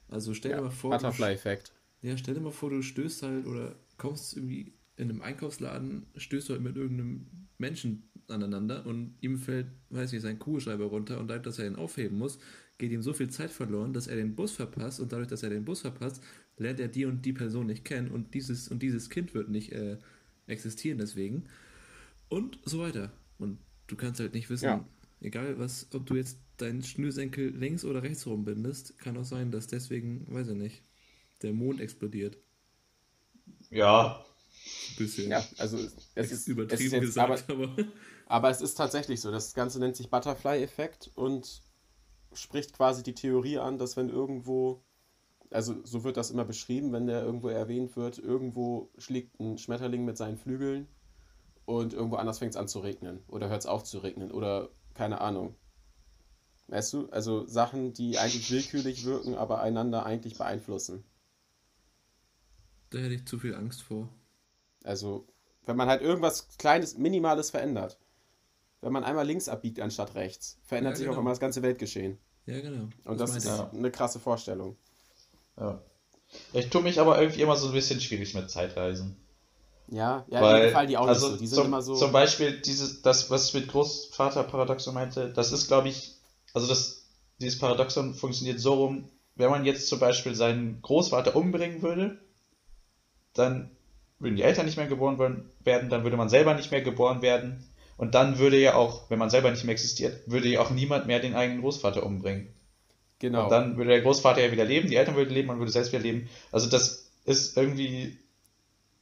Also 0.08 0.34
stell 0.34 0.56
dir 0.56 0.62
mal 0.62 0.70
vor, 0.70 0.90
du 0.90 0.96
Butterfly-Effekt. 0.96 1.72
Ja, 2.02 2.16
stell 2.16 2.34
dir 2.34 2.40
mal 2.40 2.50
vor, 2.50 2.70
du 2.70 2.82
stößt 2.82 3.22
halt 3.22 3.46
oder 3.46 3.76
kommst 3.98 4.36
irgendwie 4.36 4.74
in 4.96 5.10
einem 5.10 5.22
Einkaufsladen, 5.22 6.06
stößt 6.16 6.48
du 6.48 6.54
halt 6.54 6.62
mit 6.62 6.76
irgendeinem 6.76 7.48
Menschen 7.58 8.10
aneinander 8.28 8.84
und 8.84 9.16
ihm 9.20 9.38
fällt, 9.38 9.68
weiß 9.90 10.10
nicht, 10.12 10.22
sein 10.22 10.40
Kugelschreiber 10.40 10.86
runter 10.86 11.20
und 11.20 11.28
dadurch, 11.28 11.44
dass 11.44 11.58
er 11.60 11.68
ihn 11.68 11.76
aufheben 11.76 12.18
muss, 12.18 12.38
geht 12.78 12.90
ihm 12.90 13.02
so 13.02 13.12
viel 13.12 13.30
Zeit 13.30 13.52
verloren, 13.52 13.92
dass 13.92 14.08
er 14.08 14.16
den 14.16 14.34
Bus 14.34 14.52
verpasst 14.52 14.98
und 14.98 15.12
dadurch, 15.12 15.28
dass 15.28 15.44
er 15.44 15.50
den 15.50 15.64
Bus 15.64 15.82
verpasst, 15.82 16.22
lernt 16.56 16.80
er 16.80 16.88
die 16.88 17.04
und 17.04 17.24
die 17.24 17.32
Person 17.32 17.66
nicht 17.66 17.84
kennen 17.84 18.10
und 18.10 18.34
dieses 18.34 18.68
und 18.68 18.82
dieses 18.82 19.08
Kind 19.08 19.34
wird 19.34 19.48
nicht 19.50 19.70
äh, 19.70 19.98
existieren 20.46 20.98
deswegen 20.98 21.44
und 22.28 22.58
so 22.64 22.78
weiter. 22.80 23.12
Und 23.38 23.58
du 23.86 23.96
kannst 23.96 24.20
halt 24.20 24.34
nicht 24.34 24.50
wissen, 24.50 24.64
Ja. 24.66 24.88
egal 25.20 25.58
was, 25.58 25.88
ob 25.94 26.06
du 26.06 26.14
jetzt 26.16 26.38
deinen 26.56 26.82
Schnürsenkel 26.82 27.50
links 27.56 27.84
oder 27.84 28.02
rechts 28.02 28.26
rumbindest, 28.26 28.98
kann 28.98 29.16
auch 29.16 29.24
sein, 29.24 29.50
dass 29.50 29.66
deswegen, 29.66 30.26
weiß 30.32 30.48
ich 30.48 30.56
nicht, 30.56 30.82
der 31.42 31.52
Mond 31.52 31.80
explodiert. 31.80 32.38
Ja, 33.70 34.24
Ein 34.90 34.96
bisschen. 34.96 35.30
Ja, 35.30 35.44
also 35.58 35.76
es 35.76 36.32
ist, 36.32 36.42
es 36.42 36.48
übertrieben 36.48 36.86
ist 36.86 36.92
jetzt, 36.92 37.00
gesagt, 37.02 37.50
aber, 37.50 37.64
aber, 37.68 37.84
aber 38.26 38.50
es 38.50 38.60
ist 38.60 38.74
tatsächlich 38.74 39.20
so. 39.20 39.30
Das 39.30 39.54
Ganze 39.54 39.78
nennt 39.78 39.96
sich 39.96 40.10
Butterfly-Effekt 40.10 41.10
und 41.14 41.62
spricht 42.32 42.72
quasi 42.72 43.02
die 43.02 43.14
Theorie 43.14 43.58
an, 43.58 43.78
dass 43.78 43.96
wenn 43.96 44.08
irgendwo, 44.08 44.82
also 45.50 45.84
so 45.84 46.04
wird 46.04 46.16
das 46.16 46.30
immer 46.30 46.44
beschrieben, 46.44 46.92
wenn 46.92 47.06
der 47.06 47.22
irgendwo 47.22 47.48
erwähnt 47.48 47.96
wird, 47.96 48.18
irgendwo 48.18 48.90
schlägt 48.98 49.38
ein 49.40 49.58
Schmetterling 49.58 50.04
mit 50.04 50.16
seinen 50.16 50.36
Flügeln 50.38 50.88
und 51.66 51.92
irgendwo 51.94 52.16
anders 52.16 52.38
fängt 52.38 52.52
es 52.52 52.56
an 52.56 52.68
zu 52.68 52.80
regnen 52.80 53.22
oder 53.28 53.48
hört 53.48 53.60
es 53.62 53.66
auf 53.66 53.84
zu 53.84 53.98
regnen 53.98 54.30
oder 54.32 54.70
keine 54.94 55.20
Ahnung. 55.20 55.56
Weißt 56.68 56.92
du, 56.92 57.08
also 57.10 57.44
Sachen, 57.46 57.92
die 57.92 58.18
eigentlich 58.18 58.50
willkürlich 58.50 59.04
wirken, 59.04 59.34
aber 59.34 59.60
einander 59.62 60.06
eigentlich 60.06 60.36
beeinflussen. 60.38 61.04
da 62.90 62.98
hätte 62.98 63.14
ich 63.14 63.26
zu 63.26 63.38
viel 63.38 63.54
Angst 63.54 63.82
vor. 63.82 64.08
Also, 64.84 65.26
wenn 65.64 65.76
man 65.76 65.88
halt 65.88 66.02
irgendwas 66.02 66.48
Kleines, 66.58 66.96
Minimales 66.98 67.50
verändert. 67.50 67.98
Wenn 68.80 68.92
man 68.92 69.04
einmal 69.04 69.26
links 69.26 69.48
abbiegt 69.48 69.80
anstatt 69.80 70.14
rechts, 70.14 70.58
verändert 70.62 70.94
Ja, 70.94 70.96
sich 70.96 71.04
genau. 71.06 71.12
auf 71.14 71.18
einmal 71.18 71.32
das 71.32 71.40
ganze 71.40 71.62
Weltgeschehen. 71.62 72.18
Ja, 72.46 72.60
genau. 72.60 72.88
Und 73.04 73.20
das, 73.20 73.34
ist 73.36 73.44
meinte 73.46 73.62
Ja. 73.62 73.70
eine 73.70 73.90
krasse 73.90 74.20
Vorstellung. 74.20 74.76
Ja. 75.58 75.82
Ich 76.52 76.70
tue 76.70 76.82
mich 76.82 77.00
aber 77.00 77.20
irgendwie 77.20 77.42
immer 77.42 77.56
so 77.56 77.68
ein 77.68 77.72
bisschen 77.72 78.00
schwierig 78.00 78.34
mit 78.34 78.50
Zeitreisen. 78.50 79.16
Ja, 79.88 80.24
ja, 80.28 80.40
Weil, 80.40 80.60
mir 80.60 80.66
gefallen 80.66 80.88
die 80.88 80.96
auch 80.96 81.06
also 81.06 81.28
nicht 81.28 81.34
so. 81.34 81.40
Die 81.40 81.46
sind 81.46 81.56
zum, 81.56 81.66
immer 81.66 81.82
so. 81.82 81.94
zum 81.94 82.12
Beispiel 82.12 82.60
dieses, 82.60 83.02
das, 83.02 83.30
was 83.30 83.48
ich 83.48 83.54
mit 83.54 83.68
Großvater-Paradoxon 83.68 84.94
meinte, 84.94 85.32
das 85.32 85.52
ist, 85.52 85.68
glaube 85.68 85.88
ich, 85.88 86.16
also 86.54 86.66
das, 86.66 87.06
dieses 87.40 87.58
Paradoxon 87.58 88.14
funktioniert 88.14 88.58
so 88.58 88.74
rum, 88.74 89.08
wenn 89.36 89.50
man 89.50 89.64
jetzt 89.64 89.88
zum 89.88 90.00
Beispiel 90.00 90.34
seinen 90.34 90.82
Großvater 90.82 91.36
umbringen 91.36 91.82
würde, 91.82 92.18
dann 93.34 93.70
würden 94.18 94.36
die 94.36 94.42
Eltern 94.42 94.66
nicht 94.66 94.78
mehr 94.78 94.86
geboren 94.86 95.18
werden, 95.18 95.90
dann 95.90 96.02
würde 96.02 96.16
man 96.16 96.30
selber 96.30 96.54
nicht 96.54 96.70
mehr 96.70 96.82
geboren 96.82 97.22
werden. 97.22 97.70
Und 97.98 98.14
dann 98.14 98.38
würde 98.38 98.58
ja 98.58 98.74
auch, 98.74 99.08
wenn 99.10 99.18
man 99.18 99.30
selber 99.30 99.50
nicht 99.50 99.64
mehr 99.64 99.72
existiert, 99.72 100.22
würde 100.26 100.48
ja 100.48 100.60
auch 100.60 100.70
niemand 100.70 101.06
mehr 101.06 101.20
den 101.20 101.34
eigenen 101.34 101.62
Großvater 101.62 102.04
umbringen. 102.04 102.48
Genau. 103.18 103.44
Und 103.44 103.50
dann 103.50 103.76
würde 103.76 103.90
der 103.90 104.02
Großvater 104.02 104.42
ja 104.42 104.52
wieder 104.52 104.64
leben, 104.64 104.88
die 104.88 104.96
Eltern 104.96 105.16
würden 105.16 105.32
leben, 105.32 105.48
man 105.48 105.58
würde 105.58 105.72
selbst 105.72 105.92
wieder 105.92 106.02
leben. 106.02 106.28
Also 106.52 106.68
das 106.68 107.10
ist 107.24 107.56
irgendwie, 107.56 108.18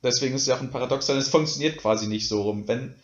deswegen 0.02 0.34
ist 0.34 0.42
es 0.42 0.48
ja 0.48 0.56
auch 0.56 0.60
ein 0.60 0.70
Paradoxon, 0.70 1.16
es 1.16 1.28
funktioniert 1.28 1.78
quasi 1.78 2.06
nicht 2.06 2.28
so 2.28 2.42
rum. 2.42 2.68
Wenn, 2.68 2.94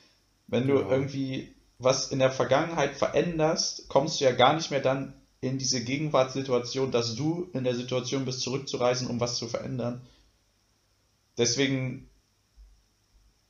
wenn 0.46 0.66
du 0.66 0.76
genau. 0.76 0.90
irgendwie 0.90 1.54
was 1.78 2.12
in 2.12 2.18
der 2.18 2.30
Vergangenheit 2.30 2.96
veränderst, 2.96 3.88
kommst 3.88 4.20
du 4.20 4.24
ja 4.24 4.32
gar 4.32 4.54
nicht 4.54 4.70
mehr 4.70 4.80
dann 4.80 5.14
in 5.40 5.58
diese 5.58 5.82
Gegenwartssituation, 5.82 6.92
dass 6.92 7.14
du 7.14 7.48
in 7.54 7.64
der 7.64 7.74
Situation 7.74 8.26
bist, 8.26 8.42
zurückzureisen, 8.42 9.08
um 9.08 9.18
was 9.18 9.36
zu 9.36 9.48
verändern. 9.48 10.02
Deswegen 11.38 12.10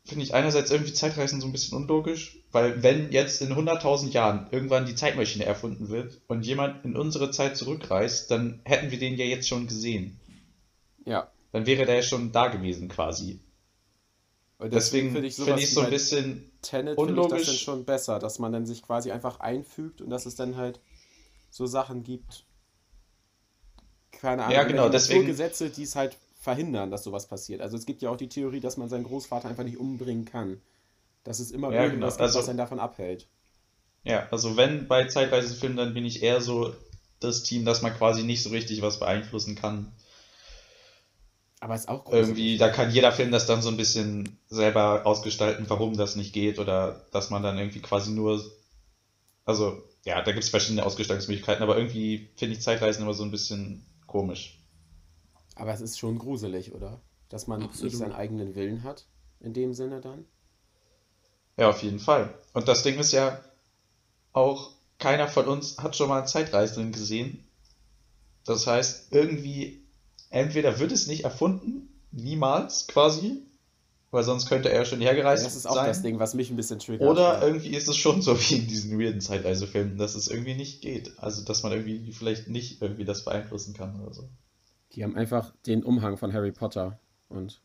finde 0.05 0.25
ich 0.25 0.33
einerseits 0.33 0.71
irgendwie 0.71 0.93
Zeitreisen 0.93 1.41
so 1.41 1.49
ein 1.49 1.53
bisschen 1.53 1.77
unlogisch, 1.77 2.40
weil 2.53 2.83
wenn 2.83 3.13
jetzt 3.13 3.41
in 3.43 3.53
100.000 3.53 4.11
Jahren 4.11 4.49
irgendwann 4.51 4.87
die 4.87 4.95
Zeitmaschine 4.95 5.45
erfunden 5.45 5.89
wird 5.89 6.21
und 6.27 6.45
jemand 6.45 6.85
in 6.85 6.97
unsere 6.97 7.31
Zeit 7.31 7.57
zurückreist, 7.57 8.31
dann 8.31 8.61
hätten 8.65 8.91
wir 8.91 8.99
den 8.99 9.17
ja 9.17 9.25
jetzt 9.25 9.49
schon 9.49 9.67
gesehen. 9.67 10.19
Ja. 11.05 11.31
Dann 11.53 11.67
wäre 11.67 11.87
der 11.87 11.97
ja 11.97 12.03
schon 12.03 12.33
da 12.33 12.49
gewesen 12.49 12.89
quasi. 12.89 13.41
Und 14.59 14.75
deswegen 14.75 15.13
finde 15.13 15.29
ich, 15.29 15.37
find 15.37 15.59
ich 15.59 15.73
so 15.73 15.81
ein 15.81 15.91
bisschen 15.91 16.51
Tenet 16.61 16.99
unlogisch. 16.99 17.41
Ich 17.41 17.47
das 17.47 17.47
dann 17.47 17.57
schon 17.57 17.85
besser, 17.85 18.19
dass 18.19 18.39
man 18.39 18.53
dann 18.53 18.67
sich 18.67 18.83
quasi 18.83 19.11
einfach 19.11 19.41
einfügt 19.41 20.03
und 20.03 20.11
dass 20.11 20.27
es 20.27 20.35
dann 20.35 20.57
halt 20.57 20.81
so 21.51 21.67
Sachen 21.67 22.03
gibt. 22.03 22.45
Keine 24.13 24.43
Ahnung. 24.45 24.55
Ja, 24.55 24.65
genau. 24.65 24.89
Deswegen 24.89 25.25
Gesetze, 25.25 25.71
die 25.71 25.85
es 25.85 25.97
halt 25.97 26.19
verhindern, 26.41 26.91
dass 26.91 27.05
sowas 27.05 27.27
passiert. 27.27 27.61
Also 27.63 27.77
es 27.77 27.87
gibt 27.87 28.03
ja 28.03 28.11
auch 28.11 28.17
die 28.17 28.29
Theorie, 28.29 28.61
dass 28.61 28.77
man 28.77 28.89
seinen 28.89 29.05
Großvater 29.05 29.49
einfach 29.49 29.65
nicht 29.65 29.79
umbringen 29.79 30.27
kann. 30.27 30.61
Dass 31.25 31.41
es 31.41 31.51
immer 31.51 31.73
ja, 31.73 31.85
irgendwas 31.85 32.15
genau. 32.15 32.27
gibt, 32.27 32.37
also, 32.37 32.39
was 32.39 32.49
einen 32.49 32.59
davon 32.59 32.81
abhält. 32.81 33.29
Ja, 34.05 34.27
also 34.31 34.57
wenn 34.57 34.89
bei 34.89 35.05
Zeitreisefilmen, 35.05 35.77
dann 35.77 35.95
bin 35.95 36.07
ich 36.07 36.23
eher 36.23 36.41
so 36.41 36.75
das 37.21 37.43
Team, 37.43 37.65
dass 37.65 37.83
man 37.83 37.95
quasi 37.95 38.23
nicht 38.23 38.43
so 38.43 38.51
richtig 38.51 38.81
was 38.83 38.99
beeinflussen 38.99 39.55
kann. 39.55 39.93
Aber 41.61 41.75
ist 41.75 41.89
auch 41.89 42.05
gruselig. 42.05 42.29
Irgendwie, 42.29 42.59
da 42.59 42.71
kann 42.71 42.91
jeder 42.91 43.13
Film 43.13 43.31
das 43.31 43.47
dann 43.47 43.61
so 43.61 43.69
ein 43.69 43.77
bisschen 43.77 44.39
selber 44.49 45.05
ausgestalten, 45.05 45.67
warum 45.69 45.97
das 45.97 46.17
nicht 46.17 46.33
geht 46.33 46.59
oder 46.59 47.05
dass 47.13 47.29
man 47.29 47.43
dann 47.43 47.59
irgendwie 47.59 47.83
quasi 47.83 48.13
nur, 48.13 48.43
also 49.45 49.83
ja, 50.05 50.23
da 50.23 50.33
gibt 50.33 50.45
es 50.45 50.49
verschiedene 50.49 50.87
Ausgestaltungsmöglichkeiten, 50.87 51.63
aber 51.63 51.77
irgendwie 51.77 52.31
finde 52.37 52.55
ich 52.55 52.63
Zeitreisen 52.63 53.03
immer 53.03 53.13
so 53.13 53.25
ein 53.25 53.31
bisschen 53.31 53.85
komisch. 54.07 54.59
Aber 55.57 55.75
es 55.75 55.83
ist 55.83 55.99
schon 55.99 56.19
gruselig, 56.19 56.73
oder? 56.73 57.03
Dass 57.29 57.47
man 57.47 57.63
Absolut. 57.63 57.93
nicht 57.93 57.99
seinen 57.99 58.13
eigenen 58.13 58.55
Willen 58.55 58.83
hat, 58.83 59.07
in 59.41 59.53
dem 59.53 59.75
Sinne 59.75 60.01
dann? 60.01 60.25
Ja, 61.61 61.69
auf 61.69 61.83
jeden 61.83 61.99
Fall. 61.99 62.33
Und 62.55 62.69
das 62.69 62.83
Ding 62.83 62.99
ist 62.99 63.13
ja, 63.13 63.39
auch 64.33 64.71
keiner 64.99 65.29
von 65.29 65.47
uns 65.47 65.77
hat 65.77 65.95
schon 65.95 66.09
mal 66.09 66.27
Zeitreisenden 66.27 66.91
gesehen. 66.91 67.45
Das 68.47 68.67
heißt, 68.67 69.09
irgendwie, 69.13 69.83
entweder 70.31 70.79
wird 70.79 70.91
es 70.91 71.07
nicht 71.07 71.25
erfunden, 71.25 71.89
niemals 72.13 72.87
quasi, 72.87 73.43
weil 74.11 74.25
sonst 74.25 74.49
könnte 74.49 74.71
er 74.71 74.87
schon 74.87 75.03
hergereist 75.03 75.43
sein. 75.43 75.51
Das 75.51 75.57
ist 75.57 75.67
auch 75.67 75.75
sein. 75.75 75.89
das 75.89 76.01
Ding, 76.01 76.19
was 76.19 76.33
mich 76.33 76.49
ein 76.49 76.57
bisschen 76.57 76.79
triggert. 76.79 77.07
Oder 77.07 77.41
ja. 77.41 77.47
irgendwie 77.47 77.77
ist 77.77 77.89
es 77.89 77.97
schon 77.99 78.23
so 78.23 78.41
wie 78.41 78.55
in 78.55 78.67
diesen 78.67 78.99
weirden 78.99 79.21
Zeitreisefilmen, 79.21 79.99
dass 79.99 80.15
es 80.15 80.29
irgendwie 80.29 80.55
nicht 80.55 80.81
geht. 80.81 81.13
Also, 81.19 81.45
dass 81.45 81.63
man 81.63 81.73
irgendwie 81.73 82.11
vielleicht 82.13 82.49
nicht 82.49 82.81
irgendwie 82.81 83.05
das 83.05 83.27
beeinflussen 83.27 83.75
kann 83.75 84.01
oder 84.01 84.15
so. 84.15 84.31
Die 84.93 85.05
haben 85.05 85.15
einfach 85.15 85.53
den 85.67 85.85
Umhang 85.85 86.17
von 86.17 86.33
Harry 86.33 86.53
Potter 86.53 86.99
und 87.29 87.61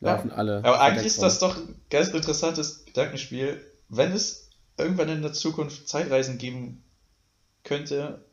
laufen 0.00 0.30
ja. 0.30 0.36
alle. 0.36 0.58
Aber 0.58 0.80
eigentlich 0.80 1.06
ist 1.06 1.22
das 1.22 1.38
doch 1.38 1.56
ein 1.56 1.80
ganz 1.90 2.08
interessantes 2.08 2.84
Gedankenspiel. 2.84 3.60
Wenn 3.88 4.12
es 4.12 4.50
irgendwann 4.76 5.08
in 5.08 5.22
der 5.22 5.32
Zukunft 5.32 5.88
Zeitreisen 5.88 6.38
geben 6.38 6.82
könnte, 7.64 8.24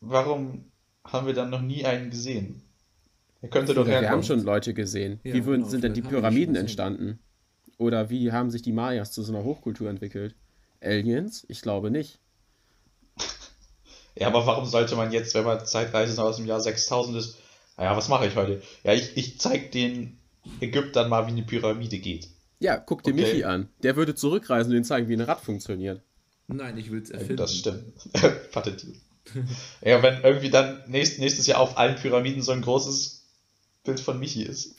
warum 0.00 0.70
haben 1.04 1.26
wir 1.26 1.34
dann 1.34 1.50
noch 1.50 1.62
nie 1.62 1.84
einen 1.84 2.10
gesehen? 2.10 2.62
Er 3.42 3.48
könnte 3.48 3.74
doch 3.74 3.86
Wir 3.86 4.08
haben 4.08 4.22
schon 4.22 4.42
Leute 4.42 4.72
gesehen. 4.74 5.20
Ja, 5.22 5.34
wie 5.34 5.40
genau, 5.42 5.66
sind 5.66 5.84
denn 5.84 5.94
die 5.94 6.02
Pyramiden 6.02 6.56
entstanden? 6.56 7.18
Oder 7.76 8.08
wie 8.08 8.32
haben 8.32 8.50
sich 8.50 8.62
die 8.62 8.72
Mayas 8.72 9.12
zu 9.12 9.22
so 9.22 9.34
einer 9.34 9.44
Hochkultur 9.44 9.90
entwickelt? 9.90 10.34
Aliens? 10.80 11.44
Ich 11.48 11.60
glaube 11.62 11.90
nicht. 11.90 12.18
Ja, 14.16 14.28
aber 14.28 14.46
warum 14.46 14.64
sollte 14.64 14.94
man 14.94 15.10
jetzt, 15.10 15.34
wenn 15.34 15.42
man 15.42 15.66
Zeitreisen 15.66 16.20
aus 16.20 16.36
dem 16.36 16.46
Jahr 16.46 16.60
6000 16.60 17.16
ist, 17.16 17.36
naja, 17.76 17.96
was 17.96 18.08
mache 18.08 18.28
ich 18.28 18.36
heute? 18.36 18.62
Ja, 18.84 18.92
ich, 18.92 19.16
ich 19.16 19.40
zeig 19.40 19.72
den 19.72 20.20
Ägyptern 20.60 21.08
mal, 21.08 21.26
wie 21.26 21.32
eine 21.32 21.42
Pyramide 21.42 21.98
geht. 21.98 22.28
Ja, 22.58 22.76
guck 22.76 23.02
dir 23.02 23.12
okay. 23.12 23.22
Michi 23.22 23.44
an. 23.44 23.68
Der 23.82 23.96
würde 23.96 24.14
zurückreisen 24.14 24.70
und 24.70 24.76
ihnen 24.76 24.84
zeigen, 24.84 25.08
wie 25.08 25.14
ein 25.14 25.20
Rad 25.20 25.40
funktioniert. 25.40 26.02
Nein, 26.46 26.76
ich 26.78 26.90
will 26.90 27.02
es 27.02 27.10
erfinden. 27.10 27.36
Das 27.36 27.56
stimmt. 27.56 27.94
Patentiert. 28.52 28.96
ja, 29.80 30.02
wenn 30.02 30.22
irgendwie 30.22 30.50
dann 30.50 30.82
nächst, 30.86 31.18
nächstes 31.18 31.46
Jahr 31.46 31.60
auf 31.60 31.78
allen 31.78 31.96
Pyramiden 31.96 32.42
so 32.42 32.52
ein 32.52 32.60
großes 32.60 33.22
Bild 33.84 34.00
von 34.00 34.18
Michi 34.18 34.42
ist. 34.42 34.76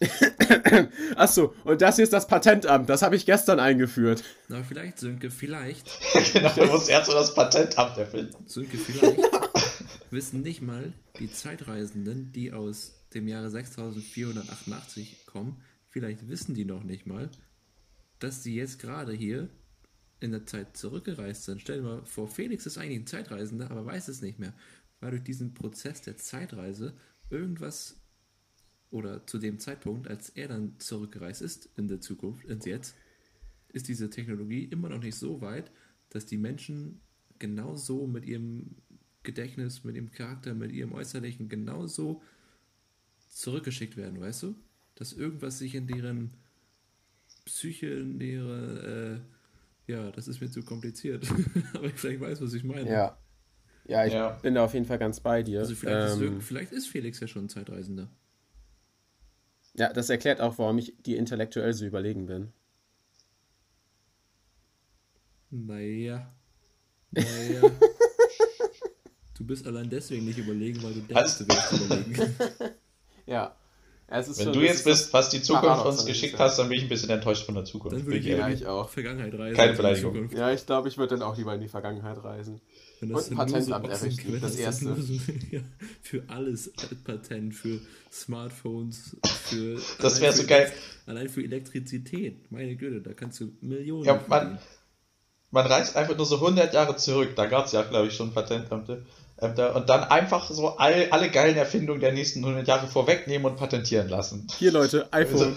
Achso, 1.15 1.53
und 1.63 1.81
das 1.81 1.95
hier 1.95 2.03
ist 2.03 2.13
das 2.13 2.27
Patentamt. 2.27 2.89
Das 2.89 3.01
habe 3.01 3.15
ich 3.15 3.25
gestern 3.25 3.59
eingeführt. 3.59 4.23
Na, 4.47 4.63
vielleicht, 4.63 4.99
Sönke, 4.99 5.29
vielleicht. 5.29 5.85
genau, 6.33 6.51
du 6.55 6.65
musst 6.65 6.89
erst 6.89 7.07
so 7.07 7.13
das 7.13 7.33
Patentamt 7.33 7.97
erfinden. 7.97 8.35
Sönke, 8.47 8.77
vielleicht 8.77 9.19
wissen 10.09 10.41
nicht 10.41 10.61
mal 10.61 10.93
die 11.19 11.31
Zeitreisenden, 11.31 12.31
die 12.31 12.51
aus 12.51 12.93
dem 13.15 13.27
Jahre 13.27 13.49
6488 13.49 15.25
kommen, 15.25 15.61
vielleicht 15.89 16.27
wissen 16.27 16.53
die 16.53 16.65
noch 16.65 16.83
nicht 16.83 17.05
mal, 17.05 17.29
dass 18.19 18.43
sie 18.43 18.55
jetzt 18.55 18.79
gerade 18.79 19.13
hier 19.13 19.49
in 20.19 20.31
der 20.31 20.45
Zeit 20.45 20.77
zurückgereist 20.77 21.45
sind. 21.45 21.61
Stell 21.61 21.77
dir 21.77 21.83
mal 21.83 22.05
vor, 22.05 22.27
Felix 22.27 22.65
ist 22.65 22.77
eigentlich 22.77 22.99
ein 22.99 23.07
Zeitreisender, 23.07 23.71
aber 23.71 23.85
weiß 23.85 24.07
es 24.07 24.21
nicht 24.21 24.39
mehr, 24.39 24.53
weil 24.99 25.11
durch 25.11 25.23
diesen 25.23 25.53
Prozess 25.53 26.01
der 26.01 26.17
Zeitreise 26.17 26.93
irgendwas 27.29 28.01
oder 28.91 29.25
zu 29.27 29.39
dem 29.39 29.59
Zeitpunkt, 29.59 30.07
als 30.07 30.29
er 30.29 30.47
dann 30.47 30.79
zurückgereist 30.79 31.41
ist 31.41 31.69
in 31.75 31.87
der 31.87 32.01
Zukunft, 32.01 32.45
ins 32.45 32.65
Jetzt, 32.65 32.95
ist 33.69 33.87
diese 33.87 34.09
Technologie 34.09 34.63
immer 34.63 34.89
noch 34.89 35.01
nicht 35.01 35.15
so 35.15 35.41
weit, 35.41 35.71
dass 36.09 36.25
die 36.25 36.37
Menschen 36.37 37.01
genauso 37.39 38.07
mit 38.07 38.25
ihrem 38.25 38.75
Gedächtnis, 39.23 39.83
mit 39.83 39.95
ihrem 39.95 40.11
Charakter, 40.11 40.53
mit 40.53 40.71
ihrem 40.71 40.93
Äußerlichen 40.93 41.49
genauso 41.49 42.21
zurückgeschickt 43.35 43.97
werden, 43.97 44.19
weißt 44.19 44.43
du? 44.43 44.55
Dass 44.95 45.13
irgendwas 45.13 45.59
sich 45.59 45.75
in 45.75 45.87
deren 45.87 46.31
Psyche, 47.43 47.87
in 47.87 48.19
ihre, 48.19 49.21
äh, 49.87 49.91
ja, 49.91 50.11
das 50.11 50.27
ist 50.27 50.41
mir 50.41 50.49
zu 50.49 50.63
kompliziert, 50.63 51.27
aber 51.73 51.85
ich 51.85 51.93
vielleicht 51.93 52.21
weiß, 52.21 52.41
was 52.41 52.53
ich 52.53 52.63
meine. 52.63 52.89
Ja. 52.89 53.17
Ja, 53.87 54.03
ich 54.03 54.13
ja. 54.13 54.31
bin 54.31 54.55
da 54.55 54.65
auf 54.65 54.73
jeden 54.73 54.85
Fall 54.87 54.97
ganz 54.97 55.19
bei 55.19 55.43
dir. 55.43 55.59
Also 55.59 55.75
vielleicht, 55.75 56.19
ähm, 56.19 56.39
ist, 56.39 56.47
vielleicht 56.47 56.71
ist 56.71 56.87
Felix 56.87 57.19
ja 57.19 57.27
schon 57.27 57.45
ein 57.45 57.49
Zeitreisender. 57.49 58.09
Ja, 59.75 59.93
das 59.93 60.09
erklärt 60.09 60.41
auch, 60.41 60.57
warum 60.57 60.79
ich 60.79 60.95
dir 61.03 61.19
intellektuell 61.19 61.71
so 61.73 61.85
überlegen 61.85 62.25
bin. 62.25 62.51
Naja. 65.51 66.33
Naja. 67.11 67.61
du 69.37 69.45
bist 69.45 69.67
allein 69.67 69.89
deswegen 69.89 70.25
nicht 70.25 70.39
überlegen, 70.39 70.81
weil 70.81 70.93
du 70.93 71.01
denkst, 71.01 71.37
du 71.37 71.47
wirst 71.47 71.73
überlegen. 71.73 72.35
ja. 73.25 73.55
Wenn 74.07 74.23
schon, 74.23 74.53
du 74.53 74.61
jetzt 74.61 74.85
bist, 74.85 75.11
was 75.13 75.29
die 75.29 75.41
Zukunft 75.41 75.83
uns 75.83 76.05
geschickt 76.05 76.37
hast, 76.37 76.59
dann 76.59 76.69
bin 76.69 76.77
ich 76.77 76.83
ein 76.83 76.89
bisschen 76.89 77.09
enttäuscht 77.09 77.43
von 77.43 77.55
der 77.55 77.65
Zukunft. 77.65 77.97
Dann 77.97 78.05
würde 78.05 78.19
ich, 78.19 78.25
ja, 78.25 78.47
ich 78.49 78.65
auch. 78.67 78.87
Vergangenheit 78.87 79.33
reisen. 79.33 79.55
Keine 79.55 79.73
Beleidigung. 79.73 80.29
Ja, 80.29 80.51
ich 80.51 80.63
glaube, 80.63 80.89
ich 80.89 80.97
würde 80.99 81.17
dann 81.17 81.27
auch 81.27 81.35
lieber 81.35 81.55
in 81.55 81.61
die 81.61 81.67
Vergangenheit 81.67 82.23
reisen. 82.23 82.61
Und 83.01 83.15
ein 83.15 83.35
Patentamt 83.35 83.85
so 83.85 83.91
errichten, 83.91 84.31
das, 84.33 84.41
das 84.41 84.55
erste. 84.57 85.01
So, 85.01 85.13
ja, 85.51 85.61
für 86.03 86.23
alles 86.27 86.71
Patent, 87.03 87.55
für 87.55 87.79
Smartphones, 88.11 89.17
für. 89.25 89.81
Das 89.99 90.21
wäre 90.21 90.33
so 90.33 90.45
geil. 90.45 90.71
Allein 91.07 91.27
für 91.27 91.43
Elektrizität, 91.43 92.51
meine 92.51 92.75
Güte, 92.75 93.01
da 93.01 93.13
kannst 93.13 93.39
du 93.39 93.51
Millionen. 93.61 94.05
Ja, 94.05 94.23
man, 94.27 94.59
man 95.49 95.65
reist 95.65 95.95
einfach 95.95 96.15
nur 96.15 96.27
so 96.27 96.35
100 96.35 96.73
Jahre 96.75 96.95
zurück, 96.95 97.35
da 97.35 97.47
gab 97.47 97.65
es 97.65 97.71
ja, 97.71 97.81
glaube 97.81 98.07
ich, 98.07 98.13
schon 98.13 98.33
Patentamte. 98.33 99.03
Und 99.37 99.57
dann 99.57 100.03
einfach 100.05 100.49
so 100.49 100.77
all, 100.77 101.09
alle 101.11 101.29
geilen 101.29 101.57
Erfindungen 101.57 101.99
der 101.99 102.13
nächsten 102.13 102.39
100 102.39 102.67
Jahre 102.67 102.87
vorwegnehmen 102.87 103.45
und 103.51 103.57
patentieren 103.57 104.07
lassen. 104.07 104.47
Hier, 104.57 104.71
Leute, 104.71 105.11
iPhone. 105.11 105.41
Also, 105.41 105.55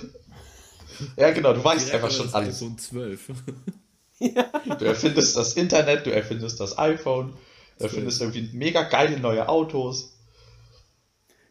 ja, 1.16 1.31
genau, 1.31 1.53
du 1.53 1.62
weißt 1.62 1.95
einfach 1.95 2.11
schon 2.11 2.33
alles. 2.35 2.57
iPhone 2.57 2.76
12. 2.79 3.31
Du 4.20 4.85
erfindest 4.85 5.37
das 5.37 5.53
Internet, 5.53 6.07
du 6.07 6.12
erfindest 6.12 6.59
das 6.59 6.76
iPhone, 6.76 7.35
du 7.79 7.85
erfindest 7.85 8.20
irgendwie 8.20 8.51
mega 8.53 8.83
geile 8.83 9.18
neue 9.20 9.49
Autos. 9.49 10.18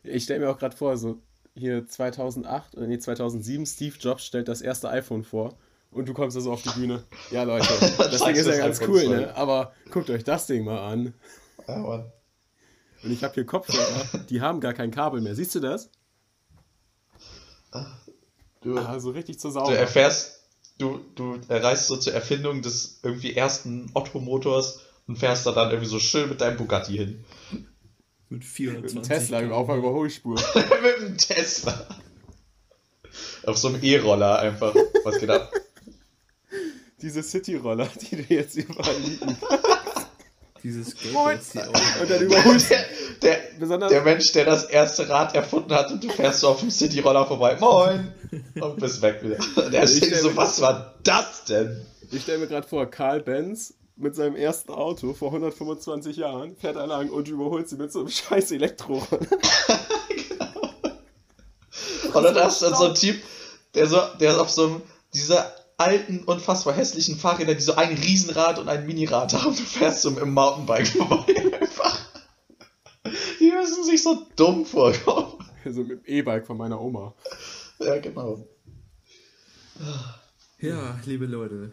Ich 0.03 0.23
stelle 0.23 0.41
mir 0.41 0.49
auch 0.49 0.57
gerade 0.57 0.75
vor, 0.75 0.97
so 0.97 1.21
hier 1.55 1.87
2008 1.87 2.75
oder 2.75 2.87
nee, 2.87 2.99
2007, 2.99 3.65
Steve 3.65 3.95
Jobs 3.97 4.25
stellt 4.25 4.49
das 4.49 4.61
erste 4.61 4.89
iPhone 4.89 5.23
vor 5.23 5.57
und 5.91 6.09
du 6.09 6.13
kommst 6.13 6.35
da 6.35 6.41
so 6.41 6.51
auf 6.51 6.61
die 6.61 6.77
Bühne. 6.77 7.03
Ja, 7.31 7.43
Leute, 7.43 7.67
das 7.97 8.21
Ding 8.21 8.35
ist 8.35 8.47
ja 8.47 8.57
ganz 8.57 8.81
cool, 8.81 9.07
ne? 9.07 9.35
Aber 9.35 9.71
guckt 9.89 10.09
euch 10.09 10.25
das 10.25 10.47
Ding 10.47 10.65
mal 10.65 10.91
an. 10.91 11.13
Ja, 11.67 11.77
Mann. 11.77 12.11
Und 13.07 13.13
ich 13.13 13.23
habe 13.23 13.33
hier 13.35 13.45
Kopfhörer, 13.45 14.25
die 14.29 14.41
haben 14.41 14.59
gar 14.59 14.73
kein 14.73 14.91
Kabel 14.91 15.21
mehr. 15.21 15.33
Siehst 15.33 15.55
du 15.55 15.61
das? 15.61 15.89
Du, 18.61 18.77
Ah, 18.77 18.99
so 18.99 19.11
richtig 19.11 19.39
zur 19.39 19.51
du 19.51 19.53
Sau. 19.53 19.71
erfährst, 19.71 20.41
du, 20.77 20.99
du 21.15 21.39
erreichst 21.47 21.87
so 21.87 21.95
zur 21.95 22.13
Erfindung 22.13 22.61
des 22.61 22.99
irgendwie 23.03 23.33
ersten 23.33 23.89
Otto-Motors 23.93 24.81
und 25.07 25.17
fährst 25.17 25.45
da 25.45 25.53
dann 25.53 25.69
irgendwie 25.69 25.89
so 25.89 25.99
schön 25.99 26.27
mit 26.27 26.41
deinem 26.41 26.57
Bugatti 26.57 26.97
hin. 26.97 27.23
Mit 28.29 28.41
Mit 28.41 28.43
420. 28.43 28.97
einem 28.97 29.03
Tesla 29.21 29.55
auf 29.55 29.67
der 29.67 29.77
Überholspur. 29.77 30.35
mit 30.55 30.99
dem 30.99 31.17
Tesla. 31.17 31.87
Auf 33.45 33.57
so 33.57 33.69
einem 33.69 33.81
E-Roller 33.81 34.39
einfach. 34.39 34.75
Was 35.05 35.17
geht 35.17 35.29
ab? 35.29 35.49
Diese 37.01 37.23
City-Roller, 37.23 37.87
die 38.01 38.17
du 38.17 38.33
jetzt 38.33 38.55
überall 38.57 38.97
liegen. 38.99 39.37
Dieses 40.67 40.95
Geld. 40.95 41.15
Und 41.15 42.09
dann 42.09 42.21
überholst 42.23 42.71
Der, 42.71 42.85
der, 43.21 43.39
Besonders 43.59 43.89
der 43.89 44.01
Mensch, 44.01 44.33
der 44.33 44.43
das 44.43 44.65
erste 44.65 45.07
Rad 45.07 45.33
erfunden 45.33 45.73
hat 45.73 45.89
und 45.91 46.03
du 46.03 46.09
fährst 46.09 46.41
so 46.41 46.49
auf 46.49 46.59
dem 46.59 46.69
City-Roller 46.69 47.25
vorbei. 47.25 47.55
Moin! 47.57 48.13
Und 48.59 48.77
bist 48.77 49.01
weg 49.01 49.23
wieder. 49.23 49.37
Der 49.69 49.83
Ich 49.85 49.95
steht 49.95 50.17
so, 50.17 50.35
was 50.35 50.59
war 50.59 50.95
das 51.03 51.45
denn? 51.45 51.85
Ich 52.11 52.23
stelle 52.23 52.39
mir 52.39 52.47
gerade 52.47 52.67
vor, 52.67 52.85
Karl 52.85 53.21
Benz 53.21 53.75
mit 53.95 54.17
seinem 54.17 54.35
ersten 54.35 54.73
Auto 54.73 55.13
vor 55.13 55.29
125 55.29 56.17
Jahren 56.17 56.57
fährt 56.57 56.75
er 56.75 56.87
lang 56.87 57.11
und 57.11 57.29
überholt 57.29 57.69
sie 57.69 57.77
mit 57.77 57.93
so 57.93 57.99
einem 57.99 58.09
scheiß 58.09 58.51
Elektroroller. 58.51 59.19
Und 62.13 62.23
dann 62.23 62.35
hast 62.35 62.61
du 62.61 62.65
dann 62.65 62.75
so 62.75 62.85
einen 62.85 62.95
Typ, 62.95 63.21
der 63.73 63.85
so, 63.87 64.01
der 64.19 64.41
auf 64.41 64.49
so 64.49 64.65
einem, 64.65 64.81
dieser 65.13 65.53
alten, 65.77 66.23
unfassbar 66.23 66.73
hässlichen 66.73 67.17
Fahrräder, 67.17 67.53
die 67.55 67.61
so 67.61 67.75
ein 67.75 67.93
Riesenrad 67.95 68.59
und 68.59 68.67
ein 68.67 68.85
Minirad 68.85 69.33
haben, 69.33 69.55
du 69.55 69.61
fährst 69.63 70.01
so 70.01 70.09
im 70.17 70.33
Mountainbike 70.33 70.87
vorbei 70.97 71.57
einfach. 71.59 71.99
Die 73.39 73.51
müssen 73.51 73.83
sich 73.85 74.01
so 74.03 74.25
dumm 74.35 74.65
vorkommen. 74.65 75.33
So 75.65 75.81
mit 75.83 75.91
dem 75.91 76.05
E-Bike 76.05 76.45
von 76.47 76.57
meiner 76.57 76.79
Oma. 76.81 77.13
Ja, 77.79 77.99
genau. 77.99 78.47
Ja, 80.59 80.99
liebe 81.05 81.25
Leute. 81.25 81.71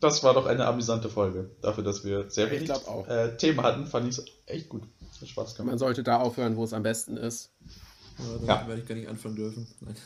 Das 0.00 0.22
war 0.22 0.34
doch 0.34 0.46
eine 0.46 0.66
amüsante 0.66 1.08
Folge. 1.08 1.50
Dafür, 1.62 1.84
dass 1.84 2.04
wir 2.04 2.28
sehr 2.30 2.50
wenig 2.50 2.68
äh, 3.08 3.36
Themen 3.36 3.62
hatten, 3.62 3.86
fand 3.86 4.08
ich 4.08 4.18
es 4.18 4.24
echt 4.46 4.68
gut. 4.68 4.82
Hat 5.20 5.28
Spaß 5.28 5.54
gemacht. 5.54 5.70
Man 5.70 5.78
sollte 5.78 6.02
da 6.02 6.18
aufhören, 6.18 6.56
wo 6.56 6.64
es 6.64 6.72
am 6.72 6.82
besten 6.82 7.16
ist. 7.16 7.50
Ja, 8.18 8.24
dann 8.38 8.46
Ja. 8.46 8.68
werde 8.68 8.82
ich 8.82 8.88
gar 8.88 8.94
nicht 8.94 9.08
anfangen 9.08 9.36
dürfen. 9.36 9.66
Nein. 9.80 9.96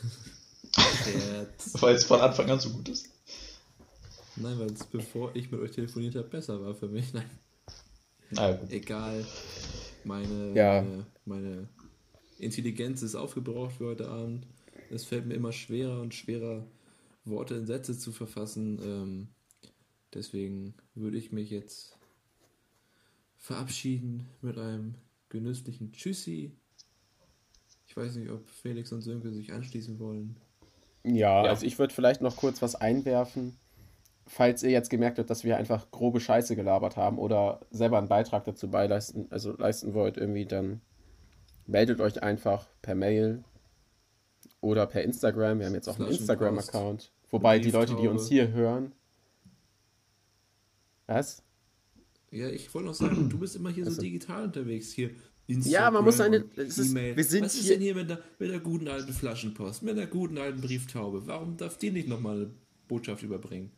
Weil 1.79 1.95
es 1.95 2.03
von 2.05 2.19
Anfang 2.21 2.49
an 2.49 2.59
so 2.59 2.69
gut 2.69 2.89
ist. 2.89 3.09
Nein, 4.35 4.57
weil 4.59 4.71
es 4.71 4.85
bevor 4.85 5.35
ich 5.35 5.51
mit 5.51 5.59
euch 5.61 5.71
telefoniert 5.71 6.15
habe, 6.15 6.27
besser 6.27 6.61
war 6.63 6.73
für 6.73 6.87
mich. 6.87 7.13
Nein. 7.13 7.29
Ja, 8.31 8.53
gut. 8.53 8.71
Egal. 8.71 9.25
Meine, 10.03 10.53
Ja. 10.55 10.81
meine, 10.81 11.05
meine 11.25 11.69
Intelligenz 12.39 13.01
ist 13.01 13.15
aufgebraucht 13.15 13.73
für 13.75 13.87
heute 13.87 14.07
Abend. 14.09 14.47
Es 14.89 15.05
fällt 15.05 15.25
mir 15.25 15.35
immer 15.35 15.51
schwerer 15.51 16.01
und 16.01 16.13
schwerer, 16.13 16.65
Worte 17.23 17.55
in 17.55 17.65
Sätze 17.67 17.97
zu 17.97 18.11
verfassen. 18.11 18.79
Ähm, 18.83 19.27
deswegen 20.13 20.73
würde 20.95 21.17
ich 21.17 21.31
mich 21.31 21.49
jetzt 21.49 21.97
verabschieden 23.37 24.27
mit 24.41 24.57
einem 24.57 24.95
genüsslichen 25.29 25.91
Tschüssi. 25.93 26.51
Ich 27.85 27.95
weiß 27.97 28.15
nicht, 28.15 28.29
ob 28.31 28.47
Felix 28.49 28.91
und 28.91 29.01
Sönke 29.01 29.31
sich 29.31 29.51
anschließen 29.53 29.99
wollen. 29.99 30.37
Ja, 31.03 31.43
Ja. 31.43 31.49
also 31.49 31.65
ich 31.65 31.79
würde 31.79 31.93
vielleicht 31.93 32.21
noch 32.21 32.35
kurz 32.37 32.61
was 32.61 32.75
einwerfen. 32.75 33.57
Falls 34.27 34.63
ihr 34.63 34.69
jetzt 34.69 34.89
gemerkt 34.89 35.19
habt, 35.19 35.29
dass 35.29 35.43
wir 35.43 35.57
einfach 35.57 35.91
grobe 35.91 36.19
Scheiße 36.21 36.55
gelabert 36.55 36.95
haben 36.95 37.17
oder 37.17 37.59
selber 37.71 37.97
einen 37.97 38.07
Beitrag 38.07 38.45
dazu 38.45 38.69
beileisten, 38.69 39.27
also 39.31 39.51
leisten 39.57 39.93
wollt, 39.93 40.15
irgendwie, 40.17 40.45
dann 40.45 40.81
meldet 41.65 41.99
euch 41.99 42.21
einfach 42.23 42.67
per 42.81 42.95
Mail 42.95 43.43
oder 44.61 44.85
per 44.85 45.03
Instagram. 45.03 45.59
Wir 45.59 45.65
haben 45.65 45.73
jetzt 45.73 45.89
auch 45.89 45.99
einen. 45.99 46.09
Instagram-Account. 46.09 47.11
Wobei 47.29 47.59
die 47.59 47.71
Leute, 47.71 47.95
die 47.95 48.07
uns 48.07 48.27
hier 48.27 48.51
hören. 48.51 48.93
Was? 51.07 51.43
Ja, 52.29 52.47
ich 52.47 52.73
wollte 52.73 52.87
noch 52.87 52.93
sagen, 52.93 53.29
du 53.29 53.37
bist 53.39 53.55
immer 53.55 53.69
hier 53.69 53.83
so 53.85 53.89
Also- 53.89 54.01
digital 54.01 54.43
unterwegs. 54.45 54.91
Hier 54.93 55.09
Ja, 55.59 55.89
man 55.91 56.03
muss 56.03 56.19
es 56.19 56.77
ist- 56.77 56.91
E-Mail. 56.91 57.15
wir 57.17 57.23
sind 57.23 57.43
Was 57.45 57.55
ist 57.55 57.61
hier- 57.63 57.73
denn 57.73 57.81
hier 57.81 57.95
mit 57.95 58.09
der, 58.09 58.19
mit 58.39 58.49
der 58.51 58.59
guten 58.59 58.87
alten 58.87 59.13
Flaschenpost, 59.13 59.83
mit 59.83 59.97
der 59.97 60.07
guten 60.07 60.37
alten 60.37 60.61
Brieftaube? 60.61 61.25
Warum 61.27 61.57
darf 61.57 61.77
die 61.77 61.91
nicht 61.91 62.07
nochmal 62.07 62.35
eine 62.37 62.51
Botschaft 62.87 63.23
überbringen? 63.23 63.71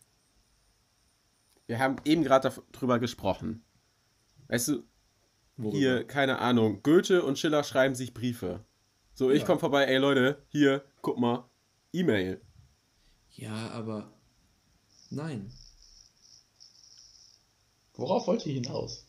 Wir 1.68 1.80
haben 1.80 1.96
eben 2.06 2.24
gerade 2.24 2.54
darüber 2.72 3.00
gesprochen. 3.00 3.64
Weißt 4.48 4.68
du, 4.68 4.84
Worüber? 5.58 5.78
hier, 5.78 6.04
keine 6.04 6.40
Ahnung, 6.40 6.82
Goethe 6.84 7.24
und 7.24 7.40
Schiller 7.40 7.64
schreiben 7.64 7.96
sich 7.96 8.14
Briefe. 8.14 8.66
So, 9.14 9.30
ich 9.32 9.42
Ja. 9.42 9.46
komme 9.48 9.60
vorbei, 9.60 9.86
ey 9.86 9.98
Leute, 9.98 10.44
hier, 10.50 10.84
guck 11.02 11.18
mal, 11.20 11.50
E-Mail. 11.94 12.42
Ja, 13.32 13.70
aber 13.72 14.12
nein. 15.10 15.52
Worauf 17.96 18.28
wollt 18.28 18.46
ihr 18.46 18.54
hinaus? 18.56 19.06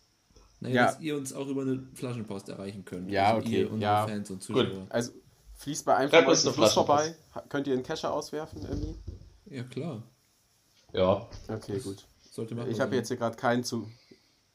Naja, 0.64 0.74
Ja. 0.74 0.86
dass 0.86 1.00
ihr 1.00 1.16
uns 1.16 1.32
auch 1.32 1.46
über 1.46 1.62
eine 1.62 1.86
Flaschenpost 1.94 2.48
erreichen 2.48 2.84
könnt. 2.84 3.10
Ja, 3.10 3.34
also 3.34 3.46
okay, 3.46 3.60
Ihr, 3.60 3.70
unsere 3.72 3.92
ja. 3.92 4.06
Fans 4.06 4.30
und 4.30 4.36
Gut. 4.46 4.56
Zuschauer. 4.66 4.86
Also, 4.90 5.12
fließt 5.58 5.84
bei 5.86 5.94
einem 5.96 6.10
von 6.10 6.18
euch 6.20 6.24
Fluss 6.24 6.40
Flaschenpost. 6.42 6.74
vorbei? 6.74 7.14
Könnt 7.48 7.66
ihr 7.66 7.74
einen 7.74 7.82
Kescher 7.82 8.12
auswerfen 8.12 8.62
irgendwie? 8.62 8.94
Ja, 9.46 9.62
klar. 9.64 10.02
Ja. 10.92 11.28
Okay, 11.48 11.78
gut. 11.80 12.06
Sollte 12.30 12.54
man 12.54 12.68
Ich 12.70 12.80
habe 12.80 12.96
jetzt 12.96 13.08
hier 13.08 13.16
gerade 13.16 13.36
keinen 13.36 13.62
zu. 13.64 13.88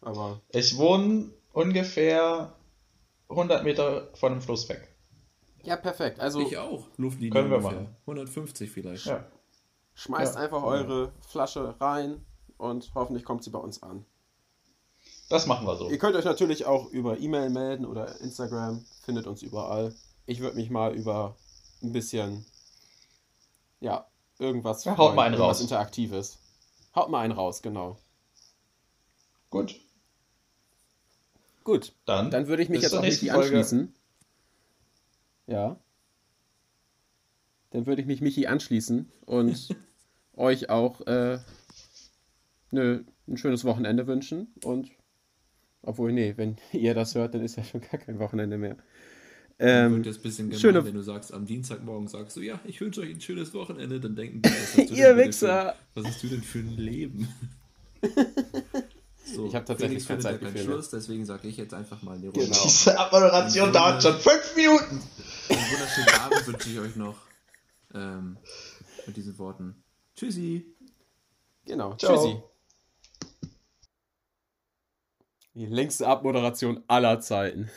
Aber 0.01 0.41
Ich 0.49 0.78
wohne 0.78 1.30
ungefähr 1.53 2.53
100 3.30 3.64
Meter 3.64 4.10
von 4.16 4.34
dem 4.34 4.41
Fluss 4.41 4.68
weg. 4.70 4.88
ja, 5.64 5.76
perfekt. 5.78 6.20
Also 6.20 6.41
Ich 6.41 6.57
auch. 6.57 6.88
Luftlinie 6.97 7.32
Können 7.32 7.49
wir 7.51 7.57
ungefähr. 7.57 7.82
machen. 7.82 7.95
150 8.05 8.70
vielleicht. 8.72 9.05
Ja. 9.05 9.26
schmeißt 9.95 10.36
Ja. 10.36 10.41
einfach 10.41 10.64
eure 10.64 11.12
Flasche 11.28 11.76
rein 11.82 12.26
und 12.57 12.91
hoffentlich 12.95 13.26
kommt 13.26 13.43
sie 13.43 13.49
bei 13.51 13.60
uns 13.60 13.84
an. 13.84 14.05
Das 15.30 15.46
machen 15.46 15.66
wir 15.68 15.76
so. 15.78 15.90
Ihr 15.90 16.00
könnt 16.00 16.16
euch 16.16 16.26
natürlich 16.26 16.66
auch 16.66 16.90
über 16.90 17.20
E-Mail 17.20 17.50
melden 17.52 17.86
oder 17.86 18.20
Instagram, 18.20 18.84
findet 19.04 19.28
uns 19.28 19.44
überall. 19.44 19.94
Ich 20.26 20.40
würde 20.40 20.56
mich 20.56 20.70
mal 20.70 20.94
über 20.96 21.36
ein 21.84 21.92
bisschen, 21.92 22.46
ja, 23.80 24.08
irgendwas 24.40 24.84
Ja, 24.86 24.98
haut 24.98 25.16
mal 25.16 25.28
einen 25.28 25.36
raus. 25.36 25.62
Interaktives. 25.62 26.40
Haut 26.96 27.10
mal 27.10 27.22
einen 27.22 27.34
raus, 27.34 27.62
genau. 27.62 27.98
Gut. 29.50 29.80
Gut, 31.64 31.94
Dann, 32.06 32.32
dann 32.32 32.48
würde 32.48 32.64
ich 32.64 32.70
mich 32.70 32.82
jetzt 32.82 32.96
auch 32.96 33.02
Folge. 33.04 33.32
anschließen. 33.34 33.94
Ja. 35.46 35.78
Dann 37.70 37.86
würde 37.86 38.02
ich 38.02 38.08
mich 38.08 38.22
Michi 38.22 38.48
anschließen 38.48 39.12
und 39.28 39.76
euch 40.36 40.70
auch 40.72 41.02
äh, 41.02 41.40
ne, 42.72 43.06
ein 43.28 43.38
schönes 43.38 43.66
Wochenende 43.66 44.08
wünschen. 44.08 44.52
Und 44.64 44.90
obwohl, 45.82 46.12
nee, 46.12 46.34
wenn 46.38 46.58
ihr 46.74 46.94
das 46.94 47.16
hört, 47.16 47.34
dann 47.34 47.44
ist 47.44 47.56
ja 47.58 47.64
schon 47.64 47.82
gar 47.82 48.00
kein 48.00 48.20
Wochenende 48.20 48.58
mehr. 48.58 48.78
Ähm, 49.62 49.96
wird 49.98 50.06
das 50.06 50.18
ein 50.18 50.22
bisschen 50.22 50.50
gemein, 50.50 50.62
schöne- 50.62 50.86
wenn 50.86 50.94
du 50.94 51.02
sagst, 51.04 51.34
am 51.34 51.46
Dienstagmorgen 51.46 52.08
sagst 52.08 52.38
du, 52.38 52.42
ja, 52.42 52.60
ich 52.64 52.80
wünsche 52.80 53.02
euch 53.02 53.10
ein 53.10 53.20
schönes 53.20 53.54
Wochenende, 53.54 54.00
dann 54.00 54.16
denken 54.16 54.42
die, 54.42 54.50
was 54.50 54.58
hast 54.60 54.78
du 54.78 54.86
denn 54.86 54.96
Ihr 54.96 55.18
Wichser! 55.18 55.76
Für, 55.94 56.02
was 56.02 56.08
hast 56.12 56.24
du 56.24 56.28
denn 56.28 56.42
für 56.42 56.60
ein 56.60 56.78
Leben? 56.78 57.28
So, 59.36 59.46
Ich 59.46 59.56
hab 59.56 59.66
tatsächlich 59.66 60.08
keine 60.08 60.22
Zeit 60.22 60.42
keinen 60.42 60.54
ne? 60.54 60.60
Schluss, 60.64 60.90
deswegen 60.90 61.24
sage 61.24 61.48
ich 61.48 61.58
jetzt 61.58 61.74
einfach 61.76 62.02
mal 62.02 62.16
eine 62.16 62.30
Runde. 62.30 62.46
Genau. 62.46 62.64
Diese 62.64 62.98
Abmoderation 62.98 63.72
dauert 63.72 64.02
schon 64.02 64.18
fünf 64.20 64.56
Minuten. 64.56 65.02
Einen 65.50 65.72
wunderschönen 65.72 66.20
Abend 66.20 66.48
wünsche 66.48 66.70
ich 66.70 66.80
euch 66.80 66.96
noch. 66.96 67.16
Ähm, 67.94 68.38
mit 69.06 69.18
diesen 69.18 69.38
Worten. 69.38 69.84
Tschüssi! 70.16 70.66
genau. 71.66 71.96
Ciao. 71.96 72.16
Tschüssi. 72.16 72.42
Die 75.54 75.66
längste 75.66 76.08
Abmoderation 76.08 76.84
aller 76.88 77.20
Zeiten. 77.22 77.70